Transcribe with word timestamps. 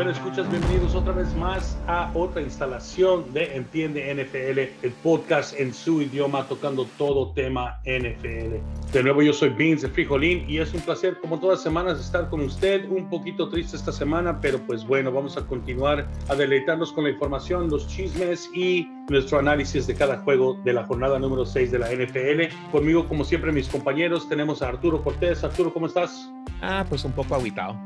Bueno, 0.00 0.12
escuchas, 0.12 0.50
bienvenidos 0.50 0.94
otra 0.94 1.12
vez 1.12 1.36
más 1.36 1.78
a 1.86 2.10
otra 2.14 2.40
instalación 2.40 3.30
de 3.34 3.54
Entiende 3.54 4.14
NFL, 4.14 4.86
el 4.86 4.92
podcast 5.02 5.52
en 5.60 5.74
su 5.74 6.00
idioma 6.00 6.48
tocando 6.48 6.86
todo 6.96 7.32
tema 7.32 7.82
NFL. 7.84 8.62
De 8.94 9.02
nuevo, 9.02 9.20
yo 9.20 9.34
soy 9.34 9.50
Beans 9.50 9.82
de 9.82 9.90
Frijolín 9.90 10.48
y 10.48 10.56
es 10.56 10.72
un 10.72 10.80
placer, 10.80 11.20
como 11.20 11.38
todas 11.38 11.58
las 11.58 11.62
semanas, 11.64 12.00
estar 12.00 12.30
con 12.30 12.40
usted. 12.40 12.88
Un 12.88 13.10
poquito 13.10 13.50
triste 13.50 13.76
esta 13.76 13.92
semana, 13.92 14.40
pero 14.40 14.58
pues 14.60 14.86
bueno, 14.86 15.12
vamos 15.12 15.36
a 15.36 15.42
continuar 15.42 16.08
a 16.30 16.34
deleitarnos 16.34 16.94
con 16.94 17.04
la 17.04 17.10
información, 17.10 17.68
los 17.68 17.86
chismes 17.86 18.48
y 18.54 18.88
nuestro 19.10 19.38
análisis 19.38 19.86
de 19.86 19.94
cada 19.94 20.16
juego 20.20 20.58
de 20.64 20.72
la 20.72 20.86
jornada 20.86 21.18
número 21.18 21.44
6 21.44 21.72
de 21.72 21.78
la 21.78 21.90
NFL. 21.92 22.70
Conmigo, 22.72 23.06
como 23.06 23.22
siempre, 23.22 23.52
mis 23.52 23.68
compañeros, 23.68 24.26
tenemos 24.30 24.62
a 24.62 24.68
Arturo 24.68 25.02
Cortés. 25.02 25.44
Arturo, 25.44 25.70
¿cómo 25.74 25.84
estás? 25.84 26.32
Ah, 26.62 26.86
pues 26.88 27.04
un 27.04 27.12
poco 27.12 27.34
aguitado. 27.34 27.78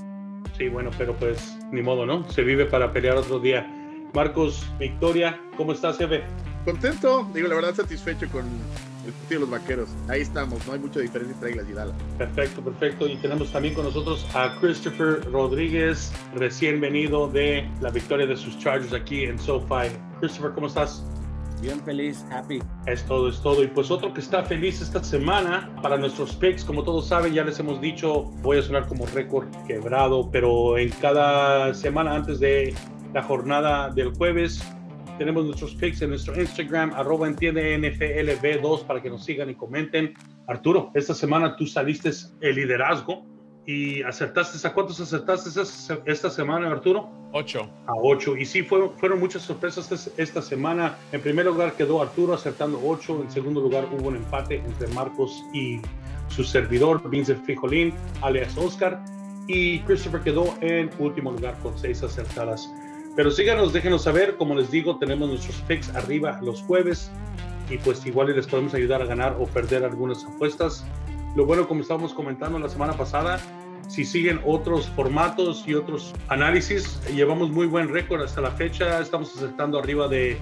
Sí, 0.57 0.69
bueno, 0.69 0.91
pero 0.97 1.15
pues 1.15 1.59
ni 1.73 1.83
modo, 1.83 2.07
¿no? 2.07 2.29
Se 2.31 2.43
vive 2.43 2.65
para 2.67 2.93
pelear 2.93 3.17
otro 3.17 3.41
día. 3.41 3.67
Marcos, 4.15 4.65
Victoria, 4.79 5.41
¿cómo 5.57 5.73
estás, 5.73 5.99
jefe? 5.99 6.23
Contento, 6.65 7.29
digo, 7.35 7.49
la 7.49 7.57
verdad 7.57 7.75
satisfecho 7.75 8.29
con 8.31 8.45
el 9.05 9.13
partido 9.13 9.41
de 9.41 9.47
los 9.47 9.51
vaqueros. 9.51 9.89
Ahí 10.09 10.21
estamos, 10.21 10.65
no 10.67 10.73
hay 10.73 10.79
mucha 10.79 11.01
diferencia 11.01 11.35
entre 11.35 11.49
Águilas 11.49 11.67
y 11.69 11.73
Dallas. 11.73 11.97
Perfecto, 12.17 12.63
perfecto. 12.63 13.09
Y 13.09 13.17
tenemos 13.17 13.51
también 13.51 13.75
con 13.75 13.85
nosotros 13.85 14.25
a 14.35 14.57
Christopher 14.61 15.25
Rodríguez, 15.33 16.13
recién 16.37 16.81
venido 16.81 17.29
de 17.29 17.69
la 17.81 17.91
victoria 17.91 18.27
de 18.27 18.37
sus 18.37 18.57
Chargers 18.61 18.93
aquí 18.93 19.25
en 19.25 19.39
SoFi. 19.39 19.91
Christopher, 20.21 20.53
¿cómo 20.53 20.69
estás? 20.69 21.05
Bien 21.65 21.81
feliz, 21.81 22.23
happy. 22.31 22.59
Es 22.85 23.07
todo, 23.07 23.31
es 23.31 23.41
todo. 23.41 23.65
Y 23.65 23.69
pues 23.69 23.91
otro 23.91 24.13
que 24.13 24.21
está 24.21 24.45
feliz 24.45 24.83
esta 24.83 25.03
semana 25.03 25.75
para 25.81 25.97
nuestros 25.97 26.37
picks, 26.37 26.63
como 26.63 26.85
todos 26.85 27.09
saben, 27.09 27.33
ya 27.33 27.43
les 27.43 27.59
hemos 27.59 27.81
dicho, 27.81 28.25
voy 28.43 28.59
a 28.59 28.63
sonar 28.63 28.87
como 28.87 29.07
récord 29.07 29.49
quebrado, 29.67 30.31
pero 30.31 30.77
en 30.77 30.91
cada 30.91 31.73
semana 31.73 32.17
antes 32.17 32.39
de 32.39 32.75
la 33.15 33.23
jornada 33.23 33.89
del 33.89 34.13
jueves 34.13 34.63
tenemos 35.17 35.47
nuestros 35.47 35.75
picks 35.77 36.03
en 36.03 36.11
nuestro 36.11 36.39
Instagram, 36.39 36.93
arroba 36.93 37.29
entiende 37.29 37.79
NFLB2 37.79 38.85
para 38.85 39.01
que 39.01 39.09
nos 39.09 39.25
sigan 39.25 39.49
y 39.49 39.55
comenten. 39.55 40.13
Arturo, 40.47 40.91
esta 40.93 41.15
semana 41.15 41.57
tú 41.57 41.67
saliste 41.67 42.11
el 42.43 42.57
liderazgo 42.57 43.25
y 43.67 44.03
acertaste, 44.03 44.67
¿a 44.67 44.73
cuántos 44.73 45.01
acertaste 45.01 45.49
esta 46.05 46.31
semana, 46.31 46.71
Arturo? 46.71 47.09
Ocho. 47.33 47.69
A 47.87 47.93
ocho. 47.97 48.37
Y 48.37 48.45
sí, 48.45 48.63
fue, 48.63 48.91
fueron 48.99 49.21
muchas 49.21 49.43
sorpresas 49.43 50.11
esta 50.19 50.43
semana. 50.43 50.99
En 51.13 51.21
primer 51.23 51.47
lugar 51.47 51.73
quedó 51.73 52.03
Arturo 52.03 52.35
acertando 52.35 52.81
ocho. 52.85 53.21
En 53.23 53.31
segundo 53.31 53.61
lugar 53.61 53.89
hubo 53.91 54.09
un 54.09 54.17
empate 54.17 54.57
entre 54.57 54.87
Marcos 54.89 55.43
y 55.55 55.81
su 56.29 56.45
servidor, 56.45 57.09
Vincent 57.09 57.43
Frijolín, 57.45 57.95
alias 58.21 58.57
Oscar. 58.59 59.03
Y 59.49 59.81
Christopher 59.81 60.21
quedó 60.21 60.55
en 60.61 60.91
último 60.99 61.33
lugar 61.33 61.59
con 61.63 61.77
seis 61.79 62.03
acertadas. 62.03 62.71
Pero 63.17 63.31
síganos, 63.31 63.73
déjenos 63.73 64.03
saber. 64.03 64.37
Como 64.37 64.55
les 64.55 64.71
digo, 64.71 64.99
tenemos 64.99 65.29
nuestros 65.29 65.57
picks 65.63 65.89
arriba 65.97 66.39
los 66.43 66.61
jueves. 66.63 67.11
Y 67.71 67.79
pues 67.79 68.05
igual 68.05 68.35
les 68.35 68.47
podemos 68.47 68.75
ayudar 68.75 69.01
a 69.01 69.07
ganar 69.07 69.37
o 69.41 69.47
perder 69.47 69.85
algunas 69.85 70.23
apuestas. 70.25 70.85
Lo 71.35 71.45
bueno, 71.45 71.67
como 71.67 71.81
estábamos 71.81 72.15
comentando 72.15 72.61
la 72.61 72.69
semana 72.69 72.93
pasada, 72.93 73.41
si 73.89 74.05
siguen 74.05 74.41
otros 74.45 74.89
formatos 74.91 75.67
y 75.67 75.75
otros 75.75 76.15
análisis, 76.29 77.01
llevamos 77.13 77.51
muy 77.51 77.67
buen 77.67 77.89
récord 77.89 78.23
hasta 78.23 78.41
la 78.41 78.53
fecha. 78.53 79.01
Estamos 79.01 79.37
acertando 79.37 79.81
arriba 79.81 80.07
de 80.07 80.39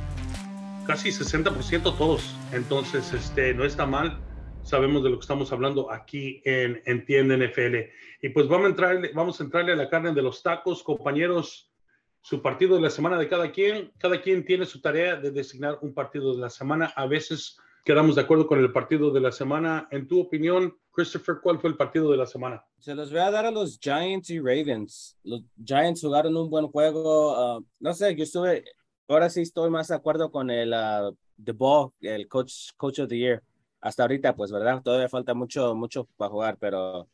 casi 0.86 1.08
60% 1.08 1.96
todos. 1.96 2.36
Entonces, 2.52 3.10
este, 3.14 3.54
no 3.54 3.64
está 3.64 3.86
mal. 3.86 4.20
Sabemos 4.64 5.02
de 5.02 5.08
lo 5.08 5.16
que 5.16 5.22
estamos 5.22 5.50
hablando 5.50 5.90
aquí 5.90 6.42
en 6.44 6.82
Entiende 6.84 7.38
NFL. 7.38 8.26
Y 8.26 8.28
pues 8.28 8.46
vamos 8.46 8.66
a, 8.66 8.68
entrarle, 8.68 9.12
vamos 9.14 9.40
a 9.40 9.44
entrarle 9.44 9.72
a 9.72 9.76
la 9.76 9.88
carne 9.88 10.12
de 10.12 10.20
los 10.20 10.42
tacos, 10.42 10.82
compañeros. 10.82 11.72
Su 12.20 12.42
partido 12.42 12.76
de 12.76 12.82
la 12.82 12.90
semana 12.90 13.18
de 13.18 13.28
cada 13.28 13.50
quien. 13.50 13.92
Cada 13.98 14.20
quien 14.20 14.44
tiene 14.44 14.66
su 14.66 14.82
tarea 14.82 15.16
de 15.16 15.30
designar 15.30 15.78
un 15.80 15.94
partido 15.94 16.34
de 16.34 16.40
la 16.42 16.50
semana. 16.50 16.92
A 16.94 17.06
veces 17.06 17.58
quedamos 17.82 18.14
de 18.14 18.20
acuerdo 18.20 18.46
con 18.46 18.58
el 18.58 18.72
partido 18.72 19.10
de 19.10 19.20
la 19.20 19.32
semana. 19.32 19.88
En 19.90 20.06
tu 20.06 20.20
opinión, 20.20 20.76
Christopher, 20.92 21.38
¿cuál 21.42 21.58
fue 21.58 21.70
el 21.70 21.76
partido 21.76 22.10
de 22.10 22.18
la 22.18 22.26
semana? 22.26 22.64
Se 22.78 22.94
los 22.94 23.10
voy 23.10 23.20
a 23.20 23.30
dar 23.30 23.46
a 23.46 23.50
los 23.50 23.78
Giants 23.80 24.28
y 24.30 24.38
Ravens. 24.38 25.18
Los 25.24 25.42
Giants 25.64 26.02
jugaron 26.02 26.36
un 26.36 26.50
buen 26.50 26.68
juego. 26.68 27.56
Uh, 27.56 27.64
no 27.80 27.94
sé, 27.94 28.14
yo 28.14 28.24
estuve, 28.24 28.64
ahora 29.08 29.30
sí 29.30 29.40
estoy 29.40 29.70
más 29.70 29.88
de 29.88 29.94
acuerdo 29.94 30.30
con 30.30 30.50
el 30.50 30.72
uh, 30.72 31.16
The 31.42 31.52
Ball, 31.52 31.90
el 32.00 32.28
coach, 32.28 32.70
coach 32.76 33.00
of 33.00 33.08
the 33.08 33.16
Year. 33.16 33.42
Hasta 33.80 34.02
ahorita, 34.02 34.36
pues, 34.36 34.52
¿verdad? 34.52 34.82
Todavía 34.82 35.08
falta 35.08 35.34
mucho, 35.34 35.74
mucho 35.74 36.06
para 36.16 36.30
jugar, 36.30 36.56
pero 36.60 37.08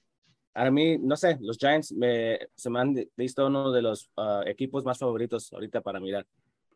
a 0.54 0.70
mí, 0.70 0.98
no 0.98 1.16
sé, 1.16 1.38
los 1.40 1.56
Giants 1.56 1.92
me, 1.92 2.38
se 2.54 2.68
me 2.68 2.80
han 2.80 2.94
visto 3.16 3.46
uno 3.46 3.70
de 3.70 3.82
los 3.82 4.10
uh, 4.16 4.42
equipos 4.46 4.84
más 4.84 4.98
favoritos 4.98 5.52
ahorita 5.52 5.80
para 5.80 6.00
mirar. 6.00 6.26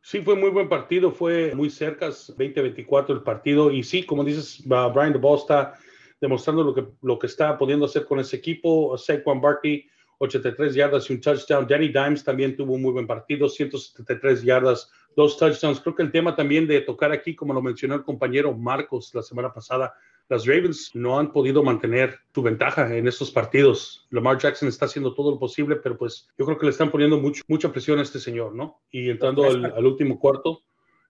Sí, 0.00 0.20
fue 0.20 0.36
muy 0.36 0.50
buen 0.50 0.69
partido, 0.69 1.10
fue 1.10 1.54
muy 1.54 1.69
cerca, 1.70 2.08
20-24 2.08 3.10
el 3.10 3.22
partido. 3.22 3.70
Y 3.70 3.82
sí, 3.82 4.04
como 4.04 4.24
dices, 4.24 4.62
Brian 4.64 5.12
DeBall 5.12 5.38
está 5.38 5.74
demostrando 6.22 6.62
lo 6.62 6.72
que, 6.72 6.87
lo 7.03 7.19
que 7.19 7.27
está 7.27 7.59
pudiendo 7.59 7.84
hacer 7.84 8.06
con 8.06 8.21
ese 8.21 8.37
equipo. 8.37 8.97
Saquon 8.97 9.41
Barkley, 9.41 9.84
83 10.19 10.72
yardas 10.72 11.10
y 11.10 11.15
un 11.15 11.21
touchdown. 11.21 11.66
Danny 11.66 11.88
Dimes 11.88 12.22
también 12.22 12.56
tuvo 12.56 12.75
un 12.75 12.83
muy 12.83 12.93
buen 12.93 13.09
partido, 13.09 13.49
173 13.49 14.44
yardas, 14.44 14.88
dos 15.16 15.37
touchdowns. 15.37 15.81
Creo 15.81 15.97
que 15.97 16.05
el 16.05 16.12
tema 16.12 16.37
también 16.37 16.69
de 16.69 16.81
tocar 16.81 17.11
aquí, 17.11 17.34
como 17.34 17.53
lo 17.53 17.61
mencionó 17.61 17.97
el 17.97 18.05
compañero 18.05 18.55
Marcos 18.55 19.12
la 19.15 19.22
semana 19.22 19.53
pasada, 19.53 19.93
las 20.28 20.47
Ravens 20.47 20.93
no 20.94 21.19
han 21.19 21.32
podido 21.32 21.65
mantener 21.65 22.21
su 22.32 22.41
ventaja 22.41 22.97
en 22.97 23.09
estos 23.09 23.32
partidos. 23.32 24.06
Lamar 24.11 24.38
Jackson 24.38 24.69
está 24.69 24.84
haciendo 24.84 25.15
todo 25.15 25.32
lo 25.32 25.41
posible, 25.41 25.75
pero 25.75 25.99
pues 25.99 26.28
yo 26.38 26.47
creo 26.47 26.56
que 26.56 26.66
le 26.66 26.71
están 26.71 26.93
poniendo 26.93 27.19
mucho, 27.19 27.43
mucha 27.49 27.72
presión 27.72 27.99
a 27.99 28.03
este 28.03 28.21
señor, 28.21 28.55
¿no? 28.55 28.81
Y 28.93 29.11
entrando 29.11 29.44
al, 29.44 29.84
último 29.84 30.21
cuarto, 30.21 30.62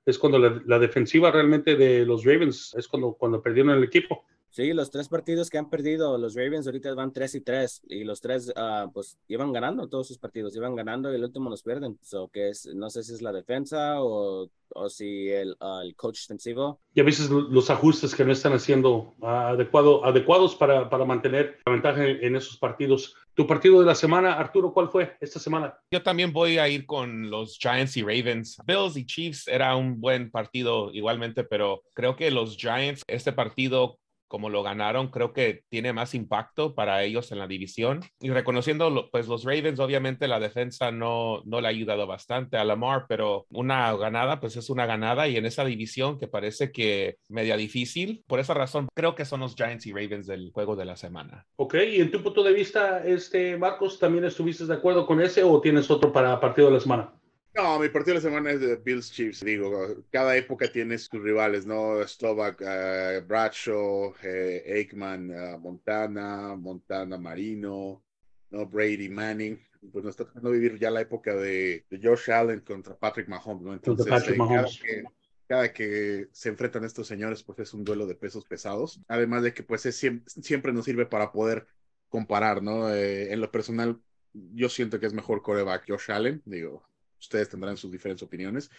es 0.06 0.18
cuando 0.18 0.38
la, 0.38 0.62
la, 0.64 0.78
defensiva 0.78 1.30
realmente 1.30 1.76
de 1.76 2.06
los 2.06 2.24
Ravens 2.24 2.74
es 2.78 2.88
cuando, 2.88 3.12
cuando 3.12 3.42
perdieron 3.42 3.76
el 3.76 3.84
equipo. 3.84 4.24
Sí, 4.52 4.74
los 4.74 4.90
tres 4.90 5.08
partidos 5.08 5.48
que 5.48 5.56
han 5.56 5.70
perdido 5.70 6.18
los 6.18 6.34
Ravens 6.34 6.66
ahorita 6.66 6.92
van 6.94 7.10
3 7.10 7.36
y 7.36 7.40
3 7.40 7.82
y 7.88 8.04
los 8.04 8.20
tres 8.20 8.52
uh, 8.54 8.92
pues 8.92 9.16
iban 9.26 9.50
ganando 9.50 9.88
todos 9.88 10.08
sus 10.08 10.18
partidos, 10.18 10.54
iban 10.54 10.76
ganando 10.76 11.10
y 11.10 11.16
el 11.16 11.24
último 11.24 11.48
los 11.48 11.62
pierden. 11.62 11.98
So, 12.02 12.28
que 12.28 12.50
es, 12.50 12.66
no 12.66 12.90
sé 12.90 13.02
si 13.02 13.14
es 13.14 13.22
la 13.22 13.32
defensa 13.32 14.02
o, 14.02 14.50
o 14.74 14.88
si 14.90 15.30
el, 15.30 15.56
uh, 15.58 15.80
el, 15.80 15.96
coach 15.96 16.20
defensivo. 16.20 16.80
Y 16.92 17.00
a 17.00 17.04
veces 17.04 17.30
los 17.30 17.70
ajustes 17.70 18.14
que 18.14 18.26
no 18.26 18.32
están 18.32 18.52
haciendo 18.52 19.14
uh, 19.20 19.26
adecuado, 19.26 20.04
adecuados 20.04 20.54
para, 20.54 20.90
para 20.90 21.06
mantener 21.06 21.58
la 21.64 21.72
ventaja 21.72 22.06
en, 22.06 22.22
en 22.22 22.36
esos 22.36 22.58
partidos. 22.58 23.16
Tu 23.32 23.46
partido 23.46 23.80
de 23.80 23.86
la 23.86 23.94
semana, 23.94 24.34
Arturo, 24.34 24.74
¿cuál 24.74 24.90
fue 24.90 25.16
esta 25.22 25.38
semana? 25.38 25.74
Yo 25.90 26.02
también 26.02 26.30
voy 26.30 26.58
a 26.58 26.68
ir 26.68 26.84
con 26.84 27.30
los 27.30 27.56
Giants 27.56 27.96
y 27.96 28.02
Ravens. 28.02 28.58
Bills 28.66 28.98
y 28.98 29.06
Chiefs 29.06 29.48
era 29.48 29.74
un 29.76 29.98
buen 29.98 30.30
partido 30.30 30.90
igualmente, 30.92 31.42
pero 31.42 31.82
creo 31.94 32.16
que 32.16 32.30
los 32.30 32.58
Giants, 32.58 33.02
este 33.06 33.32
partido 33.32 33.98
como 34.32 34.48
lo 34.48 34.62
ganaron, 34.62 35.08
creo 35.08 35.34
que 35.34 35.60
tiene 35.68 35.92
más 35.92 36.14
impacto 36.14 36.74
para 36.74 37.02
ellos 37.02 37.30
en 37.32 37.38
la 37.38 37.46
división. 37.46 38.00
Y 38.18 38.30
reconociendo, 38.30 39.10
pues 39.12 39.28
los 39.28 39.44
Ravens, 39.44 39.78
obviamente 39.78 40.26
la 40.26 40.40
defensa 40.40 40.90
no, 40.90 41.42
no 41.44 41.60
le 41.60 41.66
ha 41.66 41.70
ayudado 41.70 42.06
bastante 42.06 42.56
a 42.56 42.64
Lamar, 42.64 43.04
pero 43.10 43.44
una 43.50 43.94
ganada, 43.94 44.40
pues 44.40 44.56
es 44.56 44.70
una 44.70 44.86
ganada 44.86 45.28
y 45.28 45.36
en 45.36 45.44
esa 45.44 45.66
división 45.66 46.18
que 46.18 46.28
parece 46.28 46.72
que 46.72 47.16
media 47.28 47.58
difícil, 47.58 48.24
por 48.26 48.40
esa 48.40 48.54
razón 48.54 48.88
creo 48.94 49.14
que 49.14 49.26
son 49.26 49.40
los 49.40 49.54
Giants 49.54 49.84
y 49.84 49.92
Ravens 49.92 50.26
del 50.26 50.50
juego 50.50 50.76
de 50.76 50.86
la 50.86 50.96
semana. 50.96 51.44
Ok, 51.56 51.74
y 51.92 52.00
en 52.00 52.10
tu 52.10 52.22
punto 52.22 52.42
de 52.42 52.54
vista, 52.54 53.04
este 53.04 53.58
Marcos, 53.58 53.98
¿también 53.98 54.24
estuviste 54.24 54.64
de 54.64 54.72
acuerdo 54.72 55.04
con 55.04 55.20
ese 55.20 55.42
o 55.42 55.60
tienes 55.60 55.90
otro 55.90 56.10
para 56.10 56.40
partido 56.40 56.68
de 56.68 56.72
la 56.72 56.80
semana? 56.80 57.12
No, 57.54 57.78
mi 57.78 57.88
partido 57.90 58.14
de 58.14 58.22
la 58.22 58.30
semana 58.30 58.50
es 58.50 58.60
de 58.60 58.76
Bills 58.76 59.12
Chiefs. 59.12 59.44
Digo, 59.44 60.04
cada 60.10 60.34
época 60.36 60.72
tiene 60.72 60.96
sus 60.96 61.22
rivales, 61.22 61.66
¿no? 61.66 62.06
Slovak, 62.06 62.62
uh, 62.62 63.26
Bradshaw, 63.26 64.14
eh, 64.22 64.64
Aikman, 64.74 65.30
uh, 65.30 65.58
Montana, 65.58 66.56
Montana 66.56 67.18
Marino, 67.18 68.02
¿no? 68.50 68.66
Brady 68.66 69.10
Manning. 69.10 69.60
Pues 69.92 70.02
nos 70.02 70.12
está 70.12 70.24
tocando 70.24 70.50
vivir 70.50 70.78
ya 70.78 70.90
la 70.90 71.02
época 71.02 71.34
de, 71.34 71.84
de 71.90 72.00
Josh 72.02 72.30
Allen 72.30 72.60
contra 72.60 72.96
Patrick 72.96 73.28
Mahomes, 73.28 73.62
¿no? 73.62 73.72
Entonces, 73.74 74.06
Patrick 74.06 74.36
eh, 74.36 74.38
Mahomes. 74.38 74.78
Cada, 74.78 74.92
que, 74.94 75.04
cada, 75.46 75.72
que, 75.72 76.28
se 76.32 76.48
enfrentan 76.48 76.84
estos 76.84 77.06
señores, 77.06 77.42
pues 77.42 77.58
es 77.58 77.74
un 77.74 77.84
duelo 77.84 78.06
de 78.06 78.14
pesos 78.14 78.46
pesados. 78.46 79.02
Además 79.08 79.42
de 79.42 79.52
que, 79.52 79.62
pues, 79.62 79.84
es, 79.84 79.96
siempre, 79.96 80.32
siempre 80.40 80.72
nos 80.72 80.86
sirve 80.86 81.04
para 81.04 81.32
poder 81.32 81.66
comparar, 82.08 82.62
¿no? 82.62 82.94
Eh, 82.94 83.30
en 83.30 83.42
lo 83.42 83.50
personal, 83.50 84.00
yo 84.32 84.70
siento 84.70 84.98
que 84.98 85.06
es 85.06 85.12
mejor 85.12 85.42
coreback 85.42 85.84
Josh 85.86 86.10
Allen, 86.10 86.40
digo, 86.46 86.82
ustedes 87.22 87.48
tendrán 87.48 87.76
sus 87.76 87.90
diferentes 87.90 88.22
opiniones. 88.22 88.70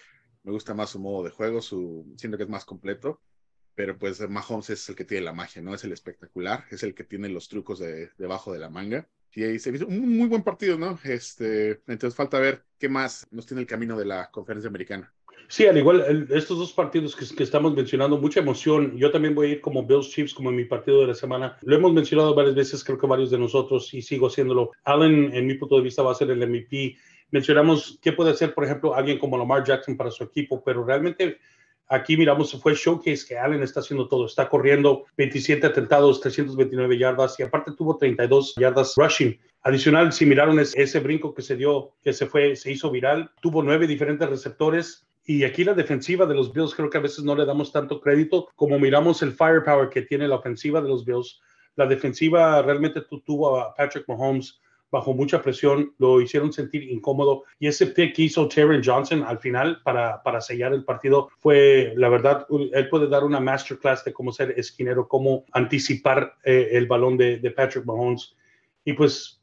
Me 0.43 0.51
gusta 0.51 0.73
más 0.73 0.91
su 0.91 0.99
modo 0.99 1.23
de 1.23 1.31
juego, 1.31 1.61
su, 1.61 2.05
siento 2.17 2.37
que 2.37 2.43
es 2.43 2.49
más 2.49 2.65
completo, 2.65 3.21
pero 3.75 3.97
pues 3.97 4.19
Mahomes 4.29 4.69
es 4.69 4.87
el 4.89 4.95
que 4.95 5.05
tiene 5.05 5.23
la 5.23 5.33
magia, 5.33 5.61
¿no? 5.61 5.73
Es 5.73 5.83
el 5.83 5.93
espectacular, 5.93 6.65
es 6.69 6.83
el 6.83 6.93
que 6.93 7.05
tiene 7.05 7.29
los 7.29 7.47
trucos 7.47 7.79
de, 7.79 8.11
debajo 8.17 8.53
de 8.53 8.59
la 8.59 8.69
manga. 8.69 9.07
Y 9.35 9.43
ahí 9.43 9.57
se 9.57 9.71
hizo 9.71 9.87
un 9.87 10.15
muy 10.15 10.27
buen 10.27 10.43
partido, 10.43 10.77
¿no? 10.77 10.99
Este, 11.03 11.81
entonces 11.87 12.13
falta 12.13 12.39
ver 12.39 12.63
qué 12.77 12.87
más 12.87 13.25
nos 13.31 13.47
tiene 13.47 13.61
el 13.61 13.67
camino 13.67 13.97
de 13.97 14.05
la 14.05 14.29
conferencia 14.29 14.67
americana. 14.69 15.11
Sí, 15.47 15.65
al 15.65 15.77
igual, 15.77 16.03
el, 16.07 16.27
estos 16.31 16.57
dos 16.57 16.73
partidos 16.73 17.15
que, 17.15 17.25
que, 17.35 17.43
estamos 17.43 17.75
mencionando, 17.75 18.17
mucha 18.17 18.39
emoción. 18.39 18.97
Yo 18.97 19.11
también 19.11 19.35
voy 19.35 19.47
a 19.47 19.49
ir 19.53 19.61
como 19.61 19.85
Bills 19.85 20.09
Chiefs, 20.09 20.33
como 20.33 20.49
en 20.49 20.55
mi 20.55 20.65
partido 20.65 21.01
de 21.01 21.07
la 21.07 21.15
semana. 21.15 21.57
Lo 21.61 21.75
hemos 21.75 21.93
mencionado 21.93 22.35
varias 22.35 22.55
veces, 22.55 22.83
creo 22.83 22.97
que 22.97 23.07
varios 23.07 23.31
de 23.31 23.39
nosotros, 23.39 23.93
y 23.93 24.01
sigo 24.01 24.27
haciéndolo. 24.27 24.71
Allen, 24.83 25.33
en 25.33 25.47
mi 25.47 25.55
punto 25.55 25.77
de 25.77 25.83
vista, 25.83 26.03
va 26.03 26.11
a 26.11 26.15
ser 26.15 26.29
el 26.31 26.47
MVP 26.47 26.97
mencionamos 27.33 27.97
qué 27.99 28.13
puede 28.13 28.31
hacer, 28.31 28.53
por 28.53 28.63
ejemplo, 28.63 28.93
alguien 28.93 29.17
como 29.17 29.37
Lamar 29.37 29.63
Jackson 29.63 29.97
para 29.97 30.11
su 30.11 30.23
equipo, 30.23 30.63
pero 30.63 30.85
realmente 30.85 31.39
aquí 31.87 32.15
miramos, 32.15 32.53
fue 32.61 32.75
showcase 32.75 33.25
que 33.27 33.37
Allen 33.37 33.63
está 33.63 33.79
haciendo 33.79 34.07
todo. 34.07 34.27
Está 34.27 34.47
corriendo 34.47 35.05
27 35.17 35.65
atentados, 35.65 36.21
329 36.21 36.95
yardas 36.95 37.39
y 37.39 37.43
aparte 37.43 37.71
tuvo 37.75 37.97
32 37.97 38.53
yardas 38.55 38.93
rushing. 38.95 39.39
Adicional, 39.63 40.13
si 40.13 40.27
miraron 40.27 40.59
ese, 40.59 40.79
ese 40.79 40.99
brinco 40.99 41.33
que 41.33 41.41
se 41.41 41.55
dio, 41.55 41.95
que 42.03 42.13
se 42.13 42.27
fue, 42.27 42.55
se 42.55 42.71
hizo 42.71 42.91
viral, 42.91 43.31
tuvo 43.41 43.63
nueve 43.63 43.87
diferentes 43.87 44.29
receptores, 44.29 45.07
y 45.25 45.43
aquí 45.43 45.63
la 45.63 45.73
defensiva 45.73 46.27
de 46.27 46.35
los 46.35 46.53
Bills 46.53 46.75
creo 46.75 46.89
que 46.89 46.97
a 46.99 47.01
veces 47.01 47.23
no 47.23 47.35
le 47.35 47.45
damos 47.45 47.71
tanto 47.71 47.99
crédito 47.99 48.49
como 48.55 48.77
miramos 48.77 49.23
el 49.23 49.31
firepower 49.31 49.89
que 49.89 50.03
tiene 50.03 50.27
la 50.27 50.35
ofensiva 50.35 50.81
de 50.81 50.89
los 50.89 51.03
Bills. 51.03 51.41
La 51.75 51.87
defensiva 51.87 52.61
realmente 52.61 53.01
tuvo 53.25 53.57
a 53.57 53.73
Patrick 53.73 54.07
Mahomes 54.07 54.59
bajo 54.93 55.15
mucha 55.15 55.41
presión, 55.41 55.91
lo 55.97 56.21
hicieron 56.21 56.53
sentir 56.53 56.83
incómodo 56.83 57.45
y 57.57 57.65
ese 57.65 57.87
pick 57.87 58.15
que 58.15 58.21
hizo 58.21 58.47
Terry 58.47 58.79
Johnson 58.85 59.23
al 59.23 59.39
final 59.39 59.81
para, 59.83 60.21
para 60.21 60.39
sellar 60.39 60.71
el 60.71 60.85
partido 60.85 61.29
fue, 61.39 61.93
la 61.97 62.09
verdad, 62.09 62.45
él 62.73 62.89
puede 62.89 63.07
dar 63.07 63.23
una 63.23 63.39
masterclass 63.39 64.05
de 64.05 64.13
cómo 64.13 64.31
ser 64.31 64.53
esquinero, 64.55 65.07
cómo 65.07 65.45
anticipar 65.51 66.35
eh, 66.45 66.69
el 66.73 66.85
balón 66.85 67.17
de, 67.17 67.39
de 67.39 67.49
Patrick 67.49 67.85
Mahomes. 67.85 68.35
Y 68.85 68.93
pues 68.93 69.41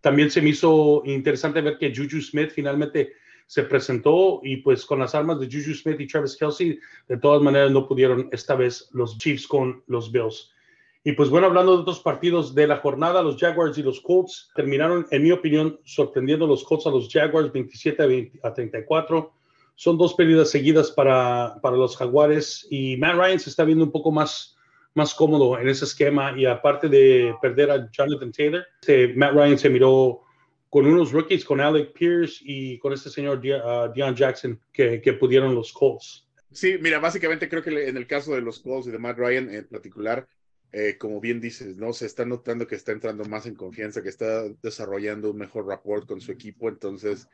también 0.00 0.32
se 0.32 0.42
me 0.42 0.48
hizo 0.48 1.02
interesante 1.04 1.60
ver 1.60 1.78
que 1.78 1.94
Juju 1.94 2.20
Smith 2.20 2.50
finalmente 2.50 3.12
se 3.46 3.62
presentó 3.62 4.40
y 4.42 4.56
pues 4.56 4.84
con 4.84 4.98
las 4.98 5.14
armas 5.14 5.38
de 5.38 5.46
Juju 5.46 5.74
Smith 5.74 6.00
y 6.00 6.08
Travis 6.08 6.36
Kelsey, 6.36 6.80
de 7.06 7.16
todas 7.18 7.40
maneras 7.40 7.70
no 7.70 7.86
pudieron 7.86 8.28
esta 8.32 8.56
vez 8.56 8.88
los 8.90 9.16
Chiefs 9.16 9.46
con 9.46 9.80
los 9.86 10.10
Bills. 10.10 10.52
Y 11.04 11.12
pues 11.12 11.30
bueno, 11.30 11.46
hablando 11.46 11.74
de 11.74 11.82
otros 11.82 12.00
partidos 12.00 12.54
de 12.54 12.66
la 12.66 12.78
jornada, 12.78 13.22
los 13.22 13.38
Jaguars 13.38 13.78
y 13.78 13.82
los 13.82 14.00
Colts 14.00 14.50
terminaron, 14.54 15.06
en 15.10 15.22
mi 15.22 15.30
opinión, 15.30 15.80
sorprendiendo 15.84 16.46
los 16.46 16.64
Colts 16.64 16.86
a 16.86 16.90
los 16.90 17.08
Jaguars 17.08 17.52
27 17.52 18.32
a, 18.42 18.52
34. 18.52 19.32
Son 19.74 19.96
dos 19.96 20.14
pérdidas 20.14 20.50
seguidas 20.50 20.90
para, 20.90 21.58
para 21.62 21.76
los 21.76 21.96
Jaguares 21.96 22.66
y 22.68 22.96
Matt 22.96 23.14
Ryan 23.14 23.38
se 23.38 23.50
está 23.50 23.64
viendo 23.64 23.84
un 23.84 23.92
poco 23.92 24.10
más, 24.10 24.56
más 24.94 25.14
cómodo 25.14 25.58
en 25.58 25.68
ese 25.68 25.84
esquema 25.84 26.34
y 26.36 26.46
aparte 26.46 26.88
de 26.88 27.34
perder 27.40 27.70
a 27.70 27.88
Jonathan 27.90 28.32
Taylor, 28.32 28.66
Matt 29.14 29.32
Ryan 29.32 29.58
se 29.58 29.70
miró 29.70 30.22
con 30.68 30.84
unos 30.84 31.12
rookies, 31.12 31.44
con 31.44 31.60
Alec 31.60 31.92
Pierce 31.92 32.42
y 32.44 32.78
con 32.78 32.92
este 32.92 33.08
señor 33.08 33.38
uh, 33.38 33.92
Dion 33.94 34.14
Jackson 34.14 34.60
que, 34.72 35.00
que 35.00 35.12
pudieron 35.14 35.54
los 35.54 35.72
Colts. 35.72 36.26
Sí, 36.50 36.76
mira, 36.80 36.98
básicamente 36.98 37.48
creo 37.48 37.62
que 37.62 37.88
en 37.88 37.96
el 37.96 38.06
caso 38.06 38.34
de 38.34 38.40
los 38.40 38.58
Colts 38.60 38.88
y 38.88 38.90
de 38.90 38.98
Matt 38.98 39.18
Ryan 39.18 39.54
en 39.54 39.68
particular, 39.68 40.26
eh, 40.72 40.96
como 40.98 41.20
bien 41.20 41.40
dices, 41.40 41.76
¿no? 41.78 41.92
Se 41.92 42.06
está 42.06 42.24
notando 42.24 42.66
que 42.66 42.74
está 42.74 42.92
entrando 42.92 43.24
más 43.24 43.46
en 43.46 43.54
confianza, 43.54 44.02
que 44.02 44.10
está 44.10 44.44
desarrollando 44.62 45.30
un 45.30 45.38
mejor 45.38 45.66
rapport 45.66 46.06
con 46.06 46.20
su 46.20 46.30
equipo, 46.30 46.68
entonces, 46.68 47.28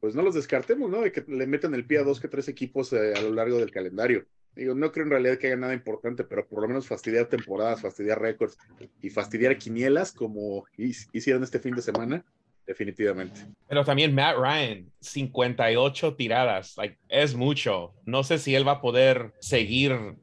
pues 0.00 0.14
no 0.14 0.22
los 0.22 0.34
descartemos, 0.34 0.90
¿no? 0.90 1.02
De 1.02 1.12
que 1.12 1.24
le 1.28 1.46
metan 1.46 1.74
el 1.74 1.86
pie 1.86 1.98
a 1.98 2.02
dos 2.02 2.20
que 2.20 2.28
tres 2.28 2.48
equipos 2.48 2.92
eh, 2.92 3.14
a 3.14 3.22
lo 3.22 3.32
largo 3.32 3.58
del 3.58 3.70
calendario. 3.70 4.26
Digo, 4.54 4.74
no 4.74 4.92
creo 4.92 5.04
en 5.04 5.10
realidad 5.10 5.38
que 5.38 5.46
haya 5.46 5.56
nada 5.56 5.72
importante, 5.74 6.24
pero 6.24 6.46
por 6.46 6.60
lo 6.60 6.68
menos 6.68 6.86
fastidiar 6.86 7.26
temporadas, 7.26 7.80
fastidiar 7.80 8.20
récords 8.20 8.58
y 9.00 9.08
fastidiar 9.08 9.56
quinielas 9.56 10.12
como 10.12 10.66
hicieron 10.76 11.42
este 11.42 11.58
fin 11.58 11.74
de 11.74 11.80
semana, 11.80 12.24
definitivamente. 12.66 13.46
Pero 13.68 13.84
también 13.84 14.14
Matt 14.14 14.36
Ryan, 14.36 14.90
58 15.00 16.16
tiradas, 16.16 16.76
like, 16.76 16.98
es 17.08 17.34
mucho. 17.34 17.94
No 18.04 18.24
sé 18.24 18.38
si 18.38 18.54
él 18.54 18.66
va 18.66 18.72
a 18.72 18.80
poder 18.82 19.32
seguir 19.40 20.16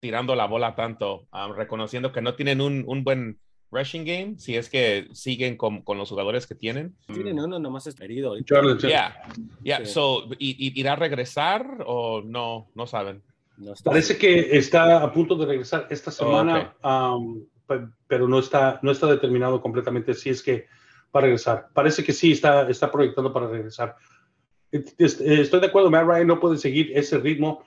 tirando 0.00 0.34
la 0.34 0.46
bola 0.46 0.74
tanto, 0.74 1.26
um, 1.32 1.52
reconociendo 1.54 2.12
que 2.12 2.20
no 2.20 2.34
tienen 2.34 2.60
un, 2.60 2.84
un, 2.86 3.04
buen 3.04 3.38
rushing 3.70 4.04
game, 4.04 4.34
si 4.38 4.56
es 4.56 4.68
que 4.68 5.08
siguen 5.12 5.56
con, 5.56 5.82
con 5.82 5.98
los 5.98 6.08
jugadores 6.08 6.46
que 6.46 6.54
tienen. 6.54 6.96
Tienen 7.06 7.38
uno 7.40 7.58
nomás 7.58 7.86
es 7.86 8.00
herido. 8.00 8.36
Yeah, 8.36 9.16
yeah. 9.62 9.84
So, 9.84 10.28
¿y, 10.38 10.78
¿Irá 10.78 10.92
a 10.92 10.96
regresar 10.96 11.84
o 11.86 12.22
no? 12.22 12.70
No 12.74 12.86
saben. 12.86 13.22
Parece 13.84 14.18
que 14.18 14.56
está 14.56 15.02
a 15.02 15.12
punto 15.12 15.34
de 15.36 15.46
regresar 15.46 15.86
esta 15.90 16.10
oh, 16.10 16.12
semana, 16.12 16.74
um, 16.84 17.42
pero 18.06 18.28
no 18.28 18.38
está, 18.38 18.78
no 18.82 18.90
está 18.90 19.06
determinado 19.06 19.60
completamente 19.60 20.14
si 20.14 20.30
es 20.30 20.42
que 20.42 20.66
va 21.14 21.20
a 21.20 21.22
regresar. 21.22 21.68
Parece 21.72 22.04
que 22.04 22.12
sí 22.12 22.32
está, 22.32 22.68
está 22.68 22.92
proyectando 22.92 23.32
para 23.32 23.48
regresar. 23.48 23.96
Estoy 24.70 25.60
de 25.60 25.66
acuerdo, 25.66 25.90
Matt 25.90 26.06
Ryan 26.06 26.26
no 26.26 26.40
puede 26.40 26.58
seguir 26.58 26.92
ese 26.94 27.18
ritmo 27.18 27.64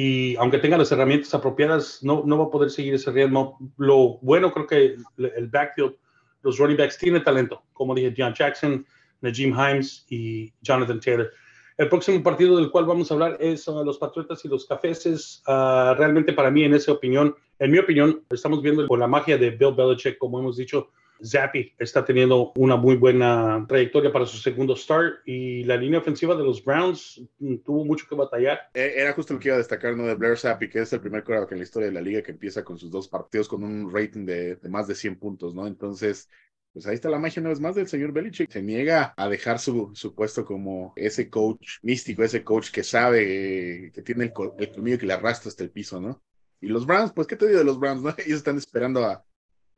y 0.00 0.36
aunque 0.36 0.58
tenga 0.58 0.78
las 0.78 0.92
herramientas 0.92 1.34
apropiadas, 1.34 2.04
no, 2.04 2.22
no 2.24 2.38
va 2.38 2.44
a 2.44 2.50
poder 2.50 2.70
seguir 2.70 2.94
ese 2.94 3.10
ritmo. 3.10 3.58
Lo 3.78 4.18
bueno 4.22 4.52
creo 4.52 4.64
que 4.64 4.96
el 5.16 5.48
backfield, 5.48 5.96
los 6.42 6.56
running 6.56 6.76
backs 6.76 6.98
tienen 6.98 7.24
talento, 7.24 7.64
como 7.72 7.96
dije, 7.96 8.14
John 8.16 8.32
Jackson, 8.32 8.86
Najim 9.22 9.52
Himes 9.58 10.06
y 10.08 10.52
Jonathan 10.62 11.00
Taylor. 11.00 11.32
El 11.76 11.88
próximo 11.88 12.22
partido 12.22 12.58
del 12.58 12.70
cual 12.70 12.86
vamos 12.86 13.10
a 13.10 13.14
hablar 13.14 13.38
es 13.40 13.66
los 13.66 13.98
Patriotas 13.98 14.44
y 14.44 14.48
los 14.48 14.66
Cafeses. 14.66 15.42
Uh, 15.48 15.94
realmente 15.98 16.32
para 16.32 16.52
mí, 16.52 16.62
en 16.62 16.74
esa 16.74 16.92
opinión, 16.92 17.34
en 17.58 17.72
mi 17.72 17.80
opinión, 17.80 18.22
estamos 18.30 18.62
viendo 18.62 18.86
con 18.86 19.00
la 19.00 19.08
magia 19.08 19.36
de 19.36 19.50
Bill 19.50 19.74
Belichick, 19.74 20.16
como 20.16 20.38
hemos 20.38 20.56
dicho, 20.56 20.90
Zappi 21.24 21.74
está 21.78 22.04
teniendo 22.04 22.52
una 22.56 22.76
muy 22.76 22.96
buena 22.96 23.64
trayectoria 23.68 24.12
para 24.12 24.26
su 24.26 24.36
segundo 24.36 24.76
start 24.76 25.20
y 25.26 25.64
la 25.64 25.76
línea 25.76 26.00
ofensiva 26.00 26.34
de 26.34 26.44
los 26.44 26.64
Browns 26.64 27.20
tuvo 27.64 27.84
mucho 27.84 28.06
que 28.08 28.14
batallar. 28.14 28.70
E, 28.74 28.94
era 28.96 29.12
justo 29.12 29.34
lo 29.34 29.40
que 29.40 29.48
iba 29.48 29.56
a 29.56 29.58
destacar, 29.58 29.96
¿no? 29.96 30.06
De 30.06 30.14
Blair 30.14 30.36
Zappi, 30.36 30.68
que 30.68 30.80
es 30.80 30.92
el 30.92 31.00
primer 31.00 31.24
quarterback 31.24 31.52
en 31.52 31.58
la 31.58 31.64
historia 31.64 31.88
de 31.88 31.94
la 31.94 32.00
liga 32.00 32.22
que 32.22 32.32
empieza 32.32 32.64
con 32.64 32.78
sus 32.78 32.90
dos 32.90 33.08
partidos 33.08 33.48
con 33.48 33.64
un 33.64 33.92
rating 33.92 34.24
de, 34.24 34.58
más 34.68 34.86
de 34.86 34.94
100 34.94 35.16
puntos, 35.16 35.54
¿no? 35.54 35.66
Entonces, 35.66 36.28
pues 36.72 36.86
ahí 36.86 36.94
está 36.94 37.08
la 37.08 37.18
magia 37.18 37.40
una 37.40 37.50
vez 37.50 37.60
más 37.60 37.74
del 37.74 37.88
señor 37.88 38.12
Belichick. 38.12 38.50
Se 38.50 38.62
niega 38.62 39.14
a 39.16 39.28
dejar 39.28 39.58
su, 39.58 39.90
su 39.94 40.14
puesto 40.14 40.44
como 40.44 40.92
ese 40.96 41.28
coach 41.28 41.78
místico, 41.82 42.22
ese 42.22 42.44
coach 42.44 42.70
que 42.70 42.84
sabe, 42.84 43.90
que 43.92 44.02
tiene 44.02 44.24
el, 44.24 44.32
el 44.58 44.98
que 44.98 45.06
le 45.06 45.12
arrastra 45.12 45.48
hasta 45.48 45.64
el 45.64 45.70
piso, 45.70 46.00
¿no? 46.00 46.22
Y 46.60 46.68
los 46.68 46.86
Browns, 46.86 47.12
pues, 47.12 47.26
¿qué 47.26 47.36
te 47.36 47.46
digo 47.46 47.58
de 47.58 47.64
los 47.64 47.78
Browns? 47.78 48.02
No? 48.02 48.10
Ellos 48.18 48.38
están 48.38 48.58
esperando 48.58 49.04
a, 49.04 49.24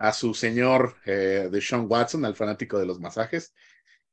a 0.00 0.14
su 0.14 0.32
señor 0.32 0.97
eh, 1.05 1.49
de 1.52 1.61
Sean 1.61 1.85
Watson, 1.87 2.25
al 2.25 2.35
fanático 2.35 2.79
de 2.79 2.87
los 2.87 2.99
masajes. 2.99 3.55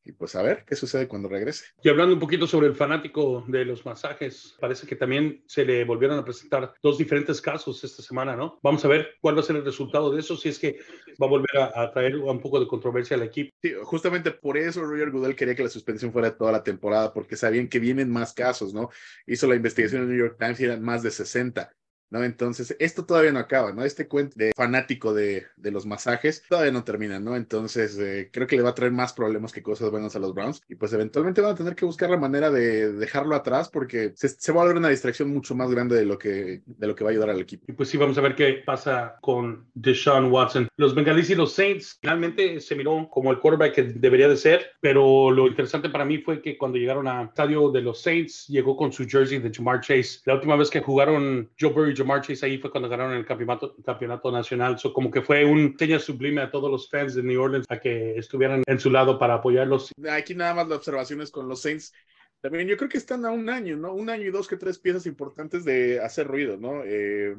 Y 0.03 0.13
pues 0.13 0.35
a 0.35 0.41
ver 0.41 0.63
qué 0.65 0.75
sucede 0.75 1.07
cuando 1.07 1.27
regrese. 1.27 1.65
Y 1.83 1.89
hablando 1.89 2.13
un 2.13 2.19
poquito 2.19 2.47
sobre 2.47 2.67
el 2.67 2.75
fanático 2.75 3.43
de 3.47 3.65
los 3.65 3.85
masajes, 3.85 4.55
parece 4.59 4.87
que 4.87 4.95
también 4.95 5.43
se 5.47 5.65
le 5.65 5.83
volvieron 5.83 6.17
a 6.17 6.23
presentar 6.23 6.73
dos 6.81 6.97
diferentes 6.97 7.41
casos 7.41 7.83
esta 7.83 8.01
semana, 8.01 8.35
¿no? 8.35 8.57
Vamos 8.63 8.85
a 8.85 8.87
ver 8.87 9.15
cuál 9.19 9.35
va 9.35 9.41
a 9.41 9.43
ser 9.43 9.57
el 9.57 9.65
resultado 9.65 10.09
de 10.11 10.21
eso, 10.21 10.37
si 10.37 10.47
es 10.47 10.59
que 10.59 10.79
va 11.21 11.27
a 11.27 11.29
volver 11.29 11.57
a, 11.57 11.91
traer 11.91 12.15
un 12.15 12.39
poco 12.39 12.59
de 12.59 12.67
controversia 12.67 13.17
al 13.17 13.23
equipo. 13.23 13.51
Sí, 13.61 13.73
justamente 13.83 14.31
por 14.31 14.57
eso 14.57 14.81
Roger 14.81 15.11
Goodell 15.11 15.35
quería 15.35 15.55
que 15.55 15.63
la 15.63 15.69
suspensión 15.69 16.13
fuera 16.13 16.37
toda 16.37 16.53
la 16.53 16.63
temporada, 16.63 17.13
porque 17.13 17.35
sabían 17.35 17.67
que 17.67 17.79
vienen 17.79 18.09
más 18.09 18.33
casos, 18.33 18.73
¿no? 18.73 18.89
Hizo 19.25 19.45
la 19.47 19.55
investigación 19.55 20.03
en 20.03 20.09
el 20.09 20.15
New 20.15 20.25
York 20.25 20.37
Times 20.39 20.59
y 20.61 20.65
eran 20.65 20.81
más 20.81 21.03
de 21.03 21.11
60. 21.11 21.69
¿No? 22.09 22.23
Entonces, 22.23 22.75
esto 22.79 23.05
todavía 23.05 23.31
no 23.31 23.39
acaba, 23.39 23.71
¿no? 23.71 23.83
Este 23.83 24.07
cuento 24.07 24.35
de 24.37 24.51
fanático 24.55 25.13
de, 25.13 25.45
de 25.55 25.71
los 25.71 25.85
masajes 25.85 26.43
todavía 26.47 26.71
no 26.71 26.83
termina, 26.83 27.19
¿no? 27.19 27.35
Entonces, 27.35 27.97
eh, 27.99 28.29
creo 28.31 28.47
que 28.47 28.55
le 28.55 28.63
va 28.63 28.69
a 28.69 28.75
traer 28.75 28.91
más 28.91 29.13
problemas 29.13 29.51
que 29.51 29.63
cosas 29.63 29.91
buenas 29.91 30.15
a 30.15 30.19
los 30.19 30.33
Browns 30.33 30.61
y 30.67 30.75
pues 30.75 30.93
eventualmente 30.93 31.41
van 31.41 31.51
a 31.51 31.55
tener 31.55 31.75
que 31.75 31.85
buscar 31.85 32.09
la 32.09 32.17
manera 32.17 32.49
de 32.51 32.91
dejarlo 32.93 33.35
atrás 33.35 33.69
porque 33.69 34.13
se, 34.15 34.51
va 34.51 34.61
a 34.61 34.63
volver 34.63 34.77
una 34.77 34.89
distracción 34.89 35.29
mucho 35.29 35.55
más 35.55 35.69
grande 35.71 35.95
de 35.95 36.05
lo, 36.05 36.17
que, 36.17 36.61
de 36.65 36.87
lo 36.87 36.95
que 36.95 37.03
va 37.03 37.09
a 37.09 37.11
ayudar 37.11 37.29
al 37.29 37.39
equipo. 37.39 37.65
Y 37.67 37.73
pues 37.73 37.89
sí, 37.89 37.97
vamos 37.97 38.17
a 38.17 38.21
ver 38.21 38.35
qué 38.35 38.61
pasa 38.65 39.17
con 39.21 39.65
Deshaun 39.73 40.31
Watson. 40.31 40.67
Los 40.77 40.95
Bengalis 40.95 41.29
y 41.29 41.35
los 41.35 41.53
Saints 41.53 41.97
finalmente 42.01 42.59
se 42.59 42.75
miró 42.75 43.07
como 43.09 43.31
el 43.31 43.39
quarterback 43.39 43.73
que 43.73 43.83
debería 43.83 44.27
de 44.27 44.37
ser, 44.37 44.71
pero 44.79 45.31
lo 45.31 45.47
interesante 45.47 45.89
para 45.89 46.05
mí 46.05 46.19
fue 46.19 46.41
que 46.41 46.57
cuando 46.57 46.77
llegaron 46.77 47.07
al 47.07 47.27
estadio 47.27 47.71
de 47.71 47.81
los 47.81 48.01
Saints, 48.01 48.47
llegó 48.47 48.75
con 48.75 48.91
su 48.91 49.07
jersey 49.07 49.39
de 49.39 49.51
Jamar 49.53 49.81
Chase. 49.81 50.19
La 50.25 50.35
última 50.35 50.55
vez 50.55 50.69
que 50.69 50.81
jugaron 50.81 51.49
Joe 51.59 51.71
Burry 51.71 51.95
Jamar 51.97 52.21
Chase 52.21 52.45
ahí 52.45 52.57
fue 52.57 52.71
cuando 52.71 52.87
ganaron 52.87 53.13
el 53.13 53.25
campeonato, 53.25 53.75
campeonato 53.83 54.31
nacional. 54.31 54.77
So, 54.77 54.93
como 54.93 55.11
que 55.11 55.21
fue 55.21 55.43
un 55.43 55.75
seña 55.77 55.99
sublime 55.99 56.41
a 56.41 56.51
todos 56.51 56.69
los 56.69 56.89
fans 56.89 57.15
de 57.15 57.23
New 57.23 57.41
Orleans 57.41 57.65
a 57.69 57.79
que 57.79 58.17
estuvieran 58.17 58.63
en 58.65 58.79
su 58.79 58.89
lado 58.89 59.17
para 59.17 59.35
apoyarlos. 59.35 59.91
Aquí 60.09 60.35
nada 60.35 60.53
más 60.53 60.67
las 60.67 60.77
observaciones 60.77 61.31
con 61.31 61.47
los 61.47 61.61
Saints. 61.61 61.93
También 62.41 62.67
yo 62.67 62.77
creo 62.77 62.89
que 62.89 62.97
están 62.97 63.25
a 63.25 63.31
un 63.31 63.49
año, 63.49 63.75
¿no? 63.75 63.93
Un 63.93 64.09
año 64.09 64.25
y 64.25 64.31
dos 64.31 64.47
que 64.47 64.57
tres 64.57 64.77
piezas 64.77 65.05
importantes 65.05 65.65
de 65.65 65.99
hacer 65.99 66.27
ruido, 66.27 66.57
¿no? 66.57 66.83
Eh, 66.85 67.35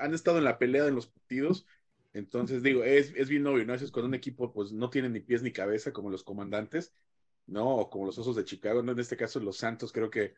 han 0.00 0.14
estado 0.14 0.38
en 0.38 0.44
la 0.44 0.58
pelea 0.58 0.84
de 0.84 0.92
los 0.92 1.06
partidos. 1.06 1.66
Entonces, 2.14 2.62
digo, 2.62 2.82
es, 2.82 3.12
es 3.14 3.28
bien 3.28 3.46
obvio, 3.46 3.64
¿no? 3.66 3.74
Eso 3.74 3.84
es 3.84 3.90
cuando 3.90 4.08
un 4.08 4.14
equipo 4.14 4.52
pues 4.52 4.72
no 4.72 4.90
tiene 4.90 5.10
ni 5.10 5.20
pies 5.20 5.42
ni 5.42 5.52
cabeza, 5.52 5.92
como 5.92 6.10
los 6.10 6.24
comandantes, 6.24 6.94
¿no? 7.46 7.76
O 7.76 7.90
como 7.90 8.06
los 8.06 8.18
Osos 8.18 8.36
de 8.36 8.44
Chicago, 8.44 8.82
¿no? 8.82 8.92
En 8.92 8.98
este 8.98 9.16
caso, 9.16 9.38
los 9.40 9.58
Santos 9.58 9.92
creo 9.92 10.10
que 10.10 10.34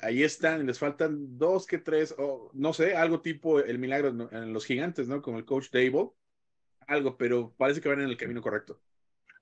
Ahí, 0.00 0.22
están, 0.22 0.66
les 0.66 0.78
faltan 0.78 1.38
dos 1.38 1.66
que 1.66 1.78
tres, 1.78 2.14
o 2.18 2.50
no 2.52 2.72
sé, 2.72 2.94
algo 2.94 3.20
tipo 3.20 3.58
el 3.60 3.78
milagro 3.78 4.28
en 4.30 4.52
los 4.52 4.66
gigantes, 4.66 5.08
¿no? 5.08 5.22
Como 5.22 5.38
el 5.38 5.44
coach 5.44 5.70
Dable, 5.72 6.10
algo, 6.86 7.16
pero 7.16 7.54
parece 7.56 7.80
que 7.80 7.88
van 7.88 8.00
en 8.00 8.08
el 8.08 8.16
camino 8.16 8.42
correcto. 8.42 8.80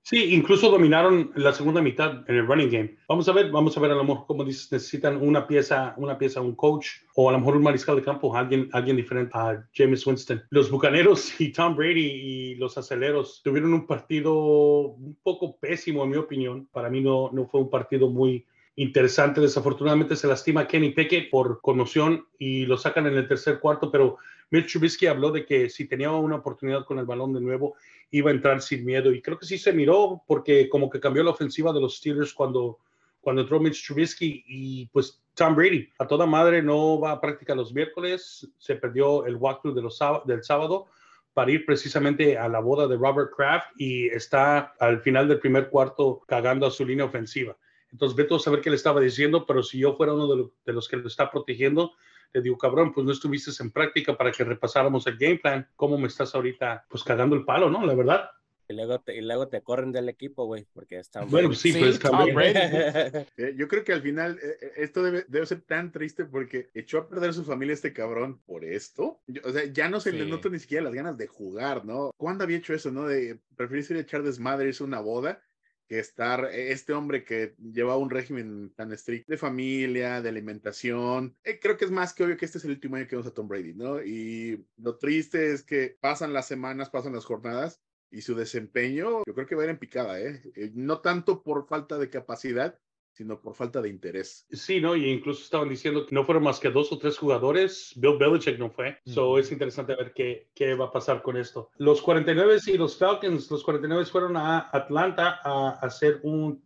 Sí, 0.03 0.35
incluso 0.35 0.71
dominaron 0.71 1.31
la 1.37 1.53
segunda 1.53 1.83
mitad 1.83 2.25
en 2.29 2.37
el 2.37 2.47
running 2.47 2.71
game. 2.71 2.97
Vamos 3.07 3.29
a 3.29 3.33
ver, 3.33 3.51
vamos 3.51 3.77
a 3.77 3.81
ver 3.81 3.91
a 3.91 3.95
lo 3.95 4.05
mejor, 4.05 4.47
dices, 4.47 4.73
necesitan 4.73 5.17
una 5.17 5.47
pieza, 5.47 5.95
una 5.99 6.17
pieza, 6.17 6.41
un 6.41 6.57
coach 6.57 6.89
o 7.15 7.29
a 7.29 7.33
lo 7.33 7.39
mejor 7.39 7.57
un 7.57 7.63
mariscal 7.63 7.97
de 7.97 8.03
campo, 8.03 8.35
alguien, 8.35 8.69
alguien 8.73 8.97
diferente 8.97 9.33
a 9.35 9.69
James 9.75 10.07
Winston. 10.07 10.43
Los 10.51 10.71
Bucaneros 10.71 11.39
y 11.41 11.53
Tom 11.53 11.77
Brady 11.77 12.01
y 12.01 12.55
los 12.55 12.79
aceleros 12.79 13.43
tuvieron 13.45 13.75
un 13.75 13.87
partido 13.87 14.35
un 14.35 15.17
poco 15.23 15.59
pésimo, 15.59 16.03
en 16.05 16.11
mi 16.11 16.17
opinión. 16.17 16.67
Para 16.73 16.89
mí 16.89 17.03
no, 17.03 17.31
no 17.33 17.47
fue 17.47 17.61
un 17.61 17.71
partido 17.71 18.09
muy, 18.09 18.47
interesante. 18.77 19.41
Desafortunadamente 19.41 20.17
se 20.17 20.27
lastima 20.27 20.67
Kenny 20.67 20.91
Pickett 20.91 21.31
por 21.31 21.61
conmoción 21.61 22.27
y 22.39 22.67
lo 22.67 22.77
sacan 22.77 23.07
en 23.07 23.17
el 23.17 23.29
tercer 23.29 23.61
cuarto, 23.61 23.91
pero 23.91 24.19
Mitch 24.51 24.73
Trubisky 24.73 25.07
habló 25.07 25.31
de 25.31 25.45
que 25.45 25.69
si 25.69 25.87
tenía 25.87 26.11
una 26.11 26.37
oportunidad 26.37 26.85
con 26.85 26.99
el 26.99 27.07
balón 27.07 27.33
de 27.33 27.41
nuevo, 27.41 27.77
iba 28.11 28.31
a 28.31 28.35
entrar 28.35 28.61
sin 28.63 28.85
miedo. 28.85 29.13
Y 29.13 29.23
creo 29.23 29.39
que 29.39 29.47
sí 29.47 29.59
se 29.59 29.73
miró 29.73 30.23
porque 30.27 30.69
como 30.69 30.91
que 30.91 31.01
cambió 31.01 31.23
la 31.23 31.31
ofensiva 31.31 31.73
de 31.73 31.81
los 31.81 31.99
Steelers 31.99 32.33
cuando, 32.33 32.79
cuando 33.21 33.43
entró 33.43 33.61
Mitch 33.61 33.87
Trubisky 33.87 34.45
y 34.47 34.87
pues 34.87 35.23
Tom 35.35 35.55
Brady 35.55 35.89
a 35.99 36.07
toda 36.07 36.27
madre 36.27 36.63
no 36.63 36.99
va 36.99 37.13
a 37.13 37.21
práctica 37.21 37.55
los 37.55 37.73
miércoles, 37.73 38.49
se 38.59 38.75
perdió 38.75 39.25
el 39.27 39.37
walkthrough 39.37 39.75
de 39.75 40.33
del 40.33 40.45
sábado 40.45 40.87
para 41.33 41.53
ir 41.53 41.65
precisamente 41.65 42.37
a 42.37 42.49
la 42.49 42.59
boda 42.59 42.89
de 42.89 42.97
Robert 42.97 43.31
Kraft 43.35 43.69
y 43.77 44.09
está 44.09 44.75
al 44.81 45.01
final 45.01 45.29
del 45.29 45.39
primer 45.39 45.71
cuarto 45.71 46.23
cagando 46.27 46.67
a 46.67 46.71
su 46.71 46.85
línea 46.85 47.05
ofensiva. 47.05 47.57
Entonces, 47.93 48.17
vete 48.17 48.35
a 48.35 48.39
saber 48.39 48.61
qué 48.61 48.71
le 48.71 48.77
estaba 48.77 49.01
diciendo, 49.01 49.47
pero 49.47 49.63
si 49.63 49.79
yo 49.79 49.95
fuera 49.97 50.15
uno 50.15 50.51
de, 50.65 50.73
los 50.73 50.89
que 50.89 50.97
lo 50.97 51.09
está 51.09 51.31
protegiendo, 51.31 51.93
le 52.33 52.43
digo, 52.43 52.57
cabrón, 52.57 52.93
pues 52.93 53.05
no 53.05 53.13
estuviste 53.13 53.51
en 53.63 53.71
práctica 53.71 54.17
para 54.17 54.31
que 54.31 54.45
repasáramos 54.45 55.07
el 55.07 55.17
game 55.17 55.39
plan. 55.39 55.69
¿Cómo 55.77 55.99
me 55.99 56.07
estás 56.07 56.35
ahorita, 56.35 56.87
pues 56.89 57.03
cagando 57.03 57.35
el 57.35 57.45
palo, 57.45 57.69
no? 57.71 57.85
La 57.85 57.95
verdad. 57.95 58.31
Y 58.69 58.73
luego 58.73 59.01
te, 59.01 59.17
y 59.17 59.21
luego 59.21 59.49
te 59.49 59.63
corren 59.63 59.91
del 59.91 60.09
equipo, 60.09 60.45
güey, 60.45 60.65
porque 60.73 61.01
están... 61.01 61.29
Bueno, 61.29 61.53
sí, 61.55 61.73
pues 61.73 61.99
eh, 63.37 63.55
Yo 63.57 63.67
creo 63.67 63.83
que 63.83 63.93
al 63.93 64.01
final 64.01 64.39
eh, 64.41 64.59
eh, 64.61 64.73
esto 64.77 65.03
debe, 65.03 65.25
debe, 65.27 65.45
ser 65.45 65.63
tan 65.63 65.91
triste 65.91 66.25
porque 66.25 66.71
echó 66.73 66.99
a 66.99 67.09
perder 67.09 67.35
su 67.35 67.45
familia 67.45 67.75
este 67.75 67.93
cabrón 67.93 68.41
por 68.47 68.65
esto. 68.65 69.23
o 69.43 69.51
sea, 69.51 69.65
ya 69.65 69.89
no 69.89 69.99
se 69.99 70.13
le 70.13 70.25
nota 70.25 70.49
ni 70.51 70.61
siquiera 70.61 70.85
las 70.85 70.95
ganas 70.95 71.19
de 71.19 71.27
jugar, 71.27 71.85
¿no? 71.85 72.13
¿Cuándo 72.17 72.45
había 72.45 72.59
hecho 72.59 72.73
eso, 72.73 72.93
no? 72.93 73.09
De 73.09 73.41
preferirse 73.57 73.95
ir 73.95 73.99
a 73.99 74.03
echar 74.03 74.23
desmadre, 74.23 74.69
irse 74.69 74.85
una 74.85 75.01
boda 75.01 75.43
que 75.91 75.99
estar 75.99 76.45
e, 76.53 76.71
este 76.71 76.93
hombre 76.93 77.25
que 77.25 77.57
lleva 77.59 77.97
un 77.97 78.11
régimen 78.11 78.73
tan 78.77 78.93
estricto 78.93 79.33
de 79.33 79.37
familia, 79.37 80.23
de 80.23 80.29
alimentación. 80.29 81.37
Eh, 81.43 81.59
creo 81.61 81.77
que 81.77 81.85
es 81.85 81.91
más 81.91 82.15
que 82.15 82.23
obvio 82.23 82.37
que 82.37 82.45
este 82.45 82.59
es 82.59 82.65
el 82.65 82.71
último 82.71 82.95
año 82.95 83.09
que 83.09 83.17
vemos 83.17 83.27
a 83.27 83.35
Tom 83.35 83.49
Brady, 83.49 83.75
¿no? 83.75 84.01
Y 84.01 84.65
lo 84.77 84.99
triste 84.99 85.53
es 85.53 85.65
que 85.65 85.99
pasan 86.01 86.33
las 86.33 86.47
semanas, 86.47 86.91
pasan 86.91 87.13
las 87.13 87.25
jornadas 87.25 87.83
y 88.09 88.23
su 88.23 88.37
desempeño, 88.37 89.25
yo 89.27 89.35
creo 89.35 89.49
que 89.49 89.57
va 89.57 89.63
a 89.63 89.65
ir 89.65 89.71
en 89.71 89.79
picada, 89.79 90.21
¿eh? 90.21 90.41
eh 90.55 90.71
no 90.75 91.01
tanto 91.01 91.43
por 91.43 91.67
falta 91.67 91.99
de 91.99 92.09
capacidad, 92.09 92.79
sino 93.13 93.41
por 93.41 93.55
falta 93.55 93.81
de 93.83 93.89
interés. 93.89 94.47
Sí, 94.51 94.81
¿no? 94.81 94.97
Y 94.97 95.11
incluso 95.11 95.43
estaban 95.43 95.69
diciendo 95.69 96.07
que 96.07 96.15
no 96.15 96.25
fueron 96.25 96.45
más 96.45 96.61
que 96.61 96.71
dos 96.71 96.91
o 96.93 96.99
tres 96.99 97.19
jugadores. 97.19 97.93
Bill 97.97 98.19
Belichick 98.19 98.59
no 98.59 98.71
fue. 98.71 98.99
So 99.07 99.39
es 99.39 99.51
interesante 99.53 99.95
ver 99.95 100.13
qué, 100.15 100.49
qué 100.55 100.75
va 100.75 100.87
a 100.87 100.93
pasar 100.93 101.23
con 101.23 101.37
esto. 101.37 101.71
Los 101.77 102.01
49 102.03 102.59
y 102.67 102.79
los 102.79 102.97
Falcons, 102.97 103.51
los 103.51 103.63
49 103.63 104.05
fueron 104.07 104.37
a 104.37 104.71
Atlanta 104.73 105.41
a 105.45 105.79
hacer 105.81 106.21
un 106.23 106.63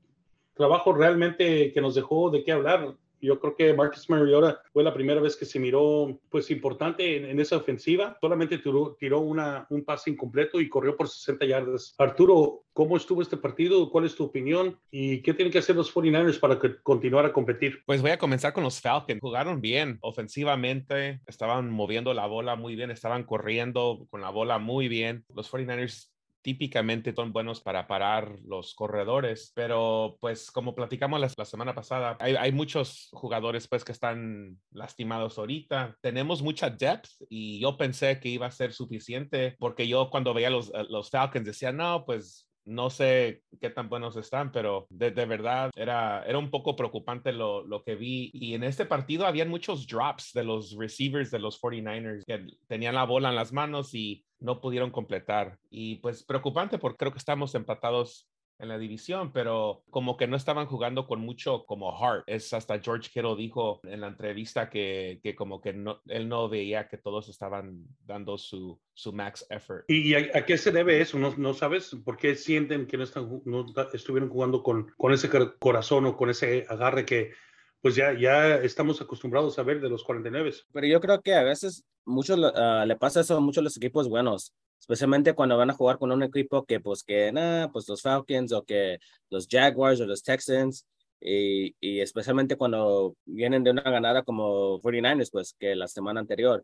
trabajo 0.55 0.93
realmente 0.93 1.73
que 1.73 1.81
nos 1.81 1.95
dejó 1.95 2.31
de 2.31 2.45
qué 2.45 2.53
hablar. 2.53 2.95
Yo 3.25 3.41
creo 3.41 3.57
que 3.57 3.73
Marcus 3.73 4.11
Mariota 4.11 4.61
fue 4.73 4.83
la 4.83 4.93
primera 4.93 5.21
vez 5.21 5.37
que 5.37 5.47
se 5.47 5.59
miró 5.59 6.21
pues 6.29 6.51
importante 6.51 7.31
en, 7.31 7.41
esa 7.41 7.57
ofensiva. 7.57 8.19
Solamente 8.21 8.59
tiró, 8.59 8.97
tiró 9.01 9.21
una, 9.21 9.67
un 9.71 9.85
pase 9.85 10.11
incompleto 10.11 10.61
y 10.61 10.69
corrió 10.69 10.97
por 10.97 11.09
60 11.09 11.47
yardas. 11.47 11.95
Arturo, 11.99 12.65
¿cómo 12.75 12.97
estuvo 12.97 13.23
este 13.23 13.37
partido? 13.37 13.91
¿Cuál 13.91 14.05
es 14.05 14.15
tu 14.15 14.25
opinión? 14.25 14.79
¿Y 14.91 15.23
qué 15.23 15.33
tienen 15.33 15.53
que 15.53 15.59
hacer 15.59 15.77
los 15.77 15.95
49ers 15.95 16.39
para 16.39 16.59
que 16.59 16.77
continuar 16.83 17.25
a 17.25 17.33
competir? 17.33 17.83
Pues 17.87 18.03
voy 18.03 18.11
a 18.11 18.19
comenzar 18.19 18.53
con 18.53 18.65
los 18.65 18.81
Falcons. 18.81 19.21
Jugaron 19.21 19.61
bien 19.61 19.99
ofensivamente, 20.03 21.21
estaban 21.27 21.71
moviendo 21.71 22.13
la 22.13 22.27
bola 22.27 22.57
muy 22.57 22.77
bien, 22.77 22.91
estaban 22.91 23.25
corriendo 23.25 24.07
con 24.11 24.21
la 24.21 24.31
bola 24.31 24.59
muy 24.59 24.89
bien. 24.89 25.25
Los 25.35 25.51
49ers 25.51 26.14
típicamente 26.45 27.15
son 27.15 27.33
buenos 27.33 27.63
para 27.63 27.87
parar 27.87 28.39
los 28.45 28.75
corredores, 28.75 29.51
pero 29.55 30.19
pues 30.21 30.51
como 30.51 30.75
platicamos 30.75 31.19
la, 31.19 31.45
semana 31.47 31.75
pasada, 31.75 32.19
hay, 32.21 32.53
muchos 32.53 33.09
jugadores 33.13 33.67
pues 33.67 33.83
que 33.83 33.93
están 33.93 34.59
lastimados 34.71 35.39
ahorita. 35.39 35.97
Tenemos 36.03 36.43
mucha 36.43 36.69
depth 36.69 37.09
y 37.31 37.61
yo 37.61 37.79
pensé 37.79 38.21
que 38.21 38.29
iba 38.29 38.47
a 38.47 38.51
ser 38.51 38.75
suficiente 38.75 39.57
porque 39.59 39.89
yo 39.89 40.11
cuando 40.11 40.35
veía 40.35 40.51
los, 40.51 40.71
los 40.91 41.09
Falcons 41.09 41.47
decía, 41.47 41.73
no, 41.73 42.05
pues 42.05 42.47
no 42.65 42.91
sé 42.91 43.43
qué 43.61 43.71
tan 43.71 43.89
buenos 43.89 44.17
están, 44.17 44.53
pero 44.53 44.87
de, 44.91 45.11
verdad 45.11 45.71
era, 45.77 46.25
era 46.27 46.39
un 46.39 46.51
poco 46.51 46.77
preocupante 46.77 47.33
lo, 47.33 47.67
lo, 47.67 47.83
que 47.83 47.95
vi. 47.95 48.31
Y 48.33 48.55
en 48.55 48.65
este 48.65 48.87
partido 48.87 49.27
habían 49.27 49.49
muchos 49.49 49.87
drops 49.87 50.33
de 50.33 50.45
los 50.45 50.77
receivers 50.79 51.31
de 51.31 51.39
los 51.39 51.61
49ers 51.61 52.25
que 52.25 52.47
tenían 52.67 52.95
la 52.95 53.05
bola 53.05 53.29
en 53.29 53.37
las 53.37 53.53
manos 53.53 53.95
y 53.95 54.25
no 54.41 54.61
pudieron 54.61 54.91
completar. 54.91 55.59
Y 55.71 55.97
pues 55.97 56.23
preocupante 56.25 56.79
porque 56.79 56.99
creo 56.99 57.13
que 57.13 57.19
estamos 57.19 57.55
empatados 57.55 58.29
en 58.59 58.69
la 58.69 58.79
división, 58.79 59.33
pero 59.33 59.83
como 59.91 60.17
que 60.17 60.27
no 60.27 60.37
estaban 60.37 60.67
jugando 60.67 61.07
con 61.07 61.21
mucho 61.21 61.65
como 61.67 61.97
heart. 61.99 62.25
Es 62.27 62.53
hasta 62.53 62.81
George 62.81 63.11
Kittle 63.13 63.37
dijo 63.37 63.81
en 63.85 64.01
la 64.01 64.09
entrevista 64.09 64.71
que, 64.71 65.21
que 65.23 65.35
como 65.35 65.61
que 65.61 65.73
no, 65.73 66.01
él 66.07 66.29
no 66.29 66.49
veía 66.49 66.89
que 66.89 66.99
todos 66.99 67.29
estaban 67.29 67.85
dando 68.05 68.39
su, 68.39 68.81
su 68.93 69.13
max 69.13 69.47
effort. 69.51 69.85
¿Y 69.89 70.15
a, 70.15 70.45
qué 70.45 70.57
se 70.57 70.73
debe 70.73 71.01
eso? 71.01 71.19
¿No, 71.19 71.35
¿No, 71.37 71.55
sabes 71.55 71.97
por 72.05 72.17
qué 72.17 72.35
sienten 72.35 72.87
que 72.87 72.97
no, 72.97 73.05
están, 73.05 73.43
no 73.45 73.67
estuvieron 73.93 74.31
jugando 74.31 74.63
con, 74.63 74.93
con 74.97 75.13
ese 75.13 75.29
corazón 75.59 76.07
o 76.07 76.17
con 76.17 76.31
ese 76.31 76.67
agarre 76.69 77.05
que 77.05 77.33
pues 77.81 77.97
ya, 77.97 78.19
ya 78.19 78.57
estamos 78.57 79.03
acostumbrados 79.03 79.59
a 79.59 79.63
ver 79.63 79.79
de 79.79 79.91
los 79.91 80.05
49. 80.05 80.53
Pero 80.73 80.87
yo 80.87 81.01
creo 81.03 81.21
que 81.21 81.35
a 81.35 81.43
veces 81.43 81.85
muchos 82.07 82.39
uh, 82.39 82.87
le 82.87 82.97
pasa 82.97 83.21
eso 83.21 83.37
a 83.37 83.41
muchos 83.41 83.63
los 83.63 83.77
equipos 83.77 84.09
buenos 84.09 84.55
especialmente 84.79 85.35
cuando 85.35 85.57
van 85.57 85.71
a 85.71 85.75
jugar 85.75 85.99
con 85.99 86.13
un 86.13 86.23
equipo 86.23 86.65
que 86.65 86.81
pues 86.81 87.03
que 87.03 87.33
nada, 87.33 87.71
pues 87.73 87.89
los 87.89 88.03
Falcons 88.03 88.53
o 88.53 88.65
que 88.65 88.99
los 89.31 89.47
Jaguars 89.49 90.01
o 90.01 90.07
los 90.07 90.23
Texans 90.23 90.87
y, 91.21 91.75
y, 91.81 92.01
especialmente 92.01 92.57
cuando 92.57 93.17
vienen 93.25 93.65
de 93.65 93.71
una 93.71 93.83
ganada 93.83 94.23
como 94.23 94.81
49ers 94.83 95.31
pues 95.33 95.55
que 95.59 95.75
la 95.75 95.89
semana 95.89 96.21
anterior 96.21 96.63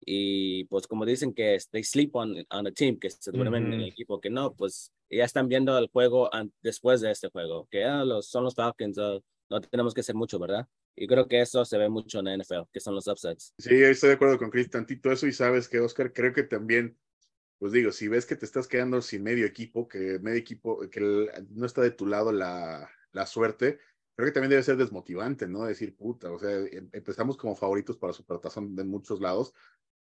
y 0.00 0.64
pues 0.64 0.86
como 0.86 1.04
dicen 1.04 1.34
que 1.34 1.58
they 1.70 1.82
sleep 1.82 2.14
on, 2.14 2.34
on 2.50 2.66
a 2.66 2.72
team, 2.72 2.98
que 2.98 3.10
se 3.10 3.30
duermen 3.30 3.66
en 3.66 3.80
el 3.80 3.88
equipo, 3.88 4.20
que 4.20 4.30
no, 4.30 4.54
pues 4.54 4.92
ya 5.10 5.24
están 5.24 5.48
viendo 5.48 5.76
el 5.76 5.88
juego 5.88 6.30
después 6.62 7.00
de 7.00 7.10
este 7.10 7.28
juego, 7.28 7.66
que 7.70 7.84
ah, 7.84 8.04
los, 8.04 8.28
son 8.28 8.44
los 8.44 8.54
Falcons, 8.54 8.98
ah, 8.98 9.18
no 9.50 9.60
tenemos 9.60 9.94
que 9.94 10.00
hacer 10.00 10.14
mucho, 10.14 10.38
¿verdad? 10.38 10.66
Y 10.96 11.06
creo 11.06 11.28
que 11.28 11.40
eso 11.40 11.64
se 11.64 11.78
ve 11.78 11.88
mucho 11.88 12.18
en 12.18 12.24
la 12.24 12.36
NFL, 12.36 12.68
que 12.72 12.80
son 12.80 12.94
los 12.94 13.06
upsets. 13.06 13.54
Sí, 13.58 13.74
estoy 13.74 14.08
de 14.08 14.14
acuerdo 14.16 14.38
con 14.38 14.50
Chris, 14.50 14.70
tantito 14.70 15.12
eso 15.12 15.26
y 15.26 15.32
sabes 15.32 15.68
que 15.68 15.80
Oscar, 15.80 16.12
creo 16.12 16.32
que 16.32 16.42
también 16.42 16.96
pues 17.58 17.72
digo, 17.72 17.90
si 17.92 18.08
ves 18.08 18.26
que 18.26 18.36
te 18.36 18.44
estás 18.44 18.68
quedando 18.68 19.02
sin 19.02 19.22
medio 19.22 19.46
equipo, 19.46 19.88
que 19.88 20.18
medio 20.20 20.38
equipo, 20.38 20.80
que 20.90 21.28
no 21.50 21.66
está 21.66 21.82
de 21.82 21.90
tu 21.90 22.06
lado 22.06 22.32
la, 22.32 22.88
la, 23.12 23.26
suerte, 23.26 23.78
creo 24.14 24.26
que 24.26 24.32
también 24.32 24.50
debe 24.50 24.62
ser 24.62 24.76
desmotivante, 24.76 25.48
¿no? 25.48 25.64
Decir, 25.64 25.96
puta, 25.96 26.30
o 26.30 26.38
sea, 26.38 26.50
em, 26.50 26.88
empezamos 26.92 27.36
como 27.36 27.56
favoritos 27.56 27.96
para 27.96 28.12
Supertazón 28.12 28.76
de 28.76 28.84
muchos 28.84 29.20
lados. 29.20 29.54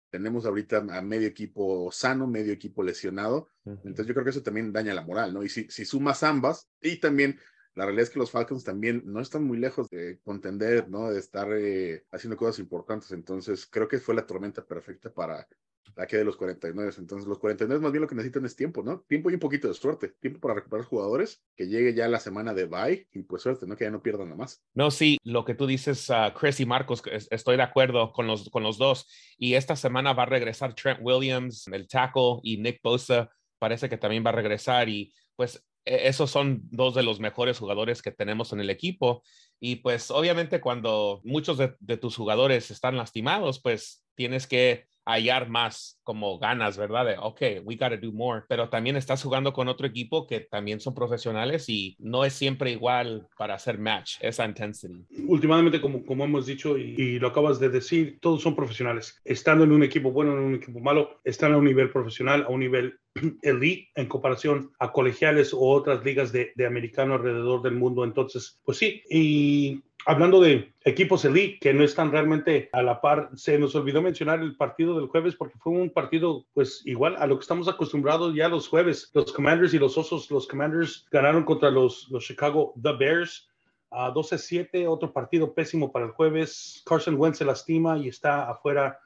Tenemos 0.10 0.46
ahorita 0.46 0.78
a 0.78 1.02
medio 1.02 1.28
equipo 1.28 1.92
sano, 1.92 2.28
medio 2.28 2.54
equipo 2.54 2.84
lesionado. 2.84 3.50
Entonces 3.66 4.08
yo 4.08 4.14
creo 4.14 4.24
que 4.24 4.30
eso 4.30 4.44
también 4.44 4.72
daña 4.72 4.94
la 4.94 5.04
moral, 5.04 5.34
¿no? 5.34 5.44
Y 5.44 5.50
si, 5.50 5.70
si 5.70 5.86
sumas 5.86 6.24
ambas, 6.24 6.68
y 6.82 7.00
también 7.00 7.40
la 7.78 7.86
realidad 7.86 8.04
es 8.04 8.10
que 8.10 8.20
los 8.20 8.32
Falcons 8.32 8.64
también 8.64 9.04
no 9.06 9.22
están 9.22 9.44
muy 9.44 9.58
lejos 9.60 9.90
de 9.90 10.20
contender, 10.24 10.90
¿no? 10.90 11.12
De 11.12 11.20
estar 11.20 11.48
eh, 11.54 12.06
haciendo 12.12 12.36
cosas 12.36 12.58
importantes. 12.58 13.12
Entonces, 13.12 13.68
creo 13.68 13.88
que 13.88 14.00
fue 14.00 14.16
la 14.16 14.26
tormenta 14.26 14.66
perfecta 14.66 15.14
para 15.14 15.48
la 15.96 16.08
que 16.08 16.18
de 16.18 16.24
los 16.24 16.38
49. 16.38 16.92
Entonces, 16.98 17.28
los 17.28 17.40
49 17.40 17.82
más 17.82 17.92
bien 17.92 18.02
lo 18.02 18.08
que 18.08 18.16
necesitan 18.16 18.46
es 18.46 18.56
tiempo, 18.56 18.84
¿no? 18.84 19.02
Tiempo 19.08 19.30
y 19.30 19.34
un 19.34 19.40
poquito 19.40 19.68
de 19.68 19.74
suerte. 19.74 20.14
Tiempo 20.20 20.40
para 20.40 20.56
recuperar 20.56 20.86
jugadores, 20.86 21.44
que 21.56 21.68
llegue 21.68 21.94
ya 21.94 22.08
la 22.08 22.20
semana 22.20 22.54
de 22.54 22.66
bye 22.66 23.08
y 23.14 23.24
pues 23.24 23.42
suerte, 23.42 23.66
¿no? 23.68 23.76
Que 23.76 23.86
ya 23.86 23.92
no 23.92 24.02
pierdan 24.02 24.28
nada 24.28 24.38
más. 24.38 24.64
No, 24.74 24.92
sí, 24.92 25.18
lo 25.24 25.46
que 25.46 25.56
tú 25.56 25.66
dices, 25.66 26.10
uh, 26.10 26.34
Chris 26.38 26.60
y 26.60 26.66
Marcos, 26.66 27.02
estoy 27.30 27.58
de 27.58 27.64
acuerdo 27.64 28.12
con 28.12 28.28
los, 28.28 28.50
con 28.50 28.64
los 28.64 28.78
dos. 28.78 29.08
Y 29.38 29.54
esta 29.54 29.76
semana 29.76 30.14
va 30.14 30.24
a 30.24 30.28
regresar 30.28 30.74
Trent 30.74 31.00
Williams, 31.02 31.68
el 31.68 31.88
tackle, 31.88 32.40
y 32.44 32.58
Nick 32.58 32.82
Bosa 32.84 33.30
parece 33.60 33.90
que 33.90 33.98
también 33.98 34.26
va 34.26 34.30
a 34.30 34.34
regresar. 34.34 34.90
Y 34.90 35.14
pues 35.36 35.64
e, 35.88 36.08
esos 36.10 36.30
son 36.30 36.62
dos 36.70 36.94
de 36.96 37.04
los 37.04 37.20
mejores 37.20 37.58
jugadores 37.58 38.02
que 38.02 38.12
tenemos 38.12 38.52
en 38.54 38.60
el 38.60 38.70
equipo. 38.70 39.24
Y 39.60 39.78
pues 39.78 40.12
obviamente 40.12 40.62
cuando 40.62 41.22
muchos 41.24 41.58
de, 41.58 41.98
tus 41.98 42.16
jugadores 42.16 42.70
están 42.70 42.98
lastimados, 42.98 43.62
pues 43.62 44.04
tienes 44.18 44.48
que 44.48 44.88
hallar 45.06 45.48
más 45.48 46.02
como 46.04 46.38
ganas, 46.38 46.78
¿verdad? 46.78 47.06
De, 47.06 47.16
ok, 47.18 47.64
we 47.64 47.78
got 47.78 47.92
to 47.92 47.98
do 47.98 48.12
more, 48.12 48.44
pero 48.50 48.68
también 48.68 48.98
estás 48.98 49.24
jugando 49.24 49.54
con 49.54 49.70
otro 49.70 49.88
equipo 49.88 50.28
que 50.28 50.42
también 50.42 50.82
son 50.82 50.94
profesionales 50.94 51.70
y 51.70 51.96
no 52.00 52.26
es 52.26 52.34
siempre 52.34 52.72
igual 52.72 53.26
para 53.38 53.56
hacer 53.56 53.80
match, 53.80 54.18
esa 54.20 54.46
intensity. 54.46 55.06
Últimamente, 55.26 55.80
como, 55.80 56.06
como 56.06 56.26
hemos 56.26 56.46
dicho 56.46 56.78
y, 56.78 56.94
y, 56.98 57.20
lo 57.20 57.30
acabas 57.30 57.58
de 57.58 57.70
decir, 57.70 58.18
todos 58.20 58.42
son 58.42 58.54
profesionales. 58.54 59.22
Estando 59.24 59.64
en 59.64 59.72
un 59.72 59.84
equipo 59.84 60.12
bueno, 60.12 60.34
en 60.34 60.40
un 60.40 60.56
equipo 60.56 60.82
malo, 60.82 61.22
están 61.24 61.54
a 61.54 61.58
un 61.58 61.66
nivel 61.66 61.90
profesional, 61.90 62.44
a 62.44 62.50
un 62.50 62.60
nivel 62.60 63.00
elite 63.44 63.90
en 63.96 64.08
comparación 64.08 64.72
a 64.78 64.92
colegiales 64.92 65.54
o 65.54 65.60
otras 65.60 66.04
ligas 66.04 66.34
de, 66.34 66.52
de 66.56 66.66
americano 66.66 67.14
alrededor 67.14 67.62
del 67.62 67.76
mundo. 67.76 68.04
Entonces, 68.04 68.60
pues 68.66 68.78
sí, 68.78 69.02
y 69.10 69.82
hablando 70.08 70.40
de 70.40 70.74
equipos 70.86 71.26
elite 71.26 71.60
que 71.60 71.74
no 71.74 71.84
están 71.84 72.14
realmente 72.14 72.70
a 72.72 72.82
la 72.82 73.02
par, 73.02 73.30
se 73.36 73.60
nos 73.60 73.76
olvidó 73.76 74.02
mencionar 74.02 74.40
el 74.40 74.56
partido 74.56 74.98
del 74.98 75.10
jueves 75.10 75.36
porque 75.36 75.58
fue 75.60 75.74
un 75.74 75.90
partido 75.90 76.46
pues 76.54 76.82
igual 76.86 77.18
a 77.18 77.28
lo 77.28 77.38
que 77.38 77.42
estamos 77.42 77.68
acostumbrados 77.68 78.34
ya 78.34 78.48
los 78.48 78.70
jueves. 78.70 79.12
Los 79.14 79.34
Commanders 79.34 79.74
y 79.74 79.80
los 79.80 79.98
Osos, 79.98 80.32
los 80.32 80.48
Commanders 80.48 81.06
ganaron 81.12 81.44
contra 81.44 81.70
los, 81.70 82.08
los 82.10 82.24
Chicago 82.24 82.74
The 82.82 82.94
Bears 82.94 83.50
a 83.92 84.14
12-7, 84.14 84.88
otro 84.88 85.12
partido 85.12 85.54
pésimo 85.54 85.92
para 85.92 86.06
el 86.06 86.12
jueves. 86.12 86.84
Carson 86.86 87.16
Wentz 87.16 87.40
se 87.40 87.46
lastima 87.46 87.98
y 87.98 88.08
está 88.08 88.50
afuera 88.50 89.00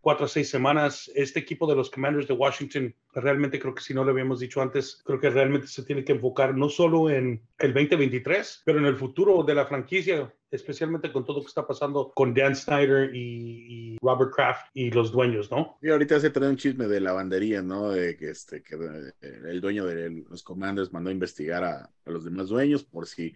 cuatro 0.00 0.26
a 0.26 0.28
seis 0.28 0.50
semanas. 0.50 1.10
Este 1.14 1.40
equipo 1.40 1.66
de 1.66 1.76
los 1.76 1.90
Commanders 1.90 2.28
de 2.28 2.34
Washington, 2.34 2.94
realmente 3.14 3.58
creo 3.58 3.74
que 3.74 3.82
si 3.82 3.94
no 3.94 4.04
lo 4.04 4.10
habíamos 4.10 4.40
dicho 4.40 4.60
antes, 4.60 5.02
creo 5.04 5.20
que 5.20 5.30
realmente 5.30 5.66
se 5.66 5.84
tiene 5.84 6.04
que 6.04 6.12
enfocar 6.12 6.56
no 6.56 6.68
solo 6.68 7.10
en 7.10 7.42
el 7.58 7.74
2023, 7.74 8.62
pero 8.64 8.78
en 8.78 8.86
el 8.86 8.96
futuro 8.96 9.42
de 9.42 9.54
la 9.54 9.66
franquicia, 9.66 10.32
especialmente 10.50 11.12
con 11.12 11.24
todo 11.24 11.38
lo 11.38 11.42
que 11.42 11.48
está 11.48 11.66
pasando 11.66 12.12
con 12.14 12.34
Dan 12.34 12.56
Snyder 12.56 13.14
y, 13.14 13.98
Robert 14.00 14.32
Kraft 14.34 14.66
y 14.74 14.90
los 14.90 15.12
dueños, 15.12 15.50
¿no? 15.50 15.78
Y 15.82 15.90
ahorita 15.90 16.18
se 16.20 16.30
trae 16.30 16.48
un 16.48 16.56
chisme 16.56 16.86
de 16.86 17.00
lavandería, 17.00 17.62
¿no? 17.62 17.90
De 17.90 18.16
que, 18.16 18.30
este, 18.30 18.62
que 18.62 18.76
el 19.20 19.60
dueño 19.60 19.84
de 19.84 20.24
los 20.28 20.42
Commanders 20.42 20.92
mandó 20.92 21.10
a 21.10 21.12
investigar 21.12 21.64
a 21.64 21.90
los 22.06 22.24
demás 22.24 22.48
dueños 22.48 22.84
por 22.84 23.06
si 23.06 23.34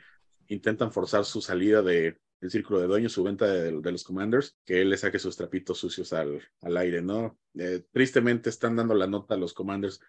intentan 0.49 0.93
forzar 0.93 1.25
su 1.25 1.41
salida 1.41 1.83
de, 1.83 2.19
el 2.45 2.51
círculo 2.51 2.81
de 2.81 2.87
dueños, 2.87 3.13
su 3.13 3.23
venta 3.23 3.47
de, 3.47 3.73
los 3.73 4.05
Commanders, 4.05 4.57
que 4.65 4.83
él 4.83 4.91
le 4.91 4.97
saque 4.97 5.19
sus 5.19 5.37
trapitos 5.37 5.79
sucios 5.79 6.13
al, 6.13 6.43
al 6.61 6.77
aire, 6.77 7.01
¿no? 7.01 7.39
Eh, 7.55 7.85
tristemente 7.91 8.51
están 8.51 8.77
dando 8.77 8.95
la 8.95 9.07
nota 9.07 9.35
a 9.35 9.39
los 9.39 9.55
Commanders 9.55 10.01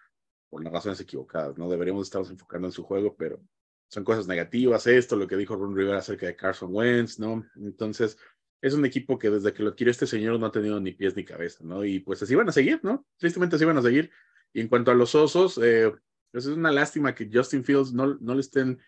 por 0.50 0.62
las 0.62 0.72
razones 0.72 1.00
equivocadas, 1.00 1.56
¿no? 1.56 1.68
Deberíamos 1.68 2.06
estarnos 2.06 2.30
enfocando 2.30 2.68
en 2.68 2.72
su 2.72 2.82
juego, 2.82 3.16
pero 3.16 3.40
son 3.88 4.04
cosas 4.04 4.26
negativas, 4.26 4.86
esto, 4.86 5.16
lo 5.16 5.26
que 5.26 5.36
dijo 5.36 5.56
Ron 5.56 5.74
Rivera 5.74 5.98
acerca 5.98 6.26
de 6.26 6.36
Carson 6.36 6.74
Wentz, 6.74 7.18
¿no? 7.18 7.46
Entonces, 7.56 8.18
es 8.60 8.74
un 8.74 8.84
equipo 8.84 9.18
que 9.18 9.30
desde 9.30 9.52
que 9.52 9.62
lo 9.62 9.70
adquirió 9.70 9.90
este 9.90 10.06
señor 10.06 10.38
no 10.38 10.46
ha 10.46 10.52
tenido 10.52 10.78
ni 10.80 10.92
pies 10.92 11.16
ni 11.16 11.24
cabeza, 11.24 11.64
¿no? 11.64 11.84
Y 11.84 12.00
pues 12.00 12.22
así 12.22 12.34
van 12.34 12.48
a 12.48 12.52
seguir, 12.52 12.80
¿no? 12.82 13.06
Tristemente 13.16 13.56
así 13.56 13.64
van 13.64 13.78
a 13.78 13.82
seguir. 13.82 14.10
Y 14.52 14.60
en 14.60 14.68
cuanto 14.68 14.90
a 14.90 14.94
los 14.94 15.14
osos, 15.14 15.58
eh, 15.62 15.92
pues 16.32 16.46
es 16.46 16.52
una 16.52 16.72
lástima 16.72 17.14
que 17.14 17.30
Justin 17.32 17.64
Fields 17.64 17.92
no, 17.92 18.18
no 18.20 18.34
le 18.34 18.40
estén 18.40 18.78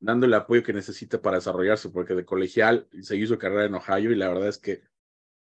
dando 0.00 0.26
el 0.26 0.34
apoyo 0.34 0.62
que 0.62 0.72
necesita 0.72 1.20
para 1.20 1.36
desarrollarse, 1.36 1.88
porque 1.90 2.14
de 2.14 2.24
colegial 2.24 2.88
se 3.00 3.16
hizo 3.16 3.38
carrera 3.38 3.64
en 3.64 3.74
Ohio 3.74 4.10
y 4.10 4.16
la 4.16 4.28
verdad 4.28 4.48
es 4.48 4.58
que 4.58 4.82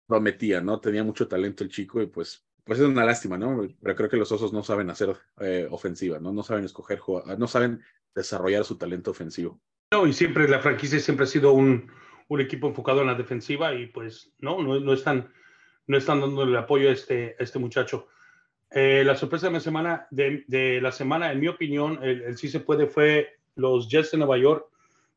prometía, 0.08 0.62
¿no? 0.62 0.80
Tenía 0.80 1.04
mucho 1.04 1.28
talento 1.28 1.64
el 1.64 1.70
chico 1.70 2.02
y 2.02 2.08
pues, 2.08 2.46
pues 2.64 2.80
es 2.80 2.86
una 2.86 3.06
lástima, 3.06 3.38
¿no? 3.38 3.68
Pero 3.82 3.96
creo 3.96 4.10
que 4.10 4.18
los 4.18 4.32
osos 4.32 4.54
no 4.54 4.64
saben 4.64 4.90
hacer 4.90 5.16
eh, 5.40 5.68
ofensiva, 5.70 6.20
¿no? 6.20 6.32
No 6.32 6.44
saben 6.44 6.66
escoger, 6.66 7.00
no 7.38 7.48
saben 7.48 7.82
desarrollar 8.14 8.64
su 8.64 8.78
talento 8.78 9.12
ofensivo. 9.12 9.60
No, 9.92 10.08
y 10.08 10.14
siempre 10.14 10.48
la 10.48 10.60
franquicia 10.60 11.00
siempre 11.00 11.26
ha 11.26 11.28
sido 11.28 11.54
un, 11.54 11.92
un 12.28 12.42
equipo 12.42 12.68
enfocado 12.68 13.02
en 13.02 13.08
la 13.08 13.16
defensiva 13.16 13.74
y 13.74 13.88
pues 13.88 14.34
no, 14.40 14.62
no, 14.62 14.80
no 14.80 14.94
están, 14.94 15.32
no 15.88 15.98
están 15.98 16.22
dando 16.22 16.44
el 16.44 16.56
apoyo 16.56 16.90
a 16.90 16.94
este, 16.94 17.36
a 17.40 17.44
este 17.44 17.60
muchacho. 17.60 18.08
Eh, 18.72 19.04
la 19.06 19.16
sorpresa 19.16 19.48
de 19.48 19.54
la 19.54 19.60
semana, 19.60 20.08
de, 20.12 20.44
de, 20.48 20.82
la 20.82 20.92
semana, 20.92 21.32
en 21.32 21.40
mi 21.40 21.48
opinión, 21.48 22.00
el, 22.04 22.22
el 22.24 22.38
sí 22.38 22.50
se 22.50 22.60
puede 22.60 22.88
fue 22.88 23.40
los 23.56 23.90
Jets 23.90 24.12
de 24.12 24.18
Nueva 24.18 24.38
York 24.38 24.68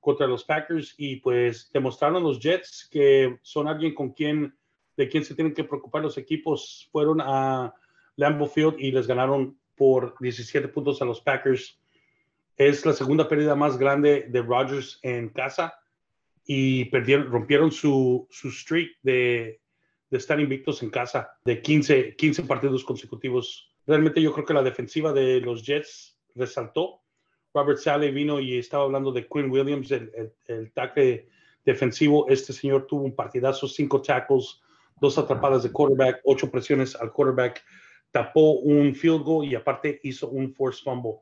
contra 0.01 0.27
los 0.27 0.45
Packers 0.45 0.95
y 0.97 1.17
pues 1.17 1.71
demostraron 1.73 2.23
los 2.23 2.39
Jets 2.39 2.89
que 2.91 3.39
son 3.43 3.69
alguien 3.69 3.95
con 3.95 4.13
quien 4.13 4.55
de 4.97 5.09
quien 5.09 5.25
se 5.25 5.35
tienen 5.35 5.55
que 5.55 5.63
preocupar 5.63 6.03
los 6.03 6.19
equipos. 6.19 6.89
Fueron 6.91 7.21
a 7.21 7.73
Lambeau 8.17 8.49
Field 8.49 8.81
y 8.81 8.91
les 8.91 9.07
ganaron 9.07 9.57
por 9.77 10.17
17 10.19 10.67
puntos 10.69 11.01
a 11.01 11.05
los 11.05 11.21
Packers. 11.21 11.81
Es 12.57 12.85
la 12.85 12.93
segunda 12.93 13.29
pérdida 13.29 13.55
más 13.55 13.79
grande 13.79 14.27
de 14.29 14.43
Rodgers 14.43 14.99
en 15.03 15.29
casa 15.29 15.73
y 16.45 16.87
perdieron, 16.87 17.31
rompieron 17.31 17.71
su, 17.71 18.27
su 18.29 18.51
streak 18.51 18.97
de, 19.03 19.61
de 20.11 20.19
estar 20.19 20.41
invictos 20.41 20.83
en 20.83 20.91
casa 20.91 21.31
de 21.45 21.63
15, 21.63 22.17
15 22.17 22.43
partidos 22.43 22.83
consecutivos. 22.83 23.73
Realmente 23.87 24.21
yo 24.21 24.33
creo 24.33 24.45
que 24.45 24.55
la 24.55 24.65
defensiva 24.65 25.13
de 25.13 25.41
los 25.41 25.65
Jets 25.65 26.19
resaltó 26.35 27.03
Robert 27.59 27.79
Sale 27.79 28.13
vino 28.13 28.39
y 28.39 28.57
estaba 28.57 28.85
hablando 28.85 29.11
de 29.11 29.27
Quinn 29.27 29.51
Williams, 29.51 29.91
el, 29.91 30.33
el, 30.47 30.73
tackle 30.73 31.29
defensivo. 31.65 32.29
Este 32.29 32.53
señor 32.53 32.87
tuvo 32.87 33.03
un 33.03 33.17
partidazo, 33.17 33.67
cinco 33.67 34.01
tackles, 34.01 34.61
dos 35.01 35.19
atrapadas 35.19 35.65
de 35.65 35.73
quarterback, 35.73 36.21
ocho 36.25 36.49
presiones 36.51 36.95
al 36.95 37.13
quarterback, 37.13 37.65
tapó 38.13 38.53
un 38.53 38.95
field 38.95 39.23
goal 39.25 39.45
y 39.45 39.57
aparte 39.57 39.99
hizo 40.05 40.29
un 40.29 40.55
force 40.55 40.83
fumble. 40.85 41.17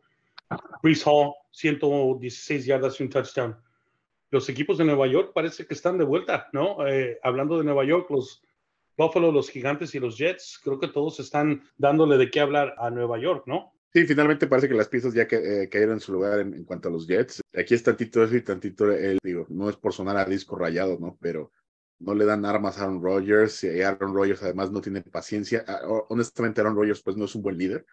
Brees 0.83 1.07
Hall, 1.07 1.33
116 1.53 2.67
yardas 2.67 3.01
y 3.01 3.05
un 3.05 3.09
touchdown. 3.09 3.57
Los 4.31 4.49
equipos 4.51 4.77
de 4.77 4.85
Nueva 4.85 5.07
York 5.07 5.33
parece 5.35 5.67
que 5.67 5.73
están 5.73 5.97
de 5.97 6.05
vuelta, 6.05 6.49
¿no? 6.53 6.87
Eh, 6.87 7.19
hablando 7.23 7.57
de 7.57 7.65
Nueva 7.65 7.85
York, 7.85 8.11
los 8.11 8.43
Buffalo, 8.99 9.33
los 9.33 9.49
Gigantes 9.49 9.95
y 9.95 10.01
los 10.01 10.19
Jets, 10.19 10.61
creo 10.63 10.79
que 10.79 10.89
todos 10.89 11.19
están 11.19 11.63
dándole 11.79 12.19
de 12.19 12.31
qué 12.31 12.41
hablar 12.41 12.75
a 12.77 12.91
Nueva 12.91 13.19
York, 13.19 13.45
¿no? 13.47 13.76
Sí, 13.97 14.05
finalmente 14.05 14.47
parece 14.47 14.69
que 14.69 14.75
las 14.75 14.89
piezas 14.89 15.15
ya 15.15 15.27
que, 15.27 15.63
eh, 15.63 15.69
cayeron 15.71 15.95
en 15.95 16.01
su 16.01 16.13
lugar 16.13 16.41
en, 16.41 16.65
cuanto 16.65 16.91
a 16.91 16.93
los 16.93 17.07
Jets. 17.07 17.41
Aquí 17.55 17.73
es 17.73 17.83
tantito 17.83 18.23
eso 18.23 18.37
y 18.37 18.43
tantito 18.43 18.93
el, 18.93 19.19
digo, 19.23 19.47
no 19.49 19.71
es 19.71 19.77
por 19.79 19.95
sonar 19.95 20.19
a 20.19 20.27
disco 20.27 20.55
rayado, 20.55 20.99
¿no? 21.01 21.17
Pero 21.19 21.51
no 22.01 22.15
le 22.15 22.27
dan 22.27 22.45
armas 22.45 22.77
a 22.77 22.83
Aaron 22.83 23.03
Rodgers 23.03 23.65
y 23.65 23.81
Aaron 23.81 24.15
Rodgers 24.15 24.43
además 24.43 24.71
no 24.71 24.83
tiene 24.83 25.01
paciencia. 25.01 25.65
Honestamente, 26.11 26.61
Aaron 26.61 26.77
Rodgers 26.77 27.03
pues 27.03 27.17
no 27.17 27.25
es 27.25 27.35
un 27.37 27.41
buen 27.43 27.57
líder, 27.57 27.87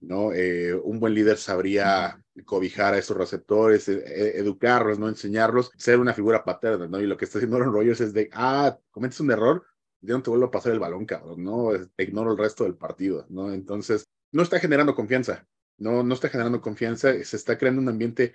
¿no? 0.00 0.32
Eh, 0.32 0.72
un 0.72 0.98
buen 0.98 1.12
líder 1.12 1.36
sabría 1.36 2.18
cobijar 2.46 2.94
a 2.94 2.98
esos 2.98 3.14
receptores, 3.14 3.90
eh, 3.90 4.38
educarlos, 4.38 4.98
¿no? 4.98 5.06
Enseñarlos, 5.06 5.70
ser 5.76 5.98
una 5.98 6.14
figura 6.14 6.44
paterna, 6.44 6.88
¿no? 6.88 6.98
Y 6.98 7.06
lo 7.06 7.18
que 7.18 7.26
está 7.26 7.36
haciendo 7.36 7.58
Aaron 7.58 7.74
Rodgers 7.74 8.00
es 8.00 8.14
de, 8.14 8.30
ah, 8.32 8.78
cometes 8.90 9.20
un 9.20 9.30
error, 9.30 9.66
yo 10.00 10.16
no 10.16 10.22
te 10.22 10.30
vuelvo 10.30 10.46
a 10.46 10.50
pasar 10.50 10.72
el 10.72 10.80
balón, 10.80 11.04
cabrón, 11.04 11.44
¿no? 11.44 11.72
Ignoro 11.98 12.32
el 12.32 12.38
resto 12.38 12.64
del 12.64 12.76
partido, 12.76 13.26
¿no? 13.28 13.52
Entonces, 13.52 14.06
no 14.32 14.42
está 14.42 14.58
generando 14.58 14.94
confianza, 14.94 15.46
no, 15.78 16.02
no 16.02 16.14
está 16.14 16.28
generando 16.28 16.60
confianza, 16.60 17.12
se 17.22 17.36
está 17.36 17.56
creando 17.56 17.80
un 17.80 17.88
ambiente 17.88 18.32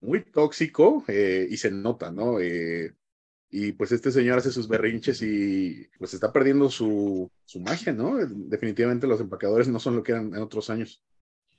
muy 0.00 0.22
tóxico 0.24 1.04
eh, 1.08 1.46
y 1.50 1.56
se 1.56 1.70
nota, 1.70 2.12
¿no? 2.12 2.38
Eh, 2.40 2.94
y 3.50 3.72
pues 3.72 3.92
este 3.92 4.12
señor 4.12 4.38
hace 4.38 4.52
sus 4.52 4.68
berrinches 4.68 5.22
y 5.22 5.88
pues 5.98 6.12
está 6.12 6.32
perdiendo 6.32 6.68
su, 6.68 7.30
su 7.44 7.60
magia, 7.60 7.92
¿no? 7.92 8.18
Definitivamente 8.18 9.06
los 9.06 9.20
empacadores 9.20 9.68
no 9.68 9.80
son 9.80 9.96
lo 9.96 10.02
que 10.02 10.12
eran 10.12 10.34
en 10.34 10.42
otros 10.42 10.68
años. 10.70 11.02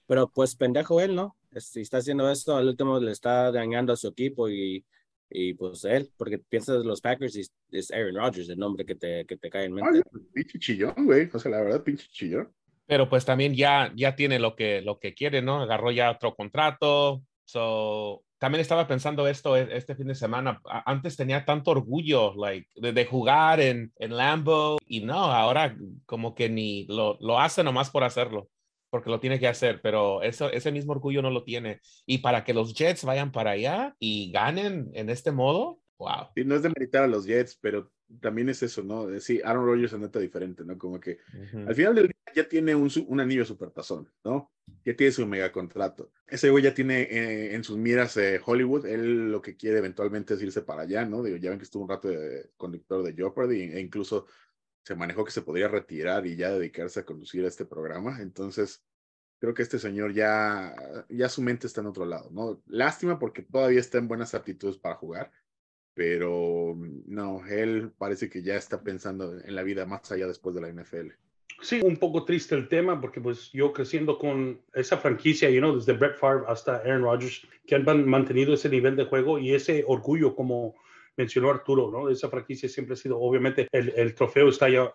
Pero 0.06 0.30
pues 0.30 0.56
pendejo 0.56 1.02
él, 1.02 1.16
¿no? 1.16 1.36
Si 1.56 1.82
está 1.82 1.98
haciendo 1.98 2.30
esto, 2.30 2.56
al 2.56 2.68
último 2.68 3.00
le 3.00 3.12
está 3.12 3.52
dañando 3.52 3.94
a 3.94 3.98
su 3.98 4.08
equipo 4.08 4.50
y, 4.50 4.86
y 5.30 5.56
pues 5.56 5.84
él, 5.86 6.12
porque 6.16 6.38
piensas 6.38 6.86
los 6.86 7.02
Packers 7.02 7.36
y 7.36 7.46
es 7.72 7.92
Aaron 7.92 8.16
Rodgers 8.16 8.50
el 8.50 8.58
nombre 8.58 8.86
que 8.86 8.96
te, 8.96 9.26
que 9.26 9.38
te 9.38 9.50
cae 9.50 9.66
en 9.66 9.74
mente. 9.74 10.02
Ay, 10.14 10.22
pinche 10.34 10.60
chillón, 10.60 11.06
güey. 11.06 11.30
O 11.34 11.40
sea, 11.40 11.52
la 11.52 11.62
verdad, 11.62 11.84
pinche 11.84 12.08
chillón. 12.12 12.54
Pero 12.90 13.08
pues 13.08 13.24
también 13.24 13.54
ya, 13.54 13.94
ya 13.96 14.16
tiene 14.16 14.40
lo 14.40 14.56
que, 14.56 14.82
lo 14.82 14.98
que 14.98 15.14
quiere, 15.14 15.44
¿no? 15.44 15.62
Agarró 15.62 15.92
ya 15.92 16.10
otro 16.10 16.34
contrato. 16.34 17.22
So, 17.46 18.24
también 18.40 18.62
estaba 18.62 18.88
pensando 18.88 19.28
esto 19.28 19.56
este 19.56 19.94
fin 19.94 20.08
de 20.08 20.16
semana. 20.16 20.60
Antes 20.88 21.16
tenía 21.16 21.46
tanto 21.46 21.70
orgullo 21.70 22.34
like, 22.36 22.68
de, 22.76 22.92
de, 22.92 23.06
jugar 23.06 23.60
en, 23.60 23.94
en 23.98 24.18
Lambo 24.18 24.80
y 24.88 25.02
no, 25.02 25.26
ahora 25.26 25.78
como 26.08 26.34
que 26.34 26.50
ni 26.50 26.88
lo, 26.88 27.16
lo 27.22 27.40
hace 27.40 27.64
nomás 27.64 27.92
por 27.92 28.04
hacerlo, 28.04 28.50
porque 28.90 29.12
lo 29.12 29.20
tiene 29.20 29.40
que 29.40 29.48
hacer, 29.48 29.82
pero 29.84 30.24
eso, 30.24 30.52
ese 30.52 30.72
mismo 30.72 30.94
orgullo 30.94 31.22
no 31.22 31.30
lo 31.30 31.44
tiene. 31.44 31.82
Y 32.08 32.20
para 32.20 32.44
que 32.44 32.56
los 32.56 32.74
Jets 32.74 33.04
vayan 33.04 33.32
para 33.32 33.52
allá 33.52 33.96
y 34.00 34.32
ganen 34.32 34.90
en 34.96 35.12
este 35.12 35.32
modo, 35.32 35.80
wow. 36.00 36.30
Y 36.36 36.44
no 36.44 36.56
es 36.56 36.64
de 36.64 36.72
meditar 36.76 37.04
a 37.04 37.08
los 37.08 37.28
Jets, 37.28 37.56
pero 37.62 37.92
también 38.22 38.50
es 38.50 38.64
eso, 38.64 38.84
¿no? 38.84 39.08
Sí, 39.20 39.40
Aaron 39.44 39.66
Rodgers 39.66 39.92
se 39.92 40.00
nota 40.00 40.18
diferente, 40.18 40.64
¿no? 40.66 40.78
Como 40.78 41.00
que 41.00 41.20
uh 41.34 41.58
-huh. 41.58 41.68
al 41.68 41.76
final 41.76 41.94
del 41.94 42.08
día 42.08 42.19
ya 42.34 42.48
tiene 42.48 42.76
un, 42.76 42.90
un 43.08 43.20
anillo 43.20 43.46
supertazón, 43.46 44.12
¿no? 44.24 44.52
Ya 44.86 44.96
tiene 44.96 45.12
su 45.12 45.26
mega 45.26 45.52
contrato. 45.52 46.12
Ese 46.28 46.50
güey 46.50 46.64
ya 46.64 46.74
tiene 46.74 47.02
eh, 47.02 47.56
en 47.56 47.64
sus 47.64 47.78
miras 47.78 48.16
eh, 48.18 48.40
Hollywood. 48.44 48.86
Él 48.86 49.32
lo 49.32 49.42
que 49.42 49.58
quiere 49.58 49.80
eventualmente 49.80 50.34
es 50.34 50.42
irse 50.42 50.62
para 50.62 50.84
allá, 50.84 51.06
¿no? 51.06 51.24
Digo, 51.24 51.38
ya 51.38 51.50
ven 51.50 51.60
que 51.60 51.66
estuvo 51.66 51.84
un 51.84 51.90
rato 51.90 52.08
de 52.08 52.52
conductor 52.58 53.04
de 53.04 53.14
Jeopardy 53.14 53.62
e 53.74 53.80
incluso 53.80 54.28
se 54.84 54.96
manejó 54.96 55.26
que 55.26 55.32
se 55.32 55.42
podría 55.42 55.68
retirar 55.68 56.26
y 56.26 56.36
ya 56.36 56.52
dedicarse 56.52 57.02
a 57.02 57.06
conducir 57.06 57.46
este 57.46 57.66
programa. 57.66 58.22
Entonces, 58.22 58.84
creo 59.40 59.54
que 59.54 59.64
este 59.64 59.80
señor 59.80 60.14
ya, 60.14 60.76
ya 61.10 61.30
su 61.30 61.42
mente 61.42 61.68
está 61.68 61.82
en 61.82 61.88
otro 61.88 62.06
lado, 62.06 62.30
¿no? 62.32 62.62
Lástima 62.68 63.20
porque 63.20 63.44
todavía 63.44 63.80
está 63.80 63.98
en 63.98 64.08
buenas 64.08 64.34
aptitudes 64.34 64.78
para 64.78 64.96
jugar 64.96 65.32
pero 66.00 66.78
no, 67.08 67.46
él 67.46 67.92
parece 67.98 68.30
que 68.30 68.42
ya 68.42 68.56
está 68.56 68.82
pensando 68.82 69.38
en 69.38 69.54
la 69.54 69.64
vida 69.64 69.86
más 69.86 70.10
allá 70.14 70.28
después 70.28 70.56
de 70.56 70.62
la 70.62 70.70
NFL. 70.70 71.10
Sí, 71.62 71.82
un 71.84 71.98
poco 71.98 72.24
triste 72.24 72.56
el 72.56 72.70
tema 72.70 73.00
porque 73.02 73.20
pues 73.20 73.52
yo 73.52 73.74
creciendo 73.74 74.18
con 74.18 74.62
esa 74.74 74.98
franquicia, 74.98 75.50
you 75.50 75.60
know, 75.60 75.76
desde 75.76 75.94
Brett 75.94 76.16
Favre 76.16 76.46
hasta 76.48 76.78
Aaron 76.78 77.04
Rodgers, 77.04 77.46
que 77.68 77.76
han 77.76 78.10
mantenido 78.10 78.54
ese 78.54 78.70
nivel 78.70 78.96
de 78.96 79.06
juego 79.06 79.38
y 79.40 79.54
ese 79.54 79.84
orgullo 79.86 80.36
como 80.36 80.76
mencionó 81.18 81.50
Arturo, 81.50 81.92
¿no? 81.92 82.10
Esa 82.10 82.30
franquicia 82.30 82.70
siempre 82.70 82.94
ha 82.94 82.98
sido, 82.98 83.20
obviamente, 83.20 83.68
el, 83.74 83.90
el 83.98 84.16
trofeo 84.16 84.48
está 84.48 84.70
ya, 84.70 84.94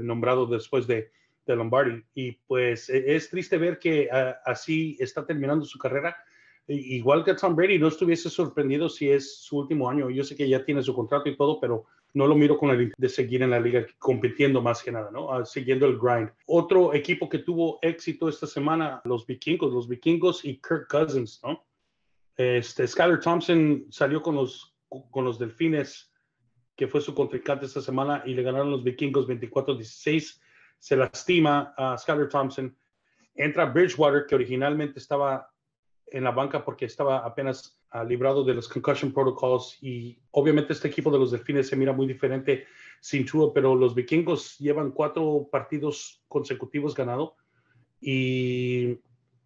nombrado 0.00 0.46
después 0.46 0.86
de, 0.86 1.10
de, 1.44 1.56
Lombardi 1.56 2.02
y 2.14 2.32
pues 2.32 2.88
e, 2.88 3.14
es 3.14 3.28
triste 3.28 3.58
ver 3.58 3.78
que 3.78 4.08
así 4.46 4.96
está 4.98 5.26
terminando 5.26 5.66
su 5.66 5.78
carrera. 5.78 6.16
Igual 6.66 7.22
que 7.22 7.34
Tom 7.34 7.54
Brady, 7.54 7.78
no 7.78 7.88
estuviese 7.88 8.30
sorprendido 8.30 8.88
si 8.88 9.10
es 9.10 9.42
su 9.42 9.58
último 9.58 9.90
año. 9.90 10.08
Yo 10.08 10.24
sé 10.24 10.34
que 10.36 10.48
ya 10.48 10.64
tiene 10.64 10.82
su 10.82 10.94
contrato 10.94 11.28
y 11.28 11.36
todo, 11.36 11.60
pero 11.60 11.84
no 12.18 12.26
lo 12.26 12.34
miro 12.34 12.58
con 12.58 12.70
el 12.70 12.92
de 12.96 13.08
seguir 13.08 13.44
en 13.44 13.50
la 13.50 13.60
liga 13.60 13.86
compitiendo 14.00 14.60
más 14.60 14.82
que 14.82 14.90
nada, 14.90 15.08
¿no? 15.12 15.32
Ah, 15.32 15.46
siguiendo 15.46 15.86
el 15.86 15.96
grind. 15.96 16.28
Otro 16.46 16.92
equipo 16.92 17.28
que 17.28 17.38
tuvo 17.38 17.78
éxito 17.80 18.28
esta 18.28 18.48
semana, 18.48 19.00
los 19.04 19.24
vikingos, 19.24 19.72
los 19.72 19.86
vikingos 19.86 20.44
y 20.44 20.60
Kirk 20.60 20.88
Cousins, 20.88 21.40
¿no? 21.44 21.64
Este, 22.36 22.88
Skyler 22.88 23.20
Thompson 23.20 23.86
salió 23.90 24.20
con 24.20 24.34
los, 24.34 24.74
con 24.88 25.24
los 25.24 25.38
delfines, 25.38 26.12
que 26.74 26.88
fue 26.88 27.00
su 27.00 27.14
contrincante 27.14 27.66
esta 27.66 27.80
semana, 27.80 28.24
y 28.26 28.34
le 28.34 28.42
ganaron 28.42 28.72
los 28.72 28.82
vikingos 28.82 29.28
24-16. 29.28 30.40
Se 30.76 30.96
lastima 30.96 31.72
a 31.76 31.96
Skyler 31.96 32.28
Thompson. 32.28 32.76
Entra 33.32 33.66
Bridgewater, 33.66 34.26
que 34.26 34.34
originalmente 34.34 34.98
estaba 34.98 35.48
en 36.06 36.24
la 36.24 36.32
banca 36.32 36.64
porque 36.64 36.86
estaba 36.86 37.18
apenas 37.18 37.77
uh, 37.94 38.04
librado 38.06 38.44
de 38.44 38.54
los 38.54 38.68
concussion 38.68 39.12
protocols 39.12 39.78
y 39.82 40.18
obviamente 40.30 40.72
este 40.72 40.88
equipo 40.88 41.10
de 41.10 41.18
los 41.18 41.30
delfines 41.30 41.68
se 41.68 41.76
mira 41.76 41.92
muy 41.92 42.06
diferente 42.06 42.66
sin 43.00 43.24
Tua, 43.24 43.52
pero 43.52 43.74
los 43.74 43.94
vikingos 43.94 44.58
llevan 44.58 44.90
cuatro 44.90 45.48
partidos 45.50 46.22
consecutivos 46.28 46.94
ganado 46.94 47.36
y 48.00 48.98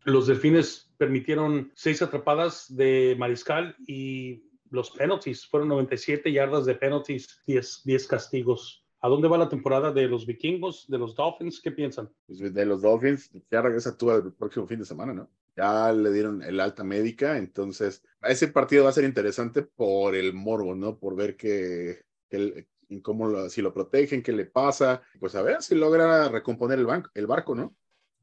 los 0.05 0.27
delfines 0.27 0.93
permitieron 0.99 1.73
seis 1.75 2.03
atrapadas 2.03 2.75
de 2.75 3.15
mariscal 3.19 3.77
y 3.87 4.45
los 4.71 4.91
penalties 4.91 5.47
fueron 5.47 5.69
97 5.69 6.33
yardas 6.33 6.65
de 6.65 6.75
penalties, 6.75 7.43
10, 7.47 7.83
10 7.85 8.07
castigos. 8.09 8.82
¿A 9.03 9.09
dónde 9.09 9.29
va 9.29 9.37
la 9.37 9.49
temporada 9.49 9.93
de 9.93 10.09
los 10.09 10.25
vikingos, 10.25 10.87
de 10.89 10.97
los 10.97 11.15
Dolphins? 11.15 11.61
¿Qué 11.61 11.73
piensan? 11.73 12.09
Pues 12.27 12.55
de 12.55 12.65
los 12.65 12.81
Dolphins, 12.81 13.31
ya 13.51 13.61
regresa 13.61 13.97
tú 13.97 14.11
el 14.11 14.33
próximo 14.33 14.67
fin 14.67 14.79
de 14.79 14.85
semana, 14.87 15.13
¿no? 15.13 15.29
ya 15.57 15.93
le 15.93 16.13
dieron 16.13 16.43
el 16.43 16.61
alta 16.61 16.85
médica, 16.85 17.37
entonces 17.37 18.03
ese 18.23 18.49
partido 18.49 18.85
va 18.85 18.91
a 18.91 18.95
ser 18.95 19.05
interesante 19.05 19.63
por 19.63 20.15
el 20.15 20.33
morbo, 20.33 20.75
¿no? 20.75 20.99
Por 20.99 21.15
ver 21.17 21.37
que, 21.37 22.03
cómo 23.03 23.27
lo, 23.27 23.49
si 23.51 23.61
lo 23.61 23.75
protegen, 23.75 24.23
qué 24.23 24.33
le 24.33 24.47
pasa, 24.47 25.03
pues 25.21 25.35
a 25.35 25.43
ver 25.43 25.63
si 25.63 25.75
logra 25.75 26.29
recomponer 26.29 26.79
el, 26.79 26.87
banco, 26.87 27.11
el 27.15 27.27
barco, 27.27 27.55
¿no? 27.55 27.75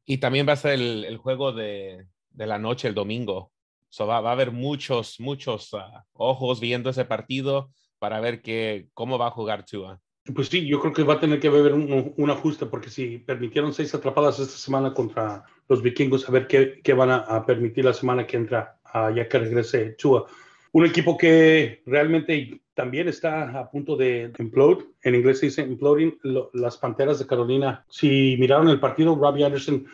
Y 0.06 0.18
también 0.18 0.48
va 0.48 0.54
a 0.54 0.58
ser 0.58 0.74
el, 0.74 1.18
juego 1.18 1.52
de, 1.52 2.08
de, 2.32 2.48
la 2.48 2.58
noche, 2.58 2.88
el 2.88 2.96
domingo. 2.96 3.52
So 3.90 4.08
va, 4.08 4.22
va, 4.22 4.30
a 4.30 4.34
haber 4.34 4.52
muchos, 4.52 5.20
muchos 5.20 5.74
ah, 5.74 6.06
ojos 6.14 6.60
viendo 6.60 6.90
ese 6.90 7.06
partido 7.06 7.72
para 8.00 8.20
ver 8.20 8.42
que, 8.42 8.90
cómo 8.94 9.20
va 9.20 9.28
a 9.28 9.32
jugar 9.32 9.66
Tua. 9.66 10.02
Pues 10.34 10.50
sí, 10.50 10.68
yo 10.68 10.80
creo 10.80 10.94
que 10.94 11.04
va 11.04 11.16
a 11.16 11.20
tener 11.20 11.40
que 11.40 11.48
haber 11.48 11.74
un, 11.74 12.14
un, 12.16 12.30
ajuste, 12.30 12.66
porque 12.66 12.90
si 12.90 13.18
permitieron 13.20 13.74
seis 13.74 13.96
atrapadas 13.96 14.40
esta 14.40 14.58
semana 14.58 14.94
contra 14.94 15.46
los 15.68 15.82
vikingos, 15.82 16.28
a 16.28 16.32
ver 16.32 16.46
qué, 16.46 16.82
qué 16.84 16.94
van 16.94 17.10
a, 17.10 17.46
permitir 17.46 17.86
la 17.86 17.94
semana 17.94 18.28
que 18.28 18.38
entra, 18.38 18.78
uh, 18.94 19.14
ya 19.14 19.28
que 19.28 19.40
regrese 19.40 19.96
Chua. 19.98 20.28
Un 20.72 20.86
equipo 20.86 21.18
que 21.18 21.82
realmente 21.86 22.62
también 22.76 23.08
está 23.08 23.60
a 23.60 23.72
punto 23.72 23.96
de 23.96 24.32
implode, 24.38 24.86
en 25.02 25.16
inglés 25.16 25.40
se 25.40 25.48
dice 25.48 25.62
imploding, 25.64 26.20
las 26.54 26.78
Panteras 26.78 27.18
de 27.20 27.26
Carolina. 27.26 27.86
Si 27.90 28.36
miraron 28.38 28.68
el 28.68 28.80
partido, 28.80 29.16
Robbie 29.16 29.46
Anderson 29.46 29.86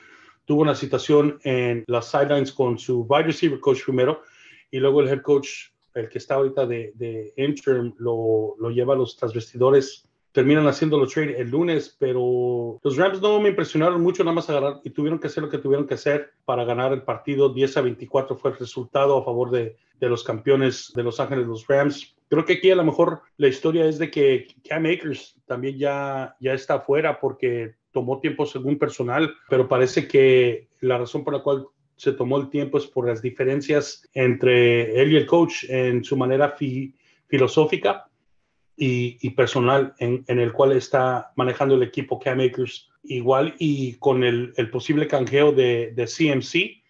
tuvo 0.45 0.63
una 0.63 0.76
situación 0.76 1.39
en 1.43 1.84
las 1.88 2.12
sidelines 2.12 2.52
con 2.52 2.78
su 2.78 3.04
wide 3.04 3.28
receiver 3.28 3.60
coach 3.60 3.84
primero, 3.86 4.21
y 4.69 4.80
luego 4.80 5.02
el 5.02 5.08
head 5.08 5.21
coach, 5.21 5.69
el 5.93 6.10
que 6.10 6.17
está 6.17 6.36
ahorita 6.36 6.65
de, 6.65 6.91
de 6.95 7.34
interim, 7.38 7.93
lo, 8.00 8.56
lo 8.60 8.69
lleva 8.69 8.95
a 8.95 8.98
los 8.98 9.15
transvestidores 9.15 10.10
terminan 10.36 10.67
haciendo 10.67 11.00
los 11.00 11.13
trade 11.13 11.39
el 11.39 11.50
lunes, 11.50 11.95
pero 11.98 12.78
los 12.84 12.98
Rams 12.98 13.21
no 13.21 13.39
me 13.39 13.50
impresionaron 13.50 14.02
mucho, 14.02 14.21
nada 14.21 14.36
más 14.36 14.50
agarrar 14.50 14.82
y 14.84 14.89
tuvieron 14.89 15.17
que 15.17 15.28
hacer 15.28 15.41
lo 15.41 15.50
que 15.50 15.60
tuvieron 15.60 15.88
que 15.88 15.93
hacer 15.93 16.34
para 16.43 16.65
ganar 16.65 16.91
el 16.91 17.04
partido. 17.04 17.54
10 17.54 17.78
a 17.78 17.82
24 17.82 18.36
fue 18.36 18.52
el 18.52 18.58
resultado 18.58 19.17
a 19.17 19.24
favor 19.24 19.50
de, 19.50 19.78
de 19.98 20.10
los 20.10 20.26
campeones 20.26 20.91
de 20.93 21.04
Los 21.04 21.21
Ángeles, 21.21 21.48
los 21.48 21.65
Rams. 21.65 22.17
Creo 22.28 22.43
que 22.43 22.54
aquí 22.54 22.69
a 22.69 22.76
lo 22.76 22.84
mejor 22.84 23.21
la 23.38 23.48
historia 23.48 23.86
es 23.86 23.98
de 23.98 24.12
que 24.12 24.48
Cam 24.67 24.86
Akers 24.86 25.39
también 25.45 25.78
ya, 25.78 26.36
ya 26.41 26.54
está 26.54 26.76
afuera 26.76 27.17
porque 27.21 27.76
tomó 27.93 28.19
tiempo 28.19 28.45
según 28.45 28.78
personal, 28.78 29.34
pero 29.48 29.69
parece 29.69 30.06
que 30.06 30.67
la 30.82 30.98
razón 30.98 31.24
por 31.24 31.34
la 31.34 31.43
cual 31.43 31.65
se 31.95 32.12
tomó 32.12 32.38
el 32.38 32.50
tiempo 32.50 32.78
es 32.78 32.86
por 32.88 33.08
las 33.08 33.21
diferencias 33.21 34.06
entre 34.13 35.02
él 35.02 35.13
y 35.13 35.15
el 35.15 35.26
coach 35.26 35.63
en 35.69 36.04
su 36.04 36.17
manera 36.17 36.58
filosófica 37.28 38.10
y, 38.77 39.29
personal 39.31 39.93
en, 39.99 40.23
el 40.27 40.51
cual 40.51 40.73
está 40.73 41.31
manejando 41.35 41.75
el 41.75 41.83
equipo 41.83 42.19
Cam 42.19 42.39
Akers 42.41 42.89
igual 43.03 43.55
y 43.57 43.93
con 43.95 44.23
el, 44.23 44.53
posible 44.71 45.07
canjeo 45.07 45.51
de, 45.51 45.93
de, 45.95 46.05
CMC 46.05 46.83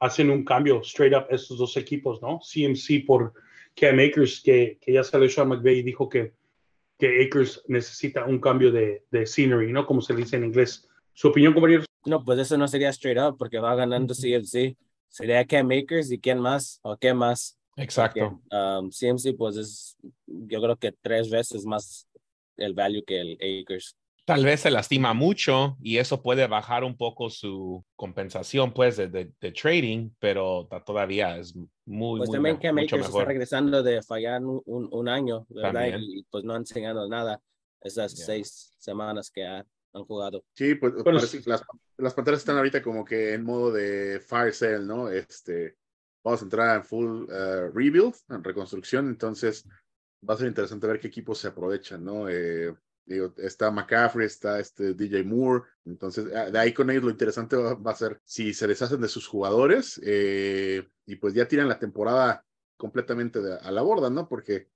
hacen 0.00 0.30
un 0.30 0.44
cambio 0.44 0.80
straight 0.82 1.14
up 1.14 1.26
estos 1.30 1.58
dos 1.58 1.76
equipos, 1.76 2.20
¿no? 2.20 2.40
CMC 2.40 3.06
por 3.06 3.32
Cam 3.74 3.98
Akers 3.98 4.42
que, 4.42 4.78
que 4.80 4.92
ya 4.92 5.04
salió 5.04 5.28
Sean 5.28 5.48
McVay 5.48 5.78
y 5.78 5.82
dijo 5.82 6.08
que, 6.08 6.32
que 6.98 7.24
Akers 7.24 7.62
necesita 7.68 8.26
un 8.26 8.38
cambio 8.38 8.70
de, 8.70 9.04
de 9.10 9.26
scenery, 9.26 9.72
¿no? 9.72 9.86
Como 9.86 10.02
se 10.02 10.14
dice 10.14 10.36
en 10.36 10.44
inglés. 10.44 10.86
¿Su 11.14 11.28
opinión, 11.28 11.54
compañeros? 11.54 11.86
No, 12.04 12.24
pues 12.24 12.38
eso 12.38 12.56
no 12.56 12.68
sería 12.68 12.90
straight 12.90 13.18
up 13.18 13.36
porque 13.38 13.58
va 13.58 13.74
ganando 13.74 14.14
CMC. 14.14 14.76
Sería 15.08 15.44
Cam 15.46 15.70
Akers 15.70 16.10
y 16.10 16.18
quién 16.18 16.38
más 16.38 16.80
o 16.82 16.96
qué 16.96 17.14
más. 17.14 17.58
Exacto. 17.76 18.40
CMC 18.50 19.26
um, 19.30 19.36
pues 19.36 19.56
es 19.56 19.96
yo 20.46 20.60
creo 20.60 20.76
que 20.76 20.92
tres 20.92 21.30
veces 21.30 21.64
más 21.64 22.08
el 22.56 22.74
value 22.74 23.04
que 23.04 23.20
el 23.20 23.34
Akers. 23.34 23.96
Tal 24.24 24.44
vez 24.44 24.60
se 24.60 24.70
lastima 24.70 25.12
mucho 25.12 25.76
y 25.82 25.98
eso 25.98 26.22
puede 26.22 26.46
bajar 26.46 26.84
un 26.84 26.96
poco 26.96 27.30
su 27.30 27.84
compensación 27.96 28.72
pues 28.72 28.96
de, 28.96 29.08
de, 29.08 29.52
trading, 29.52 30.10
pero 30.20 30.68
todavía 30.86 31.36
es 31.38 31.54
muy, 31.84 32.18
pues 32.18 32.30
también 32.30 32.58
que 32.58 32.72
mucho 32.72 32.96
mejor. 32.96 33.22
está 33.22 33.24
regresando 33.24 33.82
de 33.82 34.02
fallar 34.02 34.44
un, 34.44 34.62
un, 34.66 35.08
año, 35.08 35.46
¿verdad? 35.48 35.98
Y 35.98 36.22
pues 36.30 36.44
no 36.44 36.52
han 36.52 36.62
enseñado 36.62 37.08
nada 37.08 37.40
esas 37.80 38.12
seis 38.12 38.72
semanas 38.78 39.30
que 39.30 39.44
han 39.44 39.64
jugado. 40.06 40.44
Sí, 40.52 40.76
pues, 40.76 40.92
las, 41.46 41.64
las 41.96 42.14
panteras 42.14 42.40
están 42.40 42.56
ahorita 42.56 42.82
como 42.82 43.04
que 43.04 43.34
en 43.34 43.42
modo 43.42 43.72
de 43.72 44.20
fire 44.20 44.52
sale, 44.52 44.80
¿no? 44.80 45.08
Este, 45.08 45.76
vamos 46.22 46.40
a 46.40 46.44
entrar 46.44 46.76
en 46.76 46.84
full 46.84 47.24
uh, 47.24 47.70
rebuild, 47.74 48.14
en 48.28 48.44
reconstrucción, 48.44 49.08
entonces 49.08 49.66
va 50.28 50.34
a 50.34 50.36
ser 50.36 50.48
interesante 50.48 50.86
ver 50.86 51.00
qué 51.00 51.08
equipos 51.08 51.38
se 51.38 51.48
aprovechan, 51.48 52.04
¿no? 52.04 52.28
Eh, 52.28 52.74
digo, 53.04 53.34
está 53.38 53.70
McCaffrey, 53.70 54.26
está 54.26 54.60
este 54.60 54.94
DJ 54.94 55.24
Moore, 55.24 55.64
entonces 55.84 56.26
ah, 56.34 56.50
de 56.50 56.58
ahí 56.58 56.72
con 56.72 56.90
ellos 56.90 57.04
lo 57.04 57.10
interesante 57.10 57.56
va, 57.56 57.90
a 57.90 57.94
ser 57.94 58.20
si 58.24 58.54
se 58.54 58.66
deshacen 58.66 59.00
de 59.00 59.08
sus 59.08 59.26
jugadores 59.26 60.00
eh, 60.04 60.86
y 61.06 61.16
pues 61.16 61.34
ya 61.34 61.48
tiran 61.48 61.68
la 61.68 61.78
temporada 61.78 62.44
completamente 62.76 63.40
a 63.60 63.70
la 63.70 63.82
borda, 63.82 64.10
¿no? 64.10 64.28
Porque, 64.28 64.68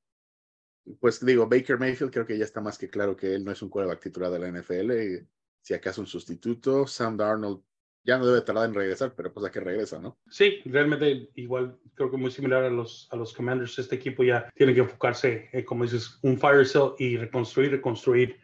pues 1.00 1.24
digo, 1.24 1.48
Baker 1.48 1.78
Mayfield 1.78 2.12
creo 2.12 2.26
que 2.26 2.36
ya 2.36 2.44
está 2.44 2.60
más 2.60 2.76
que 2.76 2.90
claro 2.90 3.16
que 3.16 3.34
él 3.34 3.44
no 3.44 3.52
es 3.52 3.62
un 3.62 3.70
quarterback 3.70 4.02
titular 4.02 4.30
de 4.30 4.38
la 4.38 4.48
NFL, 4.48 4.92
y, 4.92 5.28
si 5.62 5.72
acaso 5.72 6.02
un 6.02 6.06
sustituto, 6.06 6.86
Sam 6.86 7.16
Darnold 7.16 7.62
ya 8.04 8.18
no 8.18 8.26
debe 8.26 8.42
tardar 8.42 8.68
en 8.68 8.74
regresar, 8.74 9.14
pero 9.16 9.32
pues 9.32 9.46
a 9.46 9.50
que 9.50 9.60
regresa, 9.60 9.98
¿no? 9.98 10.18
Sí, 10.28 10.60
realmente 10.66 11.30
igual 11.34 11.78
creo 11.94 12.10
que 12.10 12.16
muy 12.16 12.30
similar 12.30 12.64
a 12.64 12.70
los, 12.70 13.08
a 13.10 13.16
los 13.16 13.32
Commanders, 13.32 13.78
este 13.78 13.96
equipo 13.96 14.22
ya 14.22 14.50
tiene 14.54 14.74
que 14.74 14.80
enfocarse, 14.80 15.48
eh, 15.52 15.64
como 15.64 15.84
dices, 15.84 16.18
un 16.22 16.38
fire 16.38 16.66
sale 16.66 16.92
y 16.98 17.16
reconstruir, 17.16 17.70
reconstruir. 17.70 18.38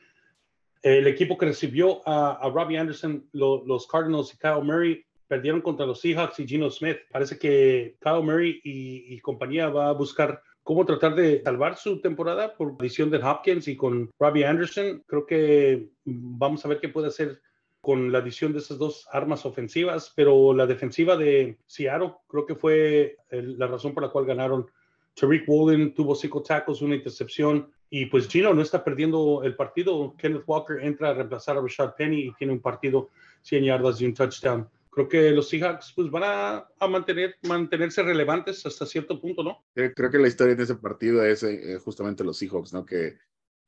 El 0.82 1.06
equipo 1.06 1.36
que 1.36 1.46
recibió 1.46 2.00
a, 2.08 2.38
a 2.40 2.48
Robbie 2.48 2.78
Anderson, 2.78 3.28
los 3.32 3.86
Cardinals 3.86 4.32
y 4.32 4.38
Kyle 4.38 4.64
Murray, 4.64 5.04
perdieron 5.28 5.60
contra 5.60 5.86
los 5.86 6.00
Seahawks 6.00 6.40
y 6.40 6.48
Gino 6.48 6.70
Smith. 6.70 6.96
Parece 7.12 7.38
que 7.38 7.96
Kyle 8.00 8.22
Murray 8.22 8.60
y, 8.64 9.14
y 9.14 9.20
compañía 9.20 9.68
va 9.68 9.90
a 9.90 9.92
buscar 9.92 10.42
cómo 10.62 10.86
tratar 10.86 11.14
de 11.14 11.42
salvar 11.42 11.76
su 11.76 12.00
temporada 12.00 12.56
por 12.56 12.76
adición 12.80 13.10
de 13.10 13.18
Hopkins 13.18 13.68
y 13.68 13.76
con 13.76 14.10
Robbie 14.18 14.46
Anderson. 14.46 15.04
Creo 15.06 15.26
que 15.26 15.90
vamos 16.04 16.64
a 16.64 16.68
ver 16.68 16.80
qué 16.80 16.88
puede 16.88 17.08
hacer 17.08 17.40
con 17.80 18.12
la 18.12 18.18
adición 18.18 18.52
de 18.52 18.58
esas 18.58 18.78
dos 18.78 19.08
armas 19.10 19.46
ofensivas, 19.46 20.12
pero 20.14 20.52
la 20.54 20.66
defensiva 20.66 21.16
de 21.16 21.58
Seattle 21.66 22.14
creo 22.28 22.46
que 22.46 22.54
fue 22.54 23.16
la 23.30 23.66
razón 23.66 23.94
por 23.94 24.02
la 24.02 24.10
cual 24.10 24.26
ganaron. 24.26 24.66
Tariq 25.14 25.48
Woolen 25.48 25.94
tuvo 25.94 26.14
cinco 26.14 26.42
tackles, 26.42 26.82
una 26.82 26.96
intercepción, 26.96 27.70
y 27.88 28.06
pues 28.06 28.28
Gino 28.28 28.54
no 28.54 28.62
está 28.62 28.84
perdiendo 28.84 29.42
el 29.42 29.56
partido. 29.56 30.14
Kenneth 30.16 30.44
Walker 30.46 30.78
entra 30.80 31.10
a 31.10 31.14
reemplazar 31.14 31.56
a 31.56 31.60
Rashad 31.60 31.94
Penny 31.96 32.28
y 32.28 32.34
tiene 32.34 32.52
un 32.52 32.60
partido 32.60 33.10
100 33.42 33.64
yardas 33.64 34.00
y 34.00 34.06
un 34.06 34.14
touchdown. 34.14 34.68
creo 34.90 35.08
que 35.08 35.30
los 35.30 35.48
Seahawks 35.48 35.92
pues 35.94 36.10
van 36.10 36.22
a, 36.24 36.88
mantener, 36.88 37.36
mantenerse 37.42 38.02
relevantes 38.02 38.64
hasta 38.64 38.86
cierto 38.86 39.20
punto, 39.20 39.42
¿no? 39.42 39.64
Creo, 39.74 40.10
que 40.10 40.18
la 40.18 40.28
historia 40.28 40.54
en 40.54 40.60
ese 40.60 40.76
partido 40.76 41.24
es 41.24 41.42
eh, 41.42 41.78
justamente 41.82 42.22
los 42.22 42.38
Seahawks, 42.38 42.72
¿no? 42.72 42.84
Que 42.84 43.16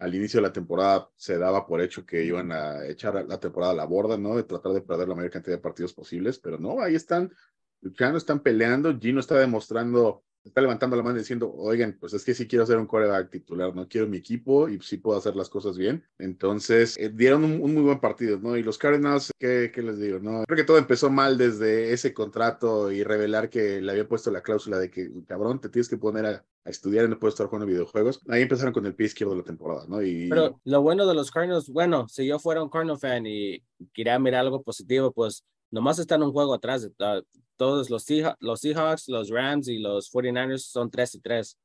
al 0.03 0.17
inicio 0.17 0.39
de 0.39 0.49
la 0.49 0.53
temporada 0.53 1.09
se 1.15 1.39
daba 1.39 1.65
por 1.65 1.81
hecho 1.81 2.05
que 2.05 2.25
iban 2.25 2.51
a 2.51 2.85
echar 2.87 3.25
la 3.25 3.39
temporada 3.39 3.73
a 3.73 3.77
la 3.77 3.85
borda, 3.85 4.19
¿no? 4.19 4.35
De 4.35 4.43
tratar 4.43 4.73
de 4.73 4.81
perder 4.81 5.07
la 5.09 5.15
mayor 5.15 5.31
cantidad 5.31 5.57
de 5.57 5.63
partidos 5.63 5.95
posibles, 5.95 6.41
pero 6.41 6.59
no, 6.59 6.83
ahí 6.83 6.97
están 6.97 7.33
luchando, 7.81 8.19
están 8.19 8.41
peleando. 8.41 8.99
Gino 8.99 9.21
está 9.21 9.39
demostrando 9.39 10.25
está 10.45 10.61
levantando 10.61 10.97
la 10.97 11.03
mano 11.03 11.19
diciendo, 11.19 11.53
oigan, 11.55 11.97
pues 11.99 12.13
es 12.15 12.25
que 12.25 12.35
sí 12.35 12.47
quiero 12.47 12.67
ser 12.67 12.79
un 12.79 12.87
coreback 12.87 13.31
titular, 13.31 13.75
no 13.75 13.89
quiero 13.89 14.07
mi 14.07 14.17
equipo 14.17 14.69
y 14.69 14.81
sí 14.81 14.97
puedo 14.97 15.19
hacer 15.19 15.37
las 15.37 15.49
cosas 15.49 15.79
bien. 15.79 16.05
Entonces, 16.19 16.97
eh, 16.99 17.11
dieron 17.11 17.45
un, 17.45 17.75
muy 17.75 17.83
buen 17.83 18.01
partido, 18.01 18.39
¿no? 18.39 18.57
Y 18.57 18.63
los 18.63 18.79
Cardinals, 18.79 19.31
¿qué, 19.39 19.71
¿qué, 19.73 19.83
les 19.83 19.99
digo? 19.99 20.19
no 20.19 20.45
Creo 20.45 20.57
que 20.57 20.65
todo 20.65 20.79
empezó 20.79 21.11
mal 21.11 21.39
desde 21.39 21.93
ese 21.93 22.13
contrato 22.13 22.91
y 22.91 23.05
revelar 23.05 23.51
que 23.51 23.81
le 23.81 23.91
había 23.91 24.09
puesto 24.09 24.31
la 24.31 24.43
cláusula 24.43 24.79
de 24.79 24.91
que, 24.91 25.11
cabrón, 25.27 25.61
te 25.61 25.69
tienes 25.69 25.89
que 25.89 25.97
poner 25.97 26.27
a, 26.27 26.45
estudiar 26.65 27.07
y 27.07 27.09
no 27.09 27.19
puedes 27.19 27.35
estar 27.35 27.49
jugando 27.49 27.67
videojuegos. 27.67 28.21
Ahí 28.29 28.43
empezaron 28.43 28.73
con 28.73 28.87
el 28.87 28.95
pie 28.95 29.07
izquierdo 29.07 29.33
de 29.33 29.41
la 29.41 29.45
temporada, 29.45 29.85
¿no? 29.89 30.01
Y... 30.01 30.29
Pero 30.29 30.61
lo 30.63 30.81
bueno 30.81 31.07
de 31.07 31.15
los 31.15 31.33
Cardinals, 31.33 31.69
bueno, 31.69 32.09
si 32.09 32.25
yo 32.25 32.39
fuera 32.39 32.63
un 32.63 32.71
Cardinal 32.71 33.01
fan 33.01 33.27
y 33.27 33.61
quería 33.93 34.17
mirar 34.21 34.43
algo 34.43 34.63
positivo, 34.63 35.11
pues 35.11 35.45
nomás 35.73 35.99
están 35.99 36.23
un 36.23 36.31
juego 36.31 36.55
atrás. 36.55 36.83
De, 36.83 37.25
todos 37.63 37.91
los, 37.91 38.11
los 38.41 38.61
Seahawks, 38.61 39.09
los 39.09 39.29
Rams 39.31 39.69
y 39.69 39.79
los 39.79 40.13
49ers 40.13 40.65
son 40.67 40.91
3 40.91 41.15
y 41.15 41.21
3. 41.21 41.59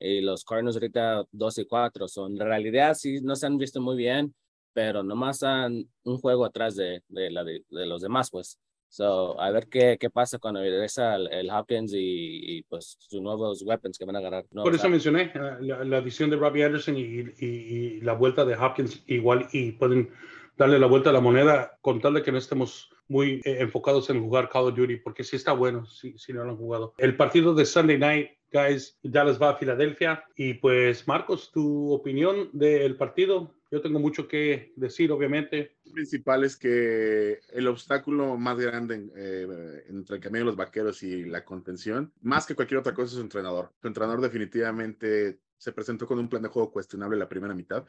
Y 0.00 0.20
los 0.22 0.44
Cardinals 0.44 0.76
ahorita 0.76 1.24
2 1.30 1.58
y 1.58 1.66
4. 1.66 2.08
Son, 2.08 2.32
en 2.32 2.38
realidad 2.38 2.94
sí 2.94 3.20
no 3.20 3.36
se 3.36 3.44
han 3.44 3.58
visto 3.58 3.78
muy 3.78 3.94
bien, 3.98 4.34
pero 4.72 5.02
nomás 5.02 5.36
están 5.36 5.84
un 6.04 6.16
juego 6.16 6.46
atrás 6.46 6.74
de, 6.74 7.02
de, 7.06 7.30
la, 7.30 7.44
de, 7.44 7.62
los 7.68 8.00
demás, 8.00 8.30
pues. 8.30 8.58
So, 8.88 9.38
a 9.38 9.50
ver 9.50 9.68
qué, 9.68 9.98
qué 10.00 10.08
pasa 10.08 10.38
cuando 10.38 10.60
regresa 10.60 11.16
el, 11.16 11.50
Hopkins 11.50 11.92
y, 11.94 12.62
pues 12.70 12.96
sus 12.98 13.20
nuevos 13.20 13.62
weapons 13.62 13.98
que 13.98 14.06
van 14.06 14.16
a 14.16 14.20
agarrar. 14.20 14.46
Por 14.46 14.74
eso 14.74 14.88
mencioné 14.88 15.32
eh, 15.34 15.56
la, 15.60 15.84
la, 15.84 15.98
adición 15.98 16.30
de 16.30 16.36
Robbie 16.36 16.64
Anderson 16.64 16.96
y, 16.96 17.02
y, 17.38 18.00
la 18.00 18.14
vuelta 18.14 18.46
de 18.46 18.56
Hopkins 18.56 19.02
igual 19.06 19.48
y 19.52 19.72
pueden 19.72 20.10
darle 20.56 20.78
la 20.78 20.86
vuelta 20.86 21.10
a 21.10 21.12
la 21.12 21.20
moneda 21.20 21.78
con 21.82 22.00
tal 22.00 22.14
de 22.14 22.22
que 22.22 22.32
no 22.32 22.38
estemos 22.38 22.91
muy 23.12 23.42
eh, 23.44 23.58
enfocados 23.60 24.08
en 24.10 24.20
jugar 24.20 24.48
Call 24.48 24.68
of 24.68 24.74
Duty, 24.74 24.96
porque 24.96 25.22
sí 25.22 25.36
está 25.36 25.52
bueno 25.52 25.84
si, 25.84 26.18
si 26.18 26.32
no 26.32 26.44
lo 26.44 26.52
han 26.52 26.56
jugado. 26.56 26.94
El 26.96 27.16
partido 27.16 27.54
de 27.54 27.66
Sunday 27.66 27.98
Night, 27.98 28.30
guys, 28.50 28.98
Dallas 29.02 29.40
va 29.40 29.50
a 29.50 29.56
Filadelfia. 29.56 30.24
Y 30.34 30.54
pues, 30.54 31.06
Marcos, 31.06 31.50
tu 31.52 31.92
opinión 31.92 32.48
del 32.52 32.96
partido. 32.96 33.54
Yo 33.70 33.80
tengo 33.80 33.98
mucho 33.98 34.28
que 34.28 34.72
decir, 34.76 35.12
obviamente. 35.12 35.76
Lo 35.84 35.92
principal 35.92 36.44
es 36.44 36.56
que 36.56 37.38
el 37.52 37.68
obstáculo 37.68 38.36
más 38.36 38.58
grande 38.58 39.10
eh, 39.14 39.84
entre 39.88 40.16
el 40.16 40.22
camino 40.22 40.40
de 40.40 40.46
los 40.46 40.56
vaqueros 40.56 41.02
y 41.02 41.24
la 41.24 41.44
contención, 41.44 42.12
más 42.22 42.46
que 42.46 42.54
cualquier 42.54 42.80
otra 42.80 42.94
cosa, 42.94 43.06
es 43.06 43.12
su 43.12 43.20
entrenador. 43.20 43.70
Su 43.80 43.88
entrenador 43.88 44.20
definitivamente 44.20 45.38
se 45.56 45.72
presentó 45.72 46.06
con 46.06 46.18
un 46.18 46.28
plan 46.28 46.42
de 46.42 46.48
juego 46.48 46.72
cuestionable 46.72 47.16
la 47.16 47.28
primera 47.28 47.54
mitad. 47.54 47.84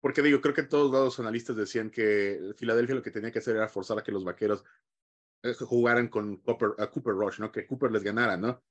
Porque 0.00 0.22
digo, 0.22 0.40
creo 0.40 0.54
que 0.54 0.62
todos 0.62 0.90
los 0.90 1.18
analistas 1.20 1.56
decían 1.56 1.90
que 1.90 2.52
Filadelfia 2.56 2.94
lo 2.94 3.02
que 3.02 3.10
tenía 3.10 3.32
que 3.32 3.40
hacer 3.40 3.56
era 3.56 3.68
forzar 3.68 3.98
a 3.98 4.02
que 4.02 4.12
los 4.12 4.24
vaqueros 4.24 4.64
eh, 5.42 5.54
jugaran 5.54 6.08
con 6.08 6.36
Cooper, 6.38 6.70
a 6.78 6.90
Cooper 6.90 7.14
Rush, 7.14 7.40
¿no? 7.40 7.50
Que 7.50 7.66
Cooper 7.66 7.90
les 7.90 8.02
ganara, 8.02 8.36
¿no? 8.36 8.62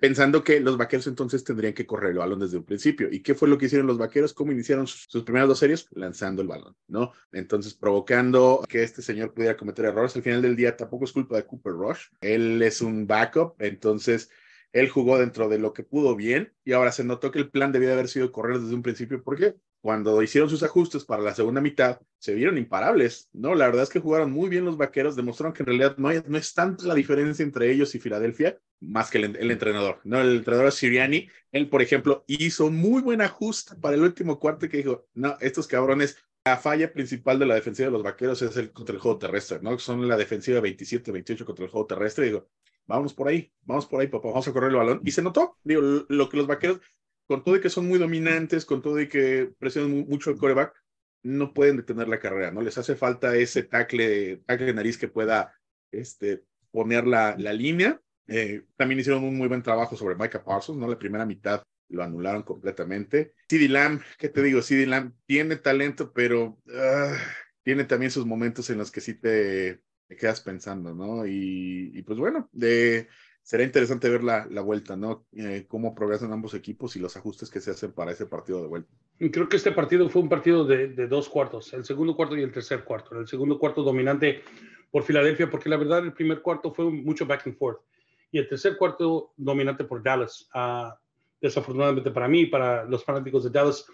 Pensando 0.00 0.44
que 0.44 0.60
los 0.60 0.76
vaqueros 0.76 1.08
entonces 1.08 1.42
tendrían 1.42 1.72
que 1.72 1.84
correr 1.84 2.12
el 2.12 2.18
balón 2.18 2.38
desde 2.38 2.56
un 2.56 2.64
principio. 2.64 3.08
¿Y 3.10 3.20
qué 3.20 3.34
fue 3.34 3.48
lo 3.48 3.58
que 3.58 3.66
hicieron 3.66 3.88
los 3.88 3.98
vaqueros? 3.98 4.32
¿Cómo 4.32 4.52
iniciaron 4.52 4.86
sus, 4.86 5.06
sus 5.08 5.24
primeras 5.24 5.48
dos 5.48 5.58
series? 5.58 5.88
Lanzando 5.90 6.40
el 6.40 6.46
balón, 6.46 6.76
¿no? 6.86 7.12
Entonces, 7.32 7.74
provocando 7.74 8.64
que 8.68 8.84
este 8.84 9.02
señor 9.02 9.34
pudiera 9.34 9.56
cometer 9.56 9.86
errores. 9.86 10.14
Al 10.14 10.22
final 10.22 10.40
del 10.40 10.54
día 10.54 10.76
tampoco 10.76 11.04
es 11.04 11.10
culpa 11.10 11.34
de 11.34 11.46
Cooper 11.46 11.72
Rush. 11.72 12.06
Él 12.20 12.62
es 12.62 12.80
un 12.80 13.08
backup, 13.08 13.56
entonces 13.58 14.30
él 14.72 14.88
jugó 14.88 15.18
dentro 15.18 15.48
de 15.48 15.58
lo 15.58 15.72
que 15.72 15.82
pudo 15.82 16.16
bien 16.16 16.54
y 16.64 16.72
ahora 16.72 16.92
se 16.92 17.04
notó 17.04 17.30
que 17.30 17.38
el 17.38 17.50
plan 17.50 17.72
debía 17.72 17.92
haber 17.92 18.08
sido 18.08 18.32
correr 18.32 18.58
desde 18.58 18.74
un 18.74 18.82
principio. 18.82 19.22
¿Por 19.22 19.36
qué? 19.36 19.56
Cuando 19.82 20.22
hicieron 20.22 20.48
sus 20.48 20.62
ajustes 20.62 21.04
para 21.04 21.22
la 21.22 21.34
segunda 21.34 21.60
mitad, 21.60 22.00
se 22.18 22.34
vieron 22.34 22.56
imparables, 22.56 23.28
¿no? 23.32 23.54
La 23.54 23.66
verdad 23.66 23.82
es 23.82 23.90
que 23.90 24.00
jugaron 24.00 24.32
muy 24.32 24.48
bien 24.48 24.64
los 24.64 24.78
vaqueros, 24.78 25.16
demostraron 25.16 25.52
que 25.52 25.64
en 25.64 25.66
realidad 25.66 25.96
no, 25.98 26.08
no 26.26 26.38
es 26.38 26.54
tanta 26.54 26.86
la 26.86 26.94
diferencia 26.94 27.42
entre 27.42 27.70
ellos 27.70 27.94
y 27.94 27.98
Filadelfia, 27.98 28.58
más 28.80 29.10
que 29.10 29.18
el, 29.18 29.50
entrenador, 29.50 30.00
¿no? 30.04 30.20
El 30.20 30.36
entrenador 30.36 30.72
Siriani, 30.72 31.28
él, 31.50 31.68
por 31.68 31.82
ejemplo, 31.82 32.24
hizo 32.26 32.70
muy 32.70 33.02
buen 33.02 33.20
ajuste 33.20 33.74
para 33.76 33.96
el 33.96 34.02
último 34.02 34.38
cuarto 34.38 34.68
que 34.68 34.78
dijo, 34.78 35.04
no, 35.14 35.36
estos 35.40 35.66
cabrones 35.66 36.16
la 36.44 36.56
falla 36.56 36.92
principal 36.92 37.38
de 37.38 37.46
la 37.46 37.54
defensiva 37.54 37.86
de 37.86 37.92
los 37.92 38.02
vaqueros 38.02 38.42
es 38.42 38.56
el 38.56 38.72
contra 38.72 38.94
el 38.94 39.00
juego 39.00 39.18
terrestre, 39.18 39.58
¿no? 39.62 39.78
Son 39.78 40.06
la 40.08 40.16
defensiva 40.16 40.60
27-28 40.60 41.44
contra 41.44 41.64
el 41.64 41.70
juego 41.70 41.86
terrestre. 41.86 42.26
digo, 42.26 42.48
vamos 42.86 43.14
por 43.14 43.28
ahí, 43.28 43.52
vamos 43.62 43.86
por 43.86 44.00
ahí, 44.00 44.08
papá, 44.08 44.28
vamos 44.28 44.48
a 44.48 44.52
correr 44.52 44.70
el 44.70 44.76
balón. 44.76 45.00
Y 45.04 45.12
se 45.12 45.22
notó, 45.22 45.56
digo, 45.62 45.82
lo 46.08 46.28
que 46.28 46.36
los 46.36 46.46
vaqueros, 46.46 46.80
con 47.32 47.44
todo 47.44 47.56
y 47.56 47.60
que 47.62 47.70
son 47.70 47.88
muy 47.88 47.98
dominantes, 47.98 48.66
con 48.66 48.82
todo 48.82 49.00
y 49.00 49.08
que 49.08 49.50
presionan 49.58 50.06
mucho 50.06 50.28
el 50.28 50.36
coreback, 50.36 50.74
no 51.22 51.54
pueden 51.54 51.78
detener 51.78 52.06
la 52.06 52.20
carrera, 52.20 52.50
¿no? 52.50 52.60
Les 52.60 52.76
hace 52.76 52.94
falta 52.94 53.34
ese 53.34 53.62
tackle, 53.62 54.42
tackle 54.44 54.66
de 54.66 54.74
nariz 54.74 54.98
que 54.98 55.08
pueda 55.08 55.58
este, 55.90 56.44
poner 56.70 57.06
la, 57.06 57.34
la 57.38 57.54
línea. 57.54 57.98
Eh, 58.26 58.64
también 58.76 59.00
hicieron 59.00 59.24
un 59.24 59.38
muy 59.38 59.48
buen 59.48 59.62
trabajo 59.62 59.96
sobre 59.96 60.14
Micah 60.14 60.44
Parsons, 60.44 60.78
¿no? 60.78 60.86
La 60.86 60.98
primera 60.98 61.24
mitad 61.24 61.62
lo 61.88 62.02
anularon 62.02 62.42
completamente. 62.42 63.32
CD 63.48 63.66
Lamb, 63.66 64.02
¿qué 64.18 64.28
te 64.28 64.42
digo? 64.42 64.60
CD 64.60 64.84
Lamb 64.84 65.14
tiene 65.24 65.56
talento, 65.56 66.12
pero 66.12 66.60
ah, 66.76 67.16
tiene 67.62 67.84
también 67.84 68.10
sus 68.10 68.26
momentos 68.26 68.68
en 68.68 68.76
los 68.76 68.90
que 68.90 69.00
sí 69.00 69.14
te, 69.14 69.80
quedas 70.18 70.42
pensando, 70.42 70.94
¿no? 70.94 71.26
Y, 71.26 72.02
pues 72.02 72.18
bueno, 72.18 72.50
de, 72.52 73.08
será 73.42 73.64
interesante 73.64 74.08
ver 74.08 74.22
la, 74.22 74.46
la 74.50 74.60
vuelta, 74.60 74.96
¿no? 74.96 75.26
Eh, 75.32 75.66
cómo 75.68 75.94
progresan 75.94 76.32
ambos 76.32 76.54
equipos 76.54 76.96
y 76.96 77.00
los 77.00 77.16
ajustes 77.16 77.50
que 77.50 77.60
se 77.60 77.72
hacen 77.72 77.92
para 77.92 78.12
ese 78.12 78.26
partido 78.26 78.62
de 78.62 78.68
vuelta. 78.68 78.90
Creo 79.18 79.48
que 79.48 79.56
este 79.56 79.72
partido 79.72 80.08
fue 80.08 80.22
un 80.22 80.28
partido 80.28 80.64
de, 80.64 80.88
de 80.88 81.06
dos 81.08 81.28
cuartos, 81.28 81.72
el 81.72 81.84
segundo 81.84 82.14
cuarto 82.14 82.36
y 82.36 82.42
el 82.42 82.52
tercer 82.52 82.84
cuarto. 82.84 83.18
El 83.18 83.26
segundo 83.26 83.58
cuarto 83.58 83.82
dominante 83.82 84.42
por 84.90 85.02
Filadelfia, 85.02 85.50
porque 85.50 85.68
la 85.68 85.76
verdad 85.76 86.04
el 86.04 86.12
primer 86.12 86.40
cuarto 86.40 86.72
fue 86.72 86.90
mucho 86.90 87.26
back 87.26 87.46
and 87.46 87.56
forth. 87.56 87.80
Y 88.30 88.38
el 88.38 88.48
tercer 88.48 88.76
cuarto 88.76 89.32
dominante 89.36 89.84
por 89.84 90.02
Dallas. 90.02 90.48
Uh, 90.54 90.90
desafortunadamente 91.40 92.10
para 92.10 92.28
mí, 92.28 92.46
para 92.46 92.84
los 92.84 93.04
fanáticos 93.04 93.44
de 93.44 93.50
Dallas, 93.50 93.84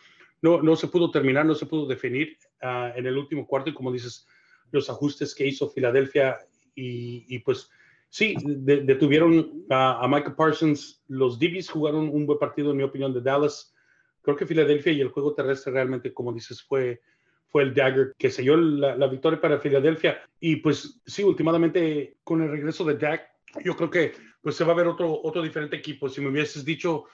no, 0.43 0.63
no 0.63 0.77
se 0.77 0.87
pudo 0.89 1.11
terminar, 1.11 1.47
no 1.47 1.55
se 1.55 1.67
pudo 1.67 1.87
definir 1.87 2.37
uh, 2.63 2.97
en 2.97 3.07
el 3.07 3.17
último 3.17 3.47
cuarto. 3.47 3.71
Y 3.71 3.75
como 3.75 3.91
dices, 3.91 4.27
los 4.71 4.91
ajustes 4.91 5.35
que 5.35 5.47
hizo 5.47 5.71
Filadelfia 5.71 6.39
y, 6.75 7.39
pues 7.41 7.71
sí, 8.09 8.37
detuvieron 8.45 9.65
a, 9.71 10.07
Michael 10.09 10.35
Parsons. 10.35 11.03
Los 11.09 11.39
Divis 11.39 11.71
jugaron 11.71 12.09
un 12.09 12.27
buen 12.27 12.39
partido, 12.39 12.71
en 12.71 12.77
mi 12.77 12.83
opinión, 12.83 13.13
de 13.13 13.21
Dallas. 13.21 13.75
Creo 14.23 14.37
que 14.37 14.47
Filadelfia 14.47 14.93
y 14.93 15.01
el 15.01 15.09
juego 15.09 15.35
terrestre 15.35 15.73
realmente, 15.73 16.13
como 16.13 16.33
dices, 16.33 16.63
fue, 16.63 17.01
fue 17.49 17.63
el 17.63 17.75
dagger 17.75 18.15
que 18.19 18.31
selló 18.31 18.57
la, 18.57 18.97
la 18.97 19.07
victoria 19.07 19.41
para 19.41 19.59
Filadelfia. 19.59 20.23
Y 20.41 20.57
pues 20.57 21.01
sí, 21.07 21.23
últimamente 21.23 22.19
con 22.25 22.43
el 22.43 22.51
regreso 22.51 22.85
de 22.85 22.97
Dak, 22.97 23.23
yo 23.65 23.77
creo 23.77 23.91
que 23.91 24.13
pues 24.43 24.57
se 24.57 24.65
va 24.65 24.73
a 24.73 24.77
ver 24.77 24.87
otro, 24.87 25.21
otro 25.23 25.43
diferente 25.43 25.77
equipo. 25.77 26.09
Si 26.09 26.21
me 26.21 26.29
hubieses 26.29 26.65
dicho 26.65 27.05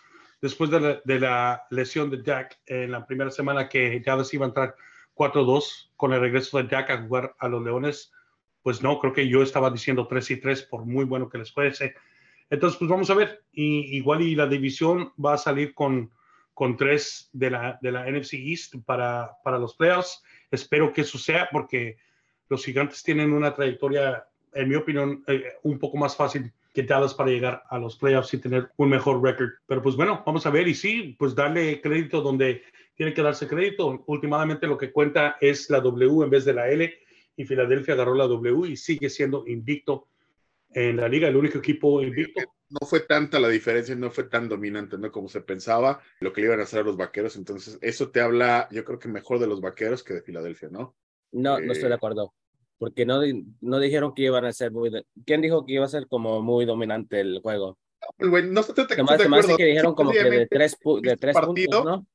después 0.40 0.70
de 0.70 0.80
la, 0.80 1.00
de 1.04 1.20
la 1.20 1.62
lesión 1.70 2.10
de 2.10 2.22
Dak 2.22 2.58
en 2.66 2.92
la 2.92 3.06
primera 3.06 3.30
semana 3.30 3.68
que 3.68 4.02
Dallas 4.04 4.34
iba 4.34 4.46
a 4.46 4.48
entrar 4.48 4.74
4-2 5.14 5.90
con 5.96 6.12
el 6.12 6.20
regreso 6.20 6.58
de 6.58 6.68
Jack 6.68 6.90
a 6.90 7.02
jugar 7.02 7.34
a 7.38 7.48
los 7.48 7.62
Leones, 7.62 8.12
pues 8.64 8.82
no, 8.82 8.98
creo 8.98 9.12
que 9.12 9.28
yo 9.28 9.42
estaba 9.42 9.70
diciendo 9.70 10.06
3 10.06 10.30
y 10.30 10.36
3 10.38 10.62
por 10.62 10.86
muy 10.86 11.04
bueno 11.04 11.28
que 11.28 11.36
les 11.36 11.52
fuese. 11.52 11.94
Entonces, 12.48 12.78
pues 12.78 12.90
vamos 12.90 13.10
a 13.10 13.14
ver. 13.14 13.44
Y, 13.52 13.94
igual 13.94 14.22
y 14.22 14.34
la 14.34 14.46
división 14.46 15.12
va 15.22 15.34
a 15.34 15.38
salir 15.38 15.74
con, 15.74 16.10
con 16.54 16.74
tres 16.74 17.28
de 17.34 17.50
la, 17.50 17.78
de 17.82 17.92
la 17.92 18.10
NFC 18.10 18.32
East 18.34 18.76
para, 18.86 19.32
para 19.44 19.58
los 19.58 19.74
playoffs. 19.76 20.24
Espero 20.50 20.94
que 20.94 21.02
eso 21.02 21.18
sea 21.18 21.46
porque 21.52 21.98
los 22.48 22.64
gigantes 22.64 23.02
tienen 23.02 23.34
una 23.34 23.54
trayectoria, 23.54 24.26
en 24.54 24.66
mi 24.70 24.76
opinión, 24.76 25.22
eh, 25.26 25.44
un 25.62 25.78
poco 25.78 25.98
más 25.98 26.16
fácil 26.16 26.50
que 26.72 26.84
Dallas 26.84 27.12
para 27.12 27.30
llegar 27.30 27.64
a 27.68 27.78
los 27.78 27.96
playoffs 27.96 28.32
y 28.32 28.38
tener 28.38 28.70
un 28.78 28.88
mejor 28.88 29.22
récord. 29.22 29.50
Pero 29.66 29.82
pues 29.82 29.94
bueno, 29.94 30.22
vamos 30.24 30.46
a 30.46 30.50
ver 30.50 30.66
y 30.68 30.74
sí, 30.74 31.14
pues 31.18 31.34
darle 31.34 31.82
crédito 31.82 32.22
donde 32.22 32.62
tiene 32.94 33.12
que 33.12 33.22
darse 33.22 33.46
crédito. 33.46 34.02
Últimamente 34.06 34.66
lo 34.66 34.78
que 34.78 34.90
cuenta 34.90 35.36
es 35.38 35.68
la 35.68 35.80
W 35.80 36.24
en 36.24 36.30
vez 36.30 36.46
de 36.46 36.54
la 36.54 36.70
L 36.70 37.03
y 37.36 37.44
Filadelfia 37.44 37.94
agarró 37.94 38.14
la 38.14 38.26
W 38.26 38.68
y 38.68 38.76
sigue 38.76 39.10
siendo 39.10 39.46
invicto 39.46 40.08
en 40.70 40.96
la 40.96 41.08
liga, 41.08 41.28
el 41.28 41.36
único 41.36 41.58
equipo 41.58 42.02
invicto. 42.02 42.40
No 42.68 42.86
fue 42.86 43.00
tanta 43.00 43.38
la 43.38 43.48
diferencia, 43.48 43.94
no 43.94 44.10
fue 44.10 44.24
tan 44.24 44.48
dominante, 44.48 44.98
¿no? 44.98 45.12
Como 45.12 45.28
se 45.28 45.40
pensaba, 45.40 46.00
lo 46.20 46.32
que 46.32 46.40
le 46.40 46.48
iban 46.48 46.60
a 46.60 46.64
hacer 46.64 46.80
a 46.80 46.84
los 46.84 46.96
vaqueros. 46.96 47.36
Entonces, 47.36 47.78
eso 47.80 48.10
te 48.10 48.20
habla, 48.20 48.68
yo 48.72 48.84
creo 48.84 48.98
que 48.98 49.08
mejor 49.08 49.38
de 49.38 49.46
los 49.46 49.60
vaqueros 49.60 50.02
que 50.02 50.14
de 50.14 50.22
Filadelfia, 50.22 50.68
¿no? 50.70 50.96
No, 51.30 51.60
no 51.60 51.72
estoy 51.72 51.88
de 51.88 51.94
eh, 51.94 51.96
acuerdo. 51.96 52.34
Porque 52.78 53.06
no, 53.06 53.20
no 53.60 53.78
dijeron 53.78 54.14
que 54.14 54.22
iban 54.22 54.44
a 54.44 54.52
ser 54.52 54.72
muy. 54.72 54.90
¿Quién 55.24 55.42
dijo 55.42 55.64
que 55.64 55.74
iba 55.74 55.84
a 55.84 55.88
ser 55.88 56.08
como 56.08 56.42
muy 56.42 56.64
dominante 56.64 57.20
el 57.20 57.40
juego? 57.40 57.78
Bueno, 58.18 58.52
no 58.52 58.62
se 58.62 58.72
trata 58.72 58.96
que 58.96 59.02
de 59.02 59.24
acuerdo. 59.24 59.56
que 59.56 59.64
dijeron 59.64 59.94
como 59.94 60.10
que 60.10 60.24
de 60.24 60.46
tres, 60.48 60.76
de 61.02 61.16
tres 61.16 61.36
puntos, 61.36 61.84
¿no? 61.84 62.06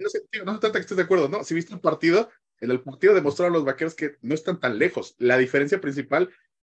no 0.00 0.08
se, 0.08 0.22
no 0.44 0.58
trata 0.58 0.78
que 0.78 0.82
estés 0.82 0.96
de 0.96 1.02
acuerdo, 1.02 1.28
¿no? 1.28 1.44
Si 1.44 1.54
viste 1.54 1.74
el 1.74 1.80
partido, 1.80 2.28
en 2.64 2.70
el 2.70 2.80
partido 2.80 3.14
demostraron 3.14 3.52
los 3.52 3.64
vaqueros 3.64 3.94
que 3.94 4.16
no 4.22 4.34
están 4.34 4.58
tan 4.58 4.78
lejos. 4.78 5.14
La 5.18 5.36
diferencia 5.36 5.80
principal 5.80 6.30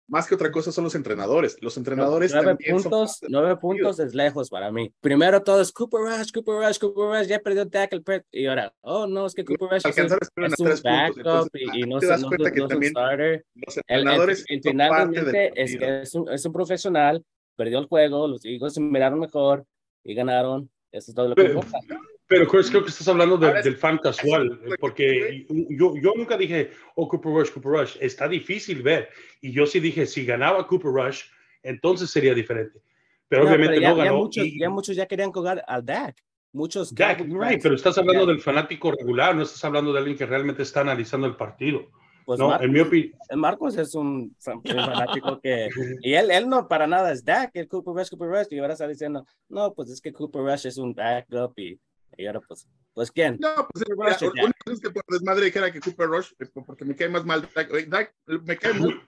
más 0.08 0.28
que 0.28 0.36
otra 0.36 0.52
cosa 0.52 0.72
son 0.72 0.84
los 0.84 0.96
entrenadores. 0.96 1.58
Los 1.62 1.78
entrenadores 1.78 2.32
nueve 2.34 2.58
puntos, 2.70 3.20
nueve 3.28 3.58
puntos 3.58 4.00
es 4.00 4.14
lejos 4.14 4.50
para 4.50 4.72
mí. 4.72 4.94
Primero 5.02 5.42
todo 5.42 5.62
es 5.62 5.72
Cooper 5.72 6.02
Rush, 6.02 6.32
Cooper 6.32 6.56
Rush, 6.56 6.78
Cooper 6.80 7.06
Rush, 7.06 7.28
ya 7.28 7.40
perdió 7.40 7.68
tackle 7.68 8.04
y 8.32 8.46
ahora, 8.46 8.74
oh 8.82 9.08
no, 9.08 9.26
es 9.26 9.34
que 9.34 9.44
Cooper 9.44 9.70
Rush 9.70 9.88
es, 9.88 9.98
un, 9.98 10.44
es 10.46 10.60
un 10.60 10.70
backup 10.84 11.50
y, 11.56 11.84
no, 11.84 12.00
se, 12.00 12.08
no, 12.08 12.30
no, 12.30 12.46
es 12.46 12.76
un 12.76 12.84
starter. 12.84 13.46
Los 13.56 13.78
entrenadores 13.78 14.46
el, 14.48 14.56
el, 14.58 14.62
finalmente 14.62 15.52
es 15.56 15.78
que 15.78 16.02
es 16.02 16.14
un, 16.14 16.30
es 16.32 16.46
un 16.46 16.54
profesional, 16.54 17.24
perdió 17.56 17.80
el 17.80 17.88
juego, 17.88 18.28
los 18.28 18.46
Eagles 18.46 18.74
se 18.74 18.82
miraron 18.82 19.20
mejor 19.20 19.66
y 20.04 20.14
ganaron. 20.14 20.70
Eso 20.92 21.12
es 21.12 21.16
todo 21.16 21.30
lo 21.30 21.36
que 21.36 21.46
importa. 21.46 21.80
Pero 22.28 22.48
Chris, 22.48 22.70
creo 22.70 22.84
que 22.84 22.90
estás 22.90 23.08
hablando 23.08 23.38
de, 23.38 23.62
del 23.62 23.78
fan 23.78 24.00
casual, 24.00 24.60
porque 24.80 25.46
yo, 25.48 25.96
yo 25.96 26.14
nunca 26.16 26.36
dije, 26.36 26.72
oh, 26.96 27.08
Cooper 27.08 27.32
Rush, 27.32 27.52
Cooper 27.52 27.72
Rush. 27.72 27.98
Está 28.00 28.28
difícil 28.28 28.82
ver. 28.82 29.10
Y 29.42 29.52
yo 29.52 29.68
sí 29.68 29.80
dije, 29.80 30.08
si 30.08 30.26
ganaba 30.26 30.66
Cooper 30.68 30.92
Rush, 30.92 31.24
entonces 31.62 32.10
sería 32.10 32.34
diferente. 32.34 32.82
Pero 33.28 33.44
no, 33.44 33.50
obviamente 33.50 33.76
pero 33.76 33.82
ya, 33.82 33.90
no 33.90 33.96
ganó. 33.96 34.06
Ya 34.06 34.18
muchos, 34.18 34.46
y, 34.46 34.60
ya 34.60 34.70
muchos 34.70 34.96
ya 34.96 35.06
querían 35.06 35.32
jugar 35.32 35.64
al 35.68 35.86
Dak. 35.86 36.16
Muchos. 36.52 36.96
Dak, 36.96 37.20
right, 37.20 37.62
pero 37.62 37.76
estás 37.76 37.98
hablando 37.98 38.26
del 38.26 38.40
fanático 38.40 38.92
regular, 38.92 39.36
no 39.36 39.44
estás 39.44 39.64
hablando 39.64 39.92
de 39.94 40.00
alguien 40.00 40.18
que 40.18 40.26
realmente 40.26 40.64
está 40.64 40.82
analizando 40.82 41.28
el 41.28 41.36
partido. 41.36 41.86
Pues 42.26 42.40
no, 42.40 42.48
Marcos, 42.48 42.66
en 42.66 42.74
mi 42.74 42.80
opinión. 42.80 43.14
Marcos 43.36 43.78
es 43.78 43.94
un, 43.94 44.36
un 44.48 44.64
fanático 44.64 45.40
que. 45.42 45.68
Y 46.02 46.14
él, 46.14 46.32
él 46.32 46.50
no 46.50 46.68
para 46.68 46.88
nada 46.88 47.12
es 47.12 47.24
Dak, 47.24 47.52
el 47.54 47.68
Cooper 47.68 47.94
Rush, 47.94 48.10
Cooper 48.10 48.30
Rush. 48.30 48.48
Y 48.50 48.58
ahora 48.58 48.74
está 48.74 48.88
diciendo, 48.88 49.28
no, 49.48 49.74
pues 49.74 49.92
es 49.92 50.02
que 50.02 50.12
Cooper 50.12 50.42
Rush 50.42 50.66
es 50.66 50.78
un 50.78 50.96
backup 50.96 51.60
y, 51.60 51.80
y 52.18 52.28
ahora 52.28 52.42
pues. 52.42 52.68
Pues 52.94 53.12
quién? 53.12 53.38
No, 53.40 53.68
pues 53.72 53.86
la 53.88 54.46
única 54.46 54.54
es 54.72 54.80
que 54.80 54.90
por 54.90 55.04
desmadre 55.08 55.46
dijera 55.46 55.72
que 55.72 55.80
Cooper 55.80 56.08
Rush, 56.08 56.32
porque 56.66 56.86
me 56.86 56.96
cae 56.96 57.10
más 57.10 57.26
mal 57.26 57.48
Dak, 57.54 57.70
Dak 57.88 58.16
me 58.26 58.58
cae 58.58 58.74
mal 58.74 59.02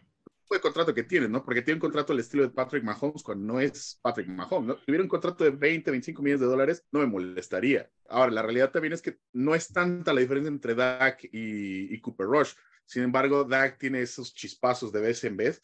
de 0.50 0.62
contrato 0.62 0.93
que 0.93 1.04
tiene, 1.04 1.28
¿no? 1.28 1.43
Porque 1.43 1.62
tiene 1.62 1.76
un 1.76 1.82
contrato 1.82 2.13
al 2.13 2.20
estilo 2.20 2.43
de 2.43 2.50
Patrick 2.50 2.84
Mahomes 2.84 3.24
cuando 3.24 3.54
no 3.54 3.60
es 3.60 4.00
Patrick 4.02 4.28
Mahomes, 4.28 4.67
¿no? 4.67 4.78
Si 4.78 4.86
tuviera 4.86 5.04
un 5.04 5.10
contrato 5.10 5.43
de 5.43 5.50
20, 5.52 5.91
25 5.91 6.22
millones 6.22 6.41
de 6.41 6.48
dólares, 6.48 6.86
no 6.91 7.00
me 7.00 7.06
molestaría. 7.06 7.89
Ahora, 8.10 8.32
la 8.32 8.41
realidad 8.41 8.72
también 8.72 8.93
es 8.93 9.02
que 9.02 9.17
no 9.34 9.56
es 9.56 9.67
tanta 9.72 10.13
la 10.13 10.22
diferencia 10.22 10.50
entre 10.50 10.76
Dak 10.76 11.24
y, 11.26 11.93
y 11.93 12.00
Cooper 12.02 12.28
Rush. 12.28 12.54
Sin 12.86 13.04
embargo, 13.04 13.43
Dak 13.43 13.78
tiene 13.78 14.02
esos 14.02 14.34
chispazos 14.34 14.91
de 14.91 15.02
vez 15.02 15.24
en 15.24 15.36
vez 15.36 15.62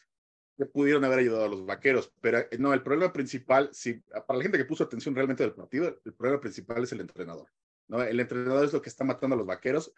que 0.64 0.72
pudieron 0.72 1.04
haber 1.06 1.20
ayudado 1.20 1.46
a 1.46 1.50
los 1.50 1.66
vaqueros. 1.66 2.12
Pero 2.22 2.40
no, 2.60 2.74
el 2.74 2.82
problema 2.82 3.12
principal, 3.12 3.70
si, 3.72 3.96
para 4.28 4.38
la 4.38 4.44
gente 4.44 4.58
que 4.58 4.66
puso 4.66 4.84
atención 4.84 5.16
realmente 5.16 5.44
del 5.44 5.54
partido, 5.54 6.00
el 6.04 6.14
problema 6.14 6.40
principal 6.40 6.84
es 6.84 6.92
el 6.92 7.02
entrenador. 7.02 7.48
¿no? 7.88 8.02
El 8.02 8.20
entrenador 8.20 8.66
es 8.66 8.74
lo 8.74 8.82
que 8.82 8.90
está 8.90 9.04
matando 9.04 9.36
a 9.36 9.38
los 9.38 9.48
vaqueros 9.48 9.94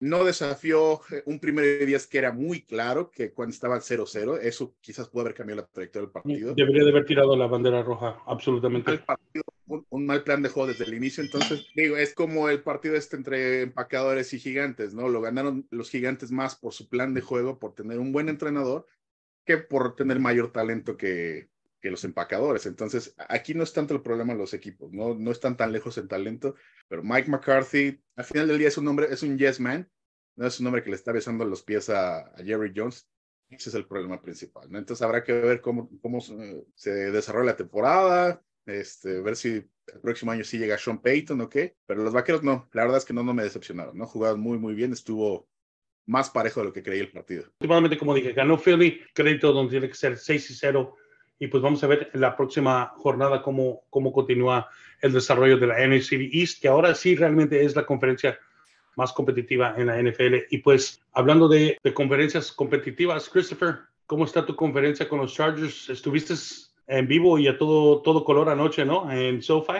no 0.00 0.24
desafió 0.24 1.00
un 1.26 1.40
primer 1.40 1.64
de 1.64 1.86
10 1.86 2.06
que 2.06 2.18
era 2.18 2.32
muy 2.32 2.62
claro 2.62 3.10
que 3.10 3.32
cuando 3.32 3.52
estaba 3.52 3.78
0-0, 3.78 4.38
eso 4.42 4.74
quizás 4.80 5.08
pudo 5.08 5.22
haber 5.22 5.34
cambiado 5.34 5.62
la 5.62 5.66
trayectoria 5.66 6.06
del 6.06 6.12
partido. 6.12 6.54
Debería 6.54 6.84
de 6.84 6.90
haber 6.90 7.04
tirado 7.04 7.36
la 7.36 7.46
bandera 7.46 7.82
roja, 7.82 8.18
absolutamente. 8.26 8.98
Partido, 8.98 9.44
un 9.66 10.06
mal 10.06 10.22
plan 10.22 10.42
de 10.42 10.48
juego 10.48 10.68
desde 10.68 10.84
el 10.84 10.94
inicio, 10.94 11.22
entonces 11.22 11.66
digo, 11.74 11.96
es 11.96 12.14
como 12.14 12.48
el 12.48 12.62
partido 12.62 12.94
este 12.94 13.16
entre 13.16 13.62
empacadores 13.62 14.32
y 14.32 14.38
gigantes, 14.38 14.94
¿no? 14.94 15.08
Lo 15.08 15.20
ganaron 15.20 15.66
los 15.70 15.90
gigantes 15.90 16.30
más 16.30 16.54
por 16.54 16.72
su 16.72 16.88
plan 16.88 17.12
de 17.12 17.20
juego, 17.20 17.58
por 17.58 17.74
tener 17.74 17.98
un 17.98 18.12
buen 18.12 18.28
entrenador, 18.28 18.86
que 19.48 19.56
por 19.56 19.96
tener 19.96 20.20
mayor 20.20 20.52
talento 20.52 20.98
que, 20.98 21.48
los 21.80 22.04
empacadores. 22.04 22.66
Entonces, 22.66 23.14
aquí 23.16 23.54
no 23.54 23.62
es 23.62 23.72
tanto 23.72 23.94
el 23.94 24.02
problema 24.02 24.34
de 24.34 24.38
los 24.38 24.52
equipos, 24.52 24.92
no, 24.92 25.14
no 25.14 25.30
están 25.30 25.56
tan 25.56 25.72
lejos 25.72 25.96
en 25.96 26.06
talento, 26.06 26.54
pero 26.86 27.02
Mike 27.02 27.30
McCarthy, 27.30 27.98
al 28.14 28.24
final 28.26 28.46
del 28.46 28.58
día 28.58 28.68
es 28.68 28.76
un 28.76 28.86
hombre, 28.88 29.06
es 29.10 29.22
un 29.22 29.38
yes 29.38 29.58
man, 29.58 29.90
no 30.36 30.46
es 30.46 30.60
un 30.60 30.66
hombre 30.66 30.82
que 30.82 30.90
le 30.90 30.96
está 30.96 31.12
besando 31.12 31.46
los 31.46 31.62
pies 31.62 31.88
a, 31.88 32.30
Jerry 32.44 32.74
Jones. 32.76 33.08
Ese 33.48 33.70
es 33.70 33.74
el 33.74 33.86
problema 33.86 34.20
principal, 34.20 34.70
¿no? 34.70 34.78
Entonces 34.78 35.00
habrá 35.00 35.24
que 35.24 35.32
ver 35.32 35.62
cómo, 35.62 35.88
cómo 36.02 36.20
se 36.20 36.90
desarrolla 37.10 37.52
la 37.52 37.56
temporada, 37.56 38.42
este, 38.66 39.22
ver 39.22 39.34
si 39.34 39.48
el 39.86 40.00
próximo 40.02 40.30
año 40.30 40.44
sí 40.44 40.58
llega 40.58 40.76
Sean 40.76 41.00
Payton 41.00 41.40
o 41.40 41.48
qué, 41.48 41.74
pero 41.86 42.02
los 42.02 42.12
vaqueros 42.12 42.42
no, 42.42 42.68
la 42.74 42.82
verdad 42.82 42.98
es 42.98 43.06
que 43.06 43.14
no, 43.14 43.22
no 43.22 43.32
me 43.32 43.44
decepcionaron, 43.44 43.96
¿no? 43.96 44.06
Jugaron 44.06 44.40
muy, 44.40 44.58
muy 44.58 44.74
bien, 44.74 44.92
estuvo 44.92 45.48
más 46.08 46.30
parejo 46.30 46.60
de 46.60 46.66
lo 46.66 46.72
que 46.72 46.82
creía 46.82 47.02
el 47.02 47.10
partido. 47.10 47.44
Últimamente, 47.60 47.98
como 47.98 48.14
dije, 48.14 48.32
ganó 48.32 48.58
Philly, 48.58 49.00
crédito 49.12 49.52
donde 49.52 49.72
tiene 49.72 49.88
que 49.88 49.94
ser 49.94 50.16
6 50.16 50.50
y 50.50 50.54
0 50.54 50.96
y 51.38 51.46
pues 51.46 51.62
vamos 51.62 51.84
a 51.84 51.86
ver 51.86 52.10
en 52.12 52.20
la 52.20 52.36
próxima 52.36 52.92
jornada 52.96 53.42
cómo, 53.42 53.82
cómo 53.90 54.12
continúa 54.12 54.68
el 55.00 55.12
desarrollo 55.12 55.58
de 55.58 55.66
la 55.68 55.86
NFC 55.86 56.14
East, 56.32 56.60
que 56.60 56.66
ahora 56.66 56.94
sí 56.94 57.14
realmente 57.14 57.64
es 57.64 57.76
la 57.76 57.86
conferencia 57.86 58.38
más 58.96 59.12
competitiva 59.12 59.74
en 59.76 59.86
la 59.86 60.02
NFL. 60.02 60.46
Y 60.50 60.58
pues 60.58 61.00
hablando 61.12 61.46
de, 61.46 61.78
de 61.80 61.94
conferencias 61.94 62.50
competitivas, 62.50 63.28
Christopher, 63.28 63.76
¿cómo 64.06 64.24
está 64.24 64.44
tu 64.44 64.56
conferencia 64.56 65.08
con 65.08 65.20
los 65.20 65.34
Chargers? 65.34 65.88
Estuviste 65.90 66.34
en 66.88 67.06
vivo 67.06 67.38
y 67.38 67.46
a 67.46 67.56
todo, 67.56 68.02
todo 68.02 68.24
color 68.24 68.48
anoche, 68.48 68.84
¿no? 68.84 69.10
En 69.12 69.42
SoFi. 69.42 69.78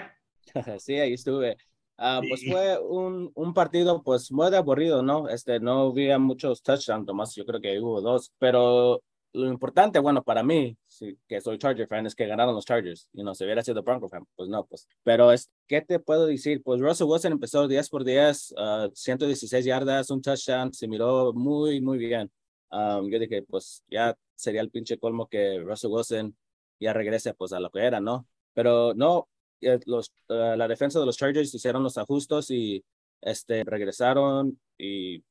Sí, 0.78 0.94
ahí 0.94 1.12
estuve. 1.14 1.56
Uh, 1.98 2.22
pues 2.28 2.44
fue 2.48 2.78
un, 2.78 3.32
un, 3.34 3.52
partido 3.52 4.02
pues 4.04 4.30
muy 4.30 4.54
aburrido, 4.54 5.02
¿no? 5.02 5.28
Este, 5.28 5.58
no 5.58 5.88
había 5.88 6.16
muchos 6.18 6.62
touchdowns, 6.62 7.06
nomás 7.06 7.34
yo 7.34 7.44
creo 7.44 7.61
que 7.61 7.80
hubo 7.80 8.00
dos, 8.00 8.32
pero 8.38 9.02
lo 9.32 9.48
importante, 9.48 9.98
bueno, 9.98 10.22
para 10.22 10.42
mí, 10.42 10.76
sí, 10.87 11.18
que 11.28 11.40
soy 11.40 11.58
Charger 11.58 11.87
fan, 11.87 12.06
es 12.06 12.14
que 12.14 12.26
ganaron 12.26 12.54
los 12.54 12.64
Chargers. 12.64 13.08
Y 13.12 13.22
no, 13.22 13.34
si 13.34 13.44
hubiera 13.44 13.62
sido 13.62 13.82
Bronco 13.82 14.08
fan, 14.08 14.24
pues 14.37 14.48
no, 14.48 14.64
pues. 14.66 14.88
Pero 15.02 15.32
es, 15.32 15.50
¿qué 15.66 15.80
te 15.82 15.98
puedo 15.98 16.26
decir? 16.26 16.62
Pues 16.62 16.80
Russell 16.80 17.06
Wilson 17.06 17.32
empezó 17.32 17.68
10 17.68 17.88
por 17.90 18.04
10, 18.04 18.52
uh, 18.52 18.90
116 18.94 19.64
yardas, 19.64 20.11
un 20.11 20.22
touchdown, 20.22 20.72
se 20.72 20.88
miró 20.88 21.32
muy, 21.32 21.80
muy 21.80 21.98
bien. 21.98 22.30
Um, 22.70 23.11
yo 23.11 23.18
dije, 23.18 23.42
pues 23.42 23.82
ya 23.88 24.16
sería 24.34 24.61
el 24.61 24.70
pinche 24.70 24.98
colmo 24.98 25.26
que 25.26 25.58
Russell 25.61 25.90
Wilson 25.90 26.37
ya 26.80 26.92
regrese 26.92 27.34
pues 27.34 27.52
a 27.52 27.61
lo 27.61 27.70
que 27.70 27.80
era, 27.80 28.00
¿no? 28.00 28.26
Pero 28.54 28.94
no, 28.94 29.28
los, 29.61 30.12
uh, 30.29 30.57
la 30.57 30.68
defensa 30.68 31.01
de 31.01 31.07
los 31.07 31.16
Chargers 31.16 31.55
hicieron 31.55 31.83
los 31.83 31.99
ajustes 31.99 32.51
y 32.51 32.85
este, 33.21 33.64
regresaron 33.64 34.61
y 34.79 35.23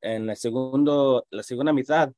en 0.00 0.28
el 0.28 0.36
segundo, 0.36 1.26
la 1.30 1.42
segunda 1.42 1.72
mitad 1.72 2.12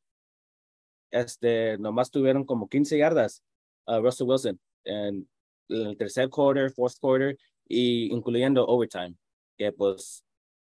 este, 1.10 1.78
nomás 1.78 2.10
tuvieron 2.10 2.44
como 2.44 2.68
15 2.68 2.98
yardas 2.98 3.42
a 3.86 4.00
Russell 4.00 4.28
Wilson 4.28 4.60
en, 4.84 5.28
en, 5.68 5.86
el 5.86 5.96
tercer 5.96 6.28
quarter, 6.28 6.70
fourth 6.72 6.98
quarter, 7.00 7.38
y 7.68 8.12
incluyendo 8.12 8.66
overtime, 8.66 9.14
que 9.56 9.72
pues 9.72 10.24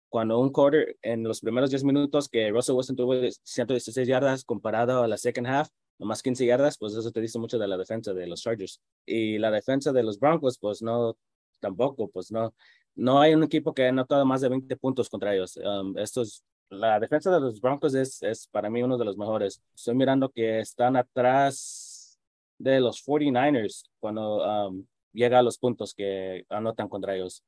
cuando 0.09 0.39
un 0.39 0.51
quarter 0.51 0.97
en 1.03 1.23
los 1.25 1.41
primeros 1.41 1.71
10 1.71 1.85
minutos 1.85 2.29
que 2.29 2.51
Russell 2.51 2.75
Wilson 2.75 2.97
tuvo 2.97 3.15
116 3.43 4.07
yardas 4.07 4.45
comparado 4.45 5.03
a 5.03 5.09
la 5.09 5.17
second 5.17 5.47
half, 5.47 5.69
nomás 5.98 6.22
15 6.22 6.46
yardas, 6.46 6.78
pues 6.78 6.94
eso 6.94 7.11
te 7.11 7.20
dice 7.20 7.38
mucho 7.38 7.59
de 7.59 7.68
la 7.68 7.76
defensa 7.76 8.12
de 8.12 8.26
los 8.26 8.42
Chargers. 8.42 8.80
Y 9.04 9.38
la 9.38 9.50
defensa 9.50 9.92
de 9.92 10.02
los 10.02 10.18
Broncos, 10.18 10.59
pues 10.59 10.82
no, 10.82 11.16
tampoco, 11.61 12.09
pues 12.09 12.30
no, 12.30 12.54
no 12.94 13.20
hay 13.20 13.35
un 13.35 13.44
equipo 13.44 13.74
que 13.74 13.87
ha 13.87 13.88
anotado 13.90 14.24
más 14.24 14.40
de 14.40 14.48
20 14.48 14.76
puntos 14.76 15.09
contra 15.09 15.35
ellos. 15.35 15.56
Um, 15.56 15.96
estos 15.98 16.44
la 16.70 16.98
defensa 16.98 17.30
de 17.30 17.40
los 17.40 17.61
Broncos 17.61 17.94
es, 17.94 18.22
es 18.22 18.48
para 18.48 18.68
mí 18.70 18.82
uno 18.82 18.98
de 18.98 19.04
los 19.04 19.16
mejores. 19.16 19.62
Estoy 19.74 19.94
mirando 19.94 20.30
que 20.30 20.61
están 20.61 20.96
atrás 20.96 22.18
de 22.59 22.80
los 22.80 23.04
49ers 23.04 23.85
cuando 24.00 24.68
um, 24.68 24.85
llega 25.12 25.38
a 25.38 25.42
los 25.42 25.59
puntos 25.59 25.94
que 25.94 26.44
anotan 26.48 26.88
contra 26.88 27.14
ellos. 27.14 27.42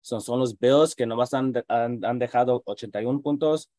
Son, 0.00 0.20
son 0.20 0.40
los 0.40 0.58
Bills 0.58 0.94
que 0.94 1.06
nomás 1.06 1.34
han, 1.34 1.52
han, 1.68 2.04
han, 2.04 2.18
dejado 2.18 2.62
81 2.66 3.20
puntos, 3.20 3.70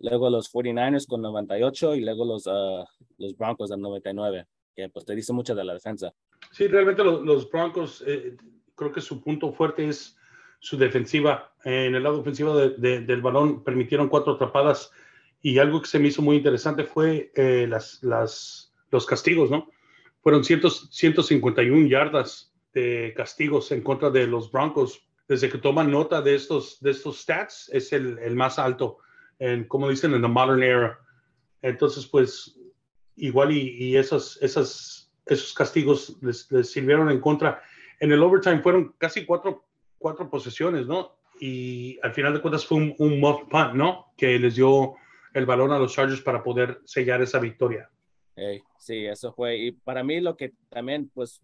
luego 0.00 0.30
los 0.30 0.52
49ers 0.52 1.06
con 1.06 1.22
98 1.22 1.94
y 1.94 2.00
luego 2.00 2.24
los, 2.24 2.46
uh, 2.46 2.84
los 3.18 3.36
Broncos 3.36 3.70
de 3.70 3.76
99, 3.76 4.46
que 4.74 4.88
pues 4.88 5.04
te 5.04 5.14
dice 5.14 5.32
mucho 5.32 5.54
de 5.54 5.64
la 5.64 5.74
defensa. 5.74 6.12
Sí, 6.52 6.68
realmente 6.68 7.02
los, 7.02 7.22
los 7.22 7.50
Broncos, 7.50 8.04
eh, 8.06 8.36
creo 8.74 8.92
que 8.92 9.00
su 9.00 9.22
punto 9.22 9.52
fuerte 9.52 9.88
es 9.88 10.16
su 10.58 10.76
defensiva. 10.76 11.52
En 11.64 11.94
el 11.94 12.02
lado 12.02 12.20
ofensivo 12.20 12.56
de, 12.56 13.00
del 13.00 13.22
balón 13.22 13.62
permitieron 13.62 14.08
cuatro 14.08 14.34
atrapadas 14.34 14.90
y 15.42 15.58
algo 15.58 15.80
que 15.80 15.88
se 15.88 15.98
me 15.98 16.08
hizo 16.08 16.22
muy 16.22 16.36
interesante 16.36 16.84
fue 16.84 17.30
eh, 17.34 17.66
las, 17.68 18.02
las, 18.02 18.74
los 18.90 19.06
castigos, 19.06 19.50
¿no? 19.50 19.70
Fueron 20.20 20.42
100, 20.42 20.62
151 20.90 21.88
yardas 21.88 22.52
de 22.72 23.14
castigos 23.16 23.70
en 23.70 23.82
contra 23.82 24.10
de 24.10 24.26
los 24.26 24.50
Broncos. 24.50 25.06
Desde 25.28 25.48
que 25.48 25.58
toman 25.58 25.90
nota 25.90 26.20
de 26.20 26.34
estos, 26.34 26.80
de 26.80 26.90
estos 26.90 27.20
stats, 27.20 27.68
es 27.72 27.92
el, 27.92 28.18
el 28.18 28.34
más 28.34 28.58
alto, 28.58 28.98
en, 29.38 29.64
como 29.64 29.88
dicen, 29.88 30.14
en 30.14 30.22
la 30.22 30.28
modern 30.28 30.62
era. 30.62 30.98
Entonces, 31.62 32.06
pues, 32.06 32.58
igual 33.16 33.52
y, 33.52 33.70
y 33.76 33.96
esos, 33.96 34.40
esas, 34.42 35.12
esos 35.26 35.52
castigos 35.54 36.16
les, 36.22 36.50
les, 36.50 36.70
sirvieron 36.70 37.10
en 37.10 37.20
contra. 37.20 37.62
En 38.00 38.12
el 38.12 38.22
overtime 38.22 38.62
fueron 38.62 38.94
casi 38.98 39.24
cuatro 39.24 39.66
cuatro 39.98 40.30
posesiones, 40.30 40.86
¿no? 40.86 41.16
Y 41.40 41.98
al 42.02 42.12
final 42.12 42.34
de 42.34 42.40
cuentas 42.40 42.64
fue 42.64 42.78
un, 42.78 42.94
un 42.98 43.20
muff 43.20 43.42
punt, 43.50 43.74
¿no? 43.74 44.12
Que 44.16 44.38
les 44.38 44.56
dio 44.56 44.94
el 45.34 45.46
balón 45.46 45.72
a 45.72 45.78
los 45.78 45.92
Chargers 45.92 46.20
para 46.20 46.42
poder 46.42 46.80
sellar 46.84 47.20
esa 47.22 47.38
victoria. 47.38 47.90
Hey, 48.36 48.62
sí, 48.78 49.06
eso 49.06 49.32
fue. 49.32 49.56
Y 49.56 49.72
para 49.72 50.02
mí 50.02 50.20
lo 50.20 50.36
que 50.36 50.52
también, 50.68 51.10
pues, 51.12 51.42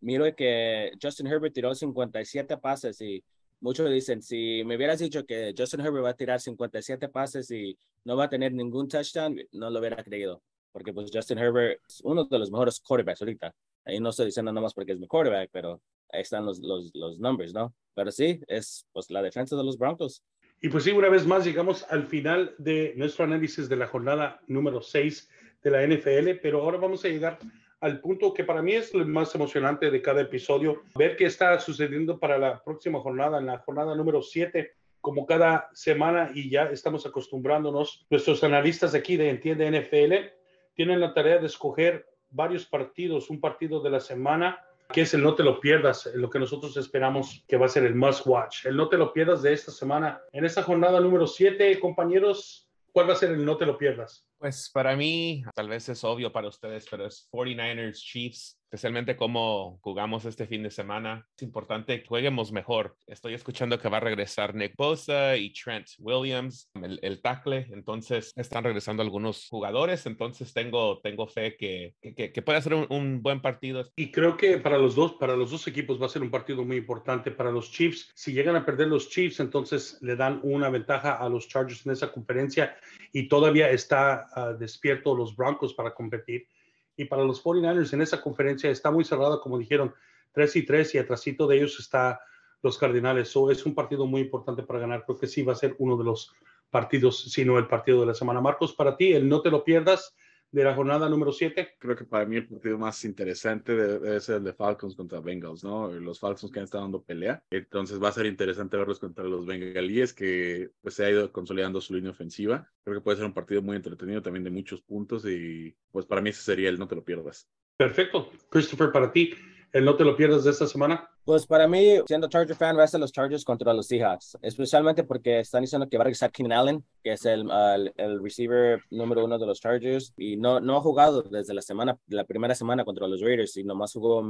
miro 0.00 0.24
que 0.34 0.92
Justin 1.02 1.26
Herbert 1.26 1.54
tiró 1.54 1.74
57 1.74 2.56
pases 2.58 3.00
y 3.00 3.22
muchos 3.64 3.90
dicen, 3.90 4.20
si 4.20 4.62
me 4.66 4.76
hubieras 4.76 4.98
dicho 4.98 5.24
que 5.24 5.54
Justin 5.56 5.80
Herbert 5.80 6.04
va 6.04 6.10
a 6.10 6.14
tirar 6.14 6.38
57 6.38 7.08
pases 7.08 7.50
y 7.50 7.78
no 8.04 8.14
va 8.14 8.24
a 8.24 8.28
tener 8.28 8.52
ningún 8.52 8.88
touchdown, 8.88 9.40
no 9.52 9.70
lo 9.70 9.80
hubiera 9.80 10.04
creído. 10.04 10.42
porque 10.70 10.92
pues 10.92 11.10
Justin 11.10 11.38
Herbert 11.38 11.80
es 11.88 12.02
uno 12.02 12.24
de 12.24 12.38
los 12.38 12.50
mejores 12.50 12.78
quarterbacks 12.80 13.22
ahorita. 13.22 13.54
Ahí 13.86 14.00
no 14.00 14.10
estoy 14.10 14.26
diciendo 14.26 14.52
nada 14.52 14.62
más 14.62 14.74
porque 14.74 14.92
es 14.92 14.98
mi 14.98 15.06
quarterback, 15.06 15.48
pero 15.50 15.80
ahí 16.12 16.20
están 16.20 16.44
los, 16.44 16.58
los, 16.58 16.90
los 16.94 17.18
numbers, 17.18 17.54
¿no? 17.54 17.74
Pero 17.94 18.10
sí, 18.10 18.38
es 18.48 18.86
pues 18.92 19.10
la 19.10 19.22
defensa 19.22 19.56
de 19.56 19.64
los 19.64 19.78
Broncos. 19.78 20.22
Y 20.60 20.68
pues 20.68 20.84
sí, 20.84 20.90
una 20.90 21.08
vez 21.08 21.26
más 21.26 21.46
llegamos 21.46 21.86
al 21.88 22.06
final 22.06 22.54
de 22.58 22.92
nuestro 22.96 23.24
análisis 23.24 23.68
de 23.68 23.76
la 23.76 23.86
jornada 23.86 24.42
número 24.46 24.82
6 24.82 25.30
de 25.62 25.70
la 25.70 25.86
NFL, 25.86 26.40
pero 26.42 26.60
ahora 26.60 26.76
vamos 26.76 27.02
a 27.04 27.08
llegar 27.08 27.38
al 27.84 28.00
punto 28.00 28.32
que 28.32 28.44
para 28.44 28.62
mí 28.62 28.72
es 28.72 28.94
lo 28.94 29.04
más 29.04 29.34
emocionante 29.34 29.90
de 29.90 30.00
cada 30.00 30.22
episodio, 30.22 30.84
ver 30.94 31.16
qué 31.16 31.26
está 31.26 31.60
sucediendo 31.60 32.18
para 32.18 32.38
la 32.38 32.64
próxima 32.64 32.98
jornada, 32.98 33.38
en 33.38 33.44
la 33.44 33.58
jornada 33.58 33.94
número 33.94 34.22
7, 34.22 34.72
como 35.02 35.26
cada 35.26 35.68
semana 35.74 36.30
y 36.34 36.48
ya 36.48 36.62
estamos 36.64 37.04
acostumbrándonos, 37.04 38.06
nuestros 38.08 38.42
analistas 38.42 38.94
aquí 38.94 39.18
de 39.18 39.28
Entiende 39.28 39.70
NFL 39.70 40.32
tienen 40.72 40.98
la 40.98 41.12
tarea 41.12 41.36
de 41.36 41.46
escoger 41.46 42.06
varios 42.30 42.64
partidos, 42.64 43.28
un 43.28 43.38
partido 43.38 43.82
de 43.82 43.90
la 43.90 44.00
semana 44.00 44.64
que 44.90 45.02
es 45.02 45.12
el 45.12 45.22
no 45.22 45.34
te 45.34 45.42
lo 45.42 45.60
pierdas, 45.60 46.10
lo 46.14 46.30
que 46.30 46.38
nosotros 46.38 46.76
esperamos 46.78 47.44
que 47.46 47.58
va 47.58 47.66
a 47.66 47.68
ser 47.68 47.84
el 47.84 47.94
must 47.94 48.26
watch. 48.26 48.64
El 48.64 48.76
no 48.76 48.88
te 48.88 48.96
lo 48.96 49.12
pierdas 49.12 49.42
de 49.42 49.52
esta 49.52 49.72
semana. 49.72 50.22
En 50.32 50.44
esta 50.44 50.62
jornada 50.62 51.00
número 51.00 51.26
7, 51.26 51.78
compañeros, 51.80 52.63
¿cuál 52.94 53.08
va 53.08 53.14
a 53.14 53.16
ser 53.16 53.32
el 53.32 53.44
no 53.44 53.56
te 53.56 53.66
lo 53.66 53.76
pierdas? 53.76 54.24
Pues 54.38 54.70
para 54.72 54.94
mí, 54.94 55.42
tal 55.54 55.68
vez 55.68 55.88
es 55.88 56.04
obvio 56.04 56.32
para 56.32 56.48
ustedes, 56.48 56.86
pero 56.88 57.06
es 57.06 57.28
49ers 57.32 57.96
Chiefs 57.96 58.60
especialmente 58.74 59.16
cómo 59.16 59.78
jugamos 59.82 60.24
este 60.24 60.48
fin 60.48 60.64
de 60.64 60.70
semana. 60.70 61.24
Es 61.36 61.44
importante 61.44 62.00
que 62.00 62.08
juguemos 62.08 62.50
mejor. 62.50 62.96
Estoy 63.06 63.34
escuchando 63.34 63.78
que 63.78 63.88
va 63.88 63.98
a 63.98 64.00
regresar 64.00 64.52
Nick 64.52 64.74
Bosa 64.76 65.36
y 65.36 65.52
Trent 65.52 65.86
Williams, 66.00 66.72
el, 66.82 67.22
tackle. 67.22 67.68
Entonces 67.70 68.32
están 68.34 68.64
regresando 68.64 69.04
algunos 69.04 69.46
jugadores. 69.48 70.06
Entonces 70.06 70.52
tengo, 70.52 70.98
tengo 71.02 71.28
fe 71.28 71.56
que, 71.56 71.94
que, 72.02 72.32
que 72.32 72.42
puede 72.42 72.60
ser 72.62 72.74
un, 72.74 72.86
un, 72.90 73.22
buen 73.22 73.40
partido. 73.40 73.88
Y 73.94 74.10
creo 74.10 74.36
que 74.36 74.58
para 74.58 74.76
los 74.76 74.96
dos, 74.96 75.12
para 75.12 75.36
los 75.36 75.52
dos 75.52 75.68
equipos 75.68 76.02
va 76.02 76.06
a 76.06 76.08
ser 76.08 76.22
un 76.22 76.32
partido 76.32 76.64
muy 76.64 76.78
importante. 76.78 77.30
Para 77.30 77.52
los 77.52 77.70
Chiefs, 77.70 78.10
si 78.16 78.32
llegan 78.32 78.56
a 78.56 78.66
perder 78.66 78.88
los 78.88 79.08
Chiefs, 79.08 79.38
entonces 79.38 79.98
le 80.00 80.16
dan 80.16 80.40
una 80.42 80.68
ventaja 80.68 81.14
a 81.14 81.28
los 81.28 81.46
Chargers 81.46 81.86
en 81.86 81.92
esa 81.92 82.10
conferencia 82.10 82.76
y 83.12 83.28
todavía 83.28 83.70
está 83.70 84.26
uh, 84.36 84.58
despierto 84.58 85.14
los 85.14 85.36
Broncos 85.36 85.74
para 85.74 85.94
competir 85.94 86.48
y 86.96 87.06
para 87.06 87.24
los 87.24 87.42
49ers 87.42 87.92
en 87.92 88.02
esa 88.02 88.20
conferencia 88.20 88.70
está 88.70 88.90
muy 88.90 89.04
cerrada, 89.04 89.40
como 89.40 89.58
dijeron, 89.58 89.94
3 90.32 90.56
y 90.56 90.62
3 90.64 90.94
y 90.94 90.98
atrásito 90.98 91.46
de 91.46 91.56
ellos 91.56 91.78
está 91.78 92.20
los 92.62 92.78
Cardinales. 92.78 93.28
So, 93.28 93.50
es 93.50 93.66
un 93.66 93.74
partido 93.74 94.06
muy 94.06 94.22
importante 94.22 94.62
para 94.62 94.80
ganar. 94.80 95.04
Creo 95.04 95.18
que 95.18 95.26
sí 95.26 95.42
va 95.42 95.52
a 95.52 95.56
ser 95.56 95.76
uno 95.78 95.96
de 95.96 96.04
los 96.04 96.32
partidos, 96.70 97.30
si 97.30 97.44
no 97.44 97.58
el 97.58 97.68
partido 97.68 98.00
de 98.00 98.06
la 98.06 98.14
semana. 98.14 98.40
Marcos, 98.40 98.74
para 98.74 98.96
ti, 98.96 99.12
el 99.12 99.28
no 99.28 99.42
te 99.42 99.50
lo 99.50 99.62
pierdas 99.62 100.16
de 100.54 100.62
la 100.62 100.72
jornada 100.72 101.08
número 101.08 101.32
7? 101.32 101.74
Creo 101.80 101.96
que 101.96 102.04
para 102.04 102.24
mí 102.26 102.36
el 102.36 102.46
partido 102.46 102.78
más 102.78 103.04
interesante 103.04 103.74
debe 103.74 104.20
ser 104.20 104.36
el 104.36 104.44
de 104.44 104.52
Falcons 104.52 104.94
contra 104.94 105.18
Bengals, 105.18 105.64
¿no? 105.64 105.90
Los 105.90 106.20
Falcons 106.20 106.52
que 106.52 106.60
han 106.60 106.64
estado 106.66 106.84
dando 106.84 107.02
pelea. 107.02 107.42
Entonces 107.50 108.00
va 108.00 108.10
a 108.10 108.12
ser 108.12 108.26
interesante 108.26 108.76
verlos 108.76 109.00
contra 109.00 109.24
los 109.24 109.46
Bengalíes, 109.46 110.14
que 110.14 110.70
pues 110.80 110.94
se 110.94 111.04
ha 111.04 111.10
ido 111.10 111.32
consolidando 111.32 111.80
su 111.80 111.94
línea 111.94 112.12
ofensiva. 112.12 112.70
Creo 112.84 112.98
que 112.98 113.02
puede 113.02 113.16
ser 113.16 113.26
un 113.26 113.34
partido 113.34 113.62
muy 113.62 113.74
entretenido 113.74 114.22
también 114.22 114.44
de 114.44 114.50
muchos 114.50 114.80
puntos 114.80 115.26
y 115.26 115.76
pues 115.90 116.06
para 116.06 116.20
mí 116.20 116.30
ese 116.30 116.42
sería 116.42 116.68
el 116.68 116.78
no 116.78 116.86
te 116.86 116.94
lo 116.94 117.02
pierdas. 117.02 117.50
Perfecto. 117.76 118.30
Christopher, 118.48 118.92
para 118.92 119.10
ti, 119.10 119.34
el 119.74 119.84
no 119.84 119.96
te 119.96 120.04
lo 120.04 120.16
pierdas 120.16 120.44
de 120.44 120.52
esta 120.52 120.68
semana. 120.68 121.10
Pues 121.24 121.46
para 121.46 121.66
mí, 121.66 121.98
siendo 122.06 122.28
Charger 122.28 122.54
fan, 122.54 122.78
va 122.78 122.84
a 122.84 122.86
ser 122.86 123.00
los 123.00 123.10
Chargers 123.10 123.44
contra 123.44 123.74
los 123.74 123.88
Seahawks, 123.88 124.38
especialmente 124.40 125.02
porque 125.02 125.40
están 125.40 125.62
diciendo 125.62 125.88
que 125.88 125.96
va 125.96 126.02
a 126.02 126.04
regresar 126.04 126.30
Keenan 126.30 126.56
Allen, 126.56 126.84
que 127.02 127.14
es 127.14 127.24
el, 127.26 127.46
uh, 127.46 127.90
el, 127.96 128.22
receiver 128.22 128.80
número 128.90 129.24
uno 129.24 129.36
de 129.36 129.46
los 129.46 129.60
Chargers, 129.60 130.12
y 130.16 130.36
no, 130.36 130.60
no 130.60 130.76
ha 130.76 130.80
jugado 130.80 131.22
desde 131.22 131.54
la 131.54 131.62
semana, 131.62 131.98
la 132.06 132.22
primera 132.22 132.54
semana 132.54 132.84
contra 132.84 133.08
los 133.08 133.20
Raiders, 133.20 133.56
y 133.56 133.64
nomás 133.64 133.92
jugó 133.92 134.22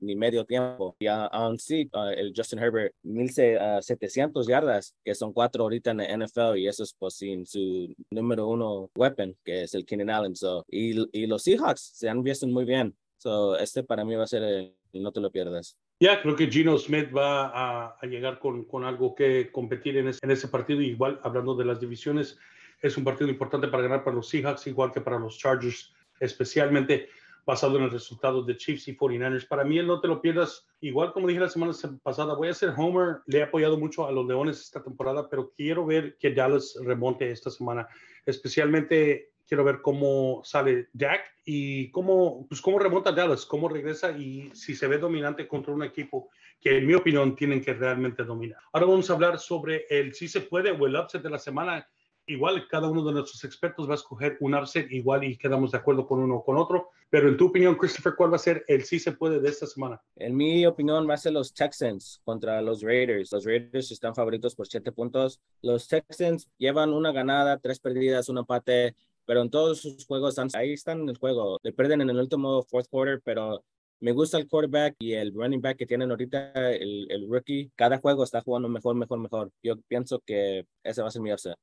ni 0.00 0.16
medio 0.16 0.46
tiempo. 0.46 0.96
Y 0.98 1.08
aún 1.08 1.58
sí, 1.58 1.90
uh, 1.92 2.08
el 2.16 2.32
Justin 2.34 2.60
Herbert, 2.60 2.94
1700 3.02 4.46
yardas, 4.46 4.94
que 5.04 5.14
son 5.14 5.34
cuatro 5.34 5.64
ahorita 5.64 5.90
en 5.90 5.98
la 5.98 6.26
NFL, 6.26 6.56
y 6.56 6.68
eso 6.68 6.84
es 6.84 6.94
pues 6.98 7.16
sin 7.16 7.44
su 7.44 7.92
número 8.10 8.48
uno 8.48 8.90
weapon, 8.96 9.36
que 9.44 9.64
es 9.64 9.74
el 9.74 9.84
Keenan 9.84 10.08
Allen. 10.08 10.34
So, 10.34 10.64
y, 10.70 10.94
y 11.12 11.26
los 11.26 11.42
Seahawks 11.42 11.90
se 11.92 12.08
han 12.08 12.22
visto 12.22 12.46
muy 12.46 12.64
bien. 12.64 12.96
So, 13.18 13.56
este 13.58 13.82
para 13.82 14.04
mí 14.04 14.14
va 14.14 14.24
a 14.24 14.26
ser 14.26 14.42
el, 14.42 14.75
no 14.92 15.12
te 15.12 15.20
lo 15.20 15.30
pierdas. 15.30 15.78
Ya, 16.00 16.20
creo 16.20 16.36
que 16.36 16.50
Gino 16.50 16.76
Smith 16.78 17.08
va 17.14 17.46
a, 17.46 17.96
a 18.00 18.06
llegar 18.06 18.38
con, 18.38 18.64
con, 18.64 18.84
algo 18.84 19.14
que 19.14 19.50
competir 19.50 19.96
en 19.96 20.08
ese, 20.08 20.20
en 20.22 20.30
ese 20.30 20.48
partido. 20.48 20.82
Igual, 20.82 21.20
hablando 21.22 21.54
de 21.54 21.64
las 21.64 21.80
divisiones, 21.80 22.38
es 22.82 22.96
un 22.96 23.04
partido 23.04 23.30
importante 23.30 23.68
para 23.68 23.82
ganar 23.82 24.04
para 24.04 24.16
los 24.16 24.28
Seahawks, 24.28 24.66
igual 24.66 24.92
que 24.92 25.00
para 25.00 25.18
los 25.18 25.38
Chargers, 25.38 25.94
especialmente 26.20 27.08
basado 27.46 27.78
en 27.78 27.84
el 27.84 27.90
resultado 27.90 28.42
de 28.42 28.56
Chiefs 28.56 28.88
y 28.88 28.96
49ers. 28.96 29.46
Para 29.46 29.64
mí, 29.64 29.80
no 29.82 30.00
te 30.00 30.08
lo 30.08 30.20
pierdas. 30.20 30.66
Igual 30.80 31.12
como 31.12 31.28
dije 31.28 31.40
la 31.40 31.48
semana 31.48 31.72
pasada, 32.02 32.34
voy 32.34 32.48
a 32.48 32.54
ser 32.54 32.74
Homer. 32.76 33.20
Le 33.26 33.38
he 33.38 33.42
apoyado 33.44 33.78
mucho 33.78 34.06
a 34.06 34.12
los 34.12 34.26
Leones 34.26 34.60
esta 34.60 34.82
temporada, 34.82 35.28
pero 35.30 35.52
quiero 35.56 35.86
ver 35.86 36.18
que 36.18 36.34
Dallas 36.34 36.76
remonte 36.84 37.30
esta 37.30 37.50
semana, 37.50 37.88
especialmente 38.26 39.30
quiero 39.46 39.64
ver 39.64 39.80
cómo 39.80 40.42
sale 40.44 40.88
Jack 40.92 41.22
y 41.44 41.90
cómo, 41.90 42.46
pues 42.48 42.60
cómo 42.60 42.78
remonta 42.78 43.12
Dallas, 43.12 43.46
cómo 43.46 43.68
regresa 43.68 44.10
y 44.10 44.50
si 44.54 44.74
se 44.74 44.86
ve 44.86 44.98
dominante 44.98 45.46
contra 45.46 45.72
un 45.72 45.84
equipo 45.84 46.28
que 46.60 46.78
en 46.78 46.86
mi 46.86 46.94
opinión 46.94 47.36
tienen 47.36 47.60
que 47.60 47.74
realmente 47.74 48.24
dominar. 48.24 48.58
Ahora 48.72 48.86
vamos 48.86 49.08
a 49.08 49.14
hablar 49.14 49.38
sobre 49.38 49.86
el 49.88 50.14
si 50.14 50.28
se 50.28 50.40
puede 50.40 50.70
o 50.72 50.86
el 50.86 50.96
upset 50.96 51.22
de 51.22 51.30
la 51.30 51.38
semana. 51.38 51.86
Igual 52.28 52.66
cada 52.66 52.88
uno 52.88 53.04
de 53.04 53.12
nuestros 53.12 53.44
expertos 53.44 53.88
va 53.88 53.92
a 53.92 53.96
escoger 53.96 54.36
un 54.40 54.54
upset 54.54 54.90
igual 54.90 55.22
y 55.22 55.36
quedamos 55.36 55.70
de 55.70 55.78
acuerdo 55.78 56.08
con 56.08 56.18
uno 56.18 56.36
o 56.36 56.44
con 56.44 56.56
otro. 56.56 56.90
Pero 57.08 57.28
en 57.28 57.36
tu 57.36 57.46
opinión, 57.46 57.76
Christopher, 57.76 58.14
¿cuál 58.16 58.32
va 58.32 58.36
a 58.36 58.40
ser 58.40 58.64
el 58.66 58.82
si 58.82 58.98
se 58.98 59.12
puede 59.12 59.38
de 59.38 59.48
esta 59.48 59.64
semana? 59.64 60.02
En 60.16 60.36
mi 60.36 60.66
opinión 60.66 61.08
va 61.08 61.14
a 61.14 61.18
ser 61.18 61.34
los 61.34 61.54
Texans 61.54 62.20
contra 62.24 62.60
los 62.62 62.82
Raiders. 62.82 63.30
Los 63.30 63.44
Raiders 63.44 63.92
están 63.92 64.12
favoritos 64.12 64.56
por 64.56 64.66
siete 64.66 64.90
puntos. 64.90 65.40
Los 65.62 65.86
Texans 65.86 66.48
llevan 66.58 66.92
una 66.92 67.12
ganada, 67.12 67.58
tres 67.58 67.78
perdidas, 67.78 68.28
un 68.28 68.38
empate 68.38 68.96
pero 69.26 69.42
en 69.42 69.50
todos 69.50 69.80
sus 69.80 70.06
juegos 70.06 70.38
ahí 70.54 70.72
están 70.72 71.00
en 71.00 71.08
el 71.08 71.18
juego. 71.18 71.58
Le 71.62 71.72
pierden 71.72 72.00
en 72.00 72.10
el 72.10 72.18
último 72.18 72.62
fourth 72.62 72.88
quarter, 72.88 73.20
pero 73.24 73.64
me 74.00 74.12
gusta 74.12 74.38
el 74.38 74.48
quarterback 74.48 74.94
y 74.98 75.12
el 75.12 75.32
running 75.34 75.60
back 75.60 75.76
que 75.76 75.86
tienen 75.86 76.10
ahorita, 76.10 76.52
el, 76.74 77.06
el 77.10 77.28
rookie. 77.28 77.70
Cada 77.74 77.98
juego 77.98 78.24
está 78.24 78.40
jugando 78.40 78.68
mejor, 78.68 78.94
mejor, 78.94 79.18
mejor. 79.18 79.50
Yo 79.62 79.76
pienso 79.88 80.20
que 80.24 80.66
ese 80.82 81.02
va 81.02 81.08
a 81.08 81.10
ser 81.10 81.22
mi 81.22 81.32
upset. 81.32 81.56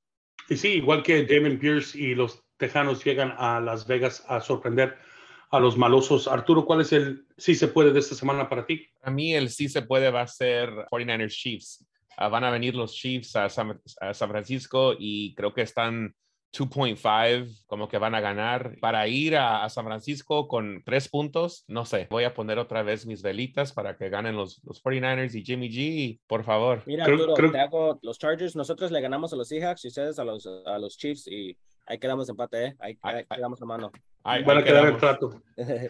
Y 0.50 0.58
sí, 0.58 0.74
igual 0.74 1.04
que 1.04 1.26
Damon 1.26 1.58
Pierce 1.58 1.98
y 1.98 2.16
los 2.16 2.44
Tejanos 2.58 3.04
llegan 3.04 3.34
a 3.38 3.60
Las 3.60 3.88
Vegas 3.88 4.24
a 4.28 4.42
sorprender 4.42 4.98
a 5.52 5.60
los 5.60 5.78
malosos. 5.78 6.28
Arturo, 6.28 6.66
¿cuál 6.66 6.82
es 6.82 6.92
el 6.92 7.28
sí 7.38 7.56
se 7.56 7.68
puede 7.68 7.94
de 7.94 8.00
esta 8.00 8.16
semana 8.16 8.50
para 8.50 8.66
ti? 8.66 8.88
A 9.04 9.12
mí 9.12 9.36
el 9.36 9.50
sí 9.50 9.70
se 9.70 9.84
puede 9.84 10.10
va 10.10 10.22
a 10.22 10.28
ser 10.28 10.70
49ers 10.92 11.30
Chiefs. 11.30 11.86
Uh, 12.18 12.30
van 12.30 12.44
a 12.44 12.52
venir 12.52 12.76
los 12.76 12.94
Chiefs 12.94 13.36
a 13.36 13.50
San, 13.50 13.80
a 14.02 14.14
San 14.14 14.30
Francisco 14.30 14.96
y 14.98 15.34
creo 15.36 15.54
que 15.54 15.62
están 15.62 16.16
2.5 16.54 17.66
como 17.66 17.88
que 17.88 17.98
van 17.98 18.14
a 18.14 18.22
ganar 18.22 18.78
para 18.80 19.08
ir 19.08 19.36
a, 19.36 19.64
a, 19.64 19.70
San 19.70 19.86
Francisco 19.86 20.48
con 20.48 20.84
tres 20.86 21.10
puntos. 21.10 21.66
No 21.68 21.86
sé, 21.86 22.08
voy 22.10 22.24
a 22.26 22.34
poner 22.34 22.60
otra 22.60 22.84
vez 22.84 23.06
mis 23.06 23.24
velitas 23.24 23.74
para 23.74 23.98
que 23.98 24.10
ganen 24.10 24.36
los, 24.36 24.64
los 24.64 24.84
49ers 24.84 25.36
y 25.36 25.44
Jimmy 25.44 25.70
G, 25.70 26.20
por 26.28 26.44
favor. 26.44 26.84
Mira, 26.86 27.06
Arturo, 27.06 27.34
creo... 27.34 27.52
te 27.52 27.60
hago 27.60 28.00
los 28.04 28.20
Chargers. 28.20 28.56
Nosotros 28.56 28.92
le 28.92 29.02
ganamos 29.02 29.34
a 29.34 29.36
los 29.36 29.48
Seahawks 29.48 29.84
y 29.86 29.88
ustedes 29.88 30.20
a 30.20 30.24
los, 30.24 30.48
a 30.66 30.78
los 30.78 30.98
Chiefs 30.98 31.28
y 31.28 31.58
ahí 31.88 31.98
quedamos 31.98 32.30
empate, 32.30 32.66
¿eh? 32.66 32.76
Ahí, 32.80 32.98
ahí, 33.02 33.16
ahí 33.18 33.26
quedamos 33.36 33.62
a 33.62 33.66
mano. 33.66 33.92
Ahí, 34.24 34.44
van 34.44 34.60
a 34.60 34.64
quedar 34.64 34.86
el 34.86 34.98
trato. 34.98 35.42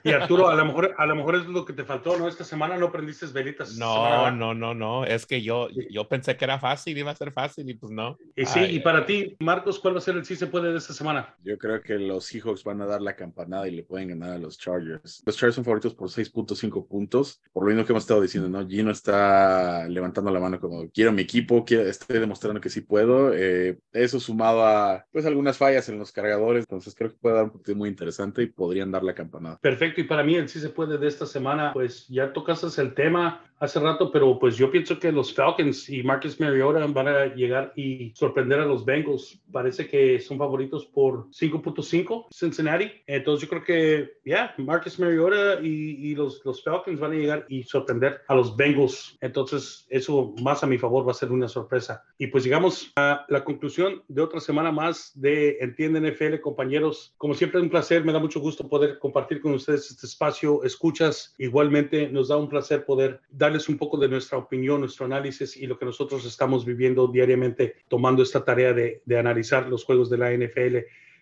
Y 0.04 0.12
Arturo, 0.12 0.50
a 0.50 0.56
lo 0.56 0.66
mejor, 0.66 0.94
a 0.98 1.06
lo 1.06 1.16
mejor 1.16 1.36
es 1.36 1.46
lo 1.46 1.66
que 1.66 1.74
te 1.74 1.84
faltó, 1.84 2.18
¿no? 2.18 2.28
Esta 2.28 2.44
semana 2.44 2.78
no 2.78 2.92
prendiste 2.92 3.28
velitas. 3.28 3.78
No, 3.78 4.32
no, 4.32 4.54
no, 4.54 4.74
no. 4.74 5.06
Es 5.06 5.26
que 5.26 5.42
yo, 5.42 5.70
yo 5.70 6.08
pensé 6.10 6.36
que 6.36 6.46
era 6.46 6.60
fácil, 6.60 6.98
iba 6.98 7.12
a 7.12 7.16
ser 7.16 7.32
fácil 7.32 7.70
y 7.70 7.76
pues 7.76 7.92
no. 7.92 8.18
Y 8.36 8.46
sí, 8.46 8.60
Ay, 8.60 8.76
y 8.76 8.80
para 8.80 9.06
ti, 9.06 9.36
Marcos, 9.40 9.80
¿cuál 9.80 9.96
va 9.96 10.00
a 10.00 10.02
ser 10.02 10.16
el 10.16 10.26
sí 10.26 10.36
se 10.36 10.48
puede 10.48 10.72
de 10.72 10.78
esta 10.78 10.94
semana? 10.94 11.36
Yo 11.44 11.58
creo 11.58 11.82
que 11.82 11.98
los 11.98 12.26
Seahawks 12.26 12.64
van 12.64 12.82
a 12.82 12.86
dar 12.86 13.02
la 13.02 13.16
campanada 13.16 13.68
y 13.68 13.72
le 13.72 13.84
pueden 13.84 14.10
ganar 14.10 14.32
a 14.32 14.38
los 14.38 14.58
Chargers. 14.58 15.24
Los 15.26 15.38
Chargers 15.38 15.56
son 15.56 15.64
favoritos 15.64 15.94
por 15.94 16.10
6.5 16.10 16.88
puntos. 16.88 17.42
Por 17.52 17.64
lo 17.64 17.70
mismo 17.70 17.86
que 17.86 17.94
hemos 17.94 18.04
estado 18.04 18.22
diciendo, 18.22 18.50
¿no? 18.50 18.68
Gino 18.68 18.92
está 18.92 19.88
levantando 19.88 20.32
la 20.32 20.40
mano 20.40 20.60
como 20.60 20.90
quiero 20.90 21.12
mi 21.12 21.22
equipo, 21.22 21.64
quiero, 21.64 21.84
estoy 21.84 22.20
demostrando 22.20 22.60
que 22.60 22.70
sí 22.70 22.82
puedo. 22.82 23.34
Eh, 23.34 23.80
eso 23.94 24.20
sumado 24.20 24.66
a 24.66 25.06
pues 25.12 25.26
algunas 25.26 25.58
fallas 25.58 25.88
en 25.90 26.00
los 26.00 26.12
cargadores. 26.12 26.64
Entonces 26.64 26.96
creo 26.96 27.12
que 27.12 27.18
puede 27.18 27.36
dar 27.36 27.46
un 27.46 27.52
partido 27.52 27.78
muy 27.78 27.90
interesante 27.90 28.23
y 28.38 28.48
podrían 28.48 28.92
dar 28.92 29.04
la 29.04 29.14
campanada. 29.14 29.58
Perfecto, 29.60 30.02
y 30.02 30.06
para 30.06 30.24
mí 30.24 30.36
el 30.36 30.50
sí 30.50 30.60
se 30.60 30.70
puede 30.70 30.98
de 30.98 31.08
esta 31.08 31.26
semana, 31.26 31.72
pues 31.74 32.08
ya 32.08 32.34
tocaste 32.34 32.64
el 32.82 32.94
tema, 32.94 33.42
hace 33.64 33.80
rato, 33.80 34.12
pero 34.12 34.38
pues 34.38 34.58
yo 34.58 34.70
pienso 34.70 35.00
que 35.00 35.10
los 35.10 35.34
Falcons 35.34 35.90
y 35.90 36.04
Marcus 36.04 36.38
Mariota 36.38 36.86
van 36.88 37.08
a 37.08 37.34
llegar 37.34 37.72
y 37.78 38.12
sorprender 38.14 38.60
a 38.60 38.66
los 38.66 38.84
Bengals. 38.84 39.42
Parece 39.54 39.88
que 39.88 40.20
son 40.20 40.38
favoritos 40.38 40.86
por 40.88 41.30
5.5 41.30 42.28
Cincinnati. 42.30 42.92
Entonces 43.08 43.44
yo 43.44 43.50
creo 43.50 43.64
que, 43.64 44.18
ya, 44.26 44.54
Marcus 44.58 45.00
Mariota 45.00 45.62
y, 45.62 46.10
y, 46.10 46.16
los, 46.16 46.44
los 46.44 46.62
Falcons 46.62 47.00
van 47.00 47.14
a 47.14 47.16
llegar 47.16 47.46
y 47.48 47.64
sorprender 47.64 48.20
a 48.28 48.36
los 48.36 48.58
Bengals. 48.58 49.18
Entonces 49.22 49.88
eso 49.90 50.36
más 50.42 50.62
a 50.64 50.68
mi 50.68 50.78
favor 50.78 51.08
va 51.08 51.12
a 51.12 51.16
ser 51.16 51.32
una 51.32 51.48
sorpresa. 51.48 52.04
Y 52.18 52.28
pues 52.28 52.44
llegamos 52.44 52.92
a 52.98 53.26
la 53.30 53.46
conclusión 53.46 54.04
de 54.10 54.22
otra 54.22 54.42
semana 54.42 54.74
más 54.74 55.12
de 55.16 55.58
Entiende 55.62 56.02
NFL, 56.02 56.42
compañeros. 56.42 57.14
Como 57.18 57.34
siempre, 57.34 57.62
un 57.62 57.70
placer. 57.70 58.04
Me 58.04 58.12
da 58.12 58.20
mucho 58.20 58.42
gusto 58.42 58.68
poder 58.68 59.00
compartir 59.00 59.40
con 59.40 59.54
ustedes 59.54 59.90
este 59.90 60.06
espacio. 60.06 60.66
Escuchas. 60.66 61.34
Igualmente 61.38 62.10
nos 62.10 62.28
da 62.28 62.36
un 62.36 62.50
placer 62.50 62.84
poder 62.84 63.22
dar 63.30 63.53
un 63.70 63.78
poco 63.78 63.98
de 63.98 64.08
nuestra 64.08 64.38
opinión, 64.38 64.82
nuestro 64.82 65.06
análisis 65.06 65.58
y 65.58 65.68
lo 65.68 65.78
que 65.78 65.86
nosotros 65.86 66.26
estamos 66.26 66.66
viviendo 66.66 67.08
diariamente, 67.08 67.76
tomando 67.88 68.24
esta 68.24 68.44
tarea 68.44 68.74
de, 68.74 69.02
de 69.06 69.18
analizar 69.18 69.68
los 69.68 69.84
juegos 69.86 70.10
de 70.10 70.18
la 70.18 70.32
NFL. 70.32 70.78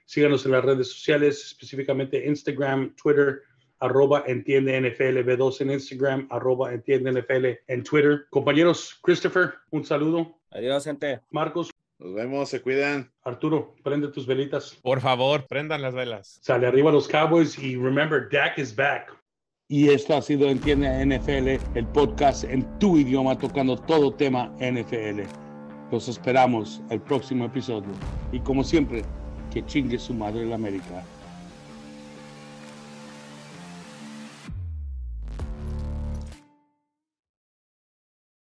Síganos 0.05 0.45
en 0.45 0.51
las 0.51 0.65
redes 0.65 0.91
sociales, 0.91 1.45
específicamente 1.45 2.25
Instagram, 2.27 2.95
Twitter, 2.95 3.41
arroba 3.81 4.23
entiende 4.27 4.79
NFL 4.79 5.19
B2 5.27 5.61
en 5.61 5.71
Instagram, 5.71 6.27
arroba 6.29 6.73
entiende 6.73 7.11
NFL 7.11 7.45
en 7.67 7.83
Twitter. 7.83 8.25
Compañeros, 8.29 8.99
Christopher, 9.01 9.55
un 9.71 9.83
saludo. 9.83 10.37
Adiós, 10.51 10.83
gente. 10.85 11.19
Marcos. 11.31 11.71
Nos 11.97 12.15
vemos, 12.15 12.49
se 12.49 12.61
cuidan. 12.61 13.11
Arturo, 13.23 13.75
prende 13.83 14.07
tus 14.07 14.25
velitas. 14.25 14.79
Por 14.81 15.01
favor, 15.01 15.45
prendan 15.47 15.81
las 15.81 15.93
velas. 15.93 16.39
Sale 16.41 16.65
arriba 16.65 16.91
los 16.91 17.07
Cowboys 17.07 17.59
y 17.59 17.75
remember, 17.75 18.27
Dak 18.31 18.57
is 18.57 18.75
back. 18.75 19.15
Y 19.71 19.87
esto 19.87 20.17
ha 20.17 20.21
sido 20.21 20.49
Entiende 20.49 21.05
NFL, 21.05 21.77
el 21.77 21.87
podcast 21.93 22.43
en 22.43 22.67
tu 22.77 22.97
idioma 22.97 23.37
tocando 23.37 23.77
todo 23.77 24.11
tema 24.11 24.51
NFL. 24.59 25.21
Los 25.89 26.09
esperamos 26.09 26.81
el 26.89 26.99
próximo 26.99 27.45
episodio. 27.45 27.87
Y 28.33 28.41
como 28.41 28.65
siempre, 28.65 29.03
que 29.49 29.65
chingue 29.65 29.97
su 29.97 30.13
madre 30.13 30.45
la 30.45 30.55
América. 30.55 31.05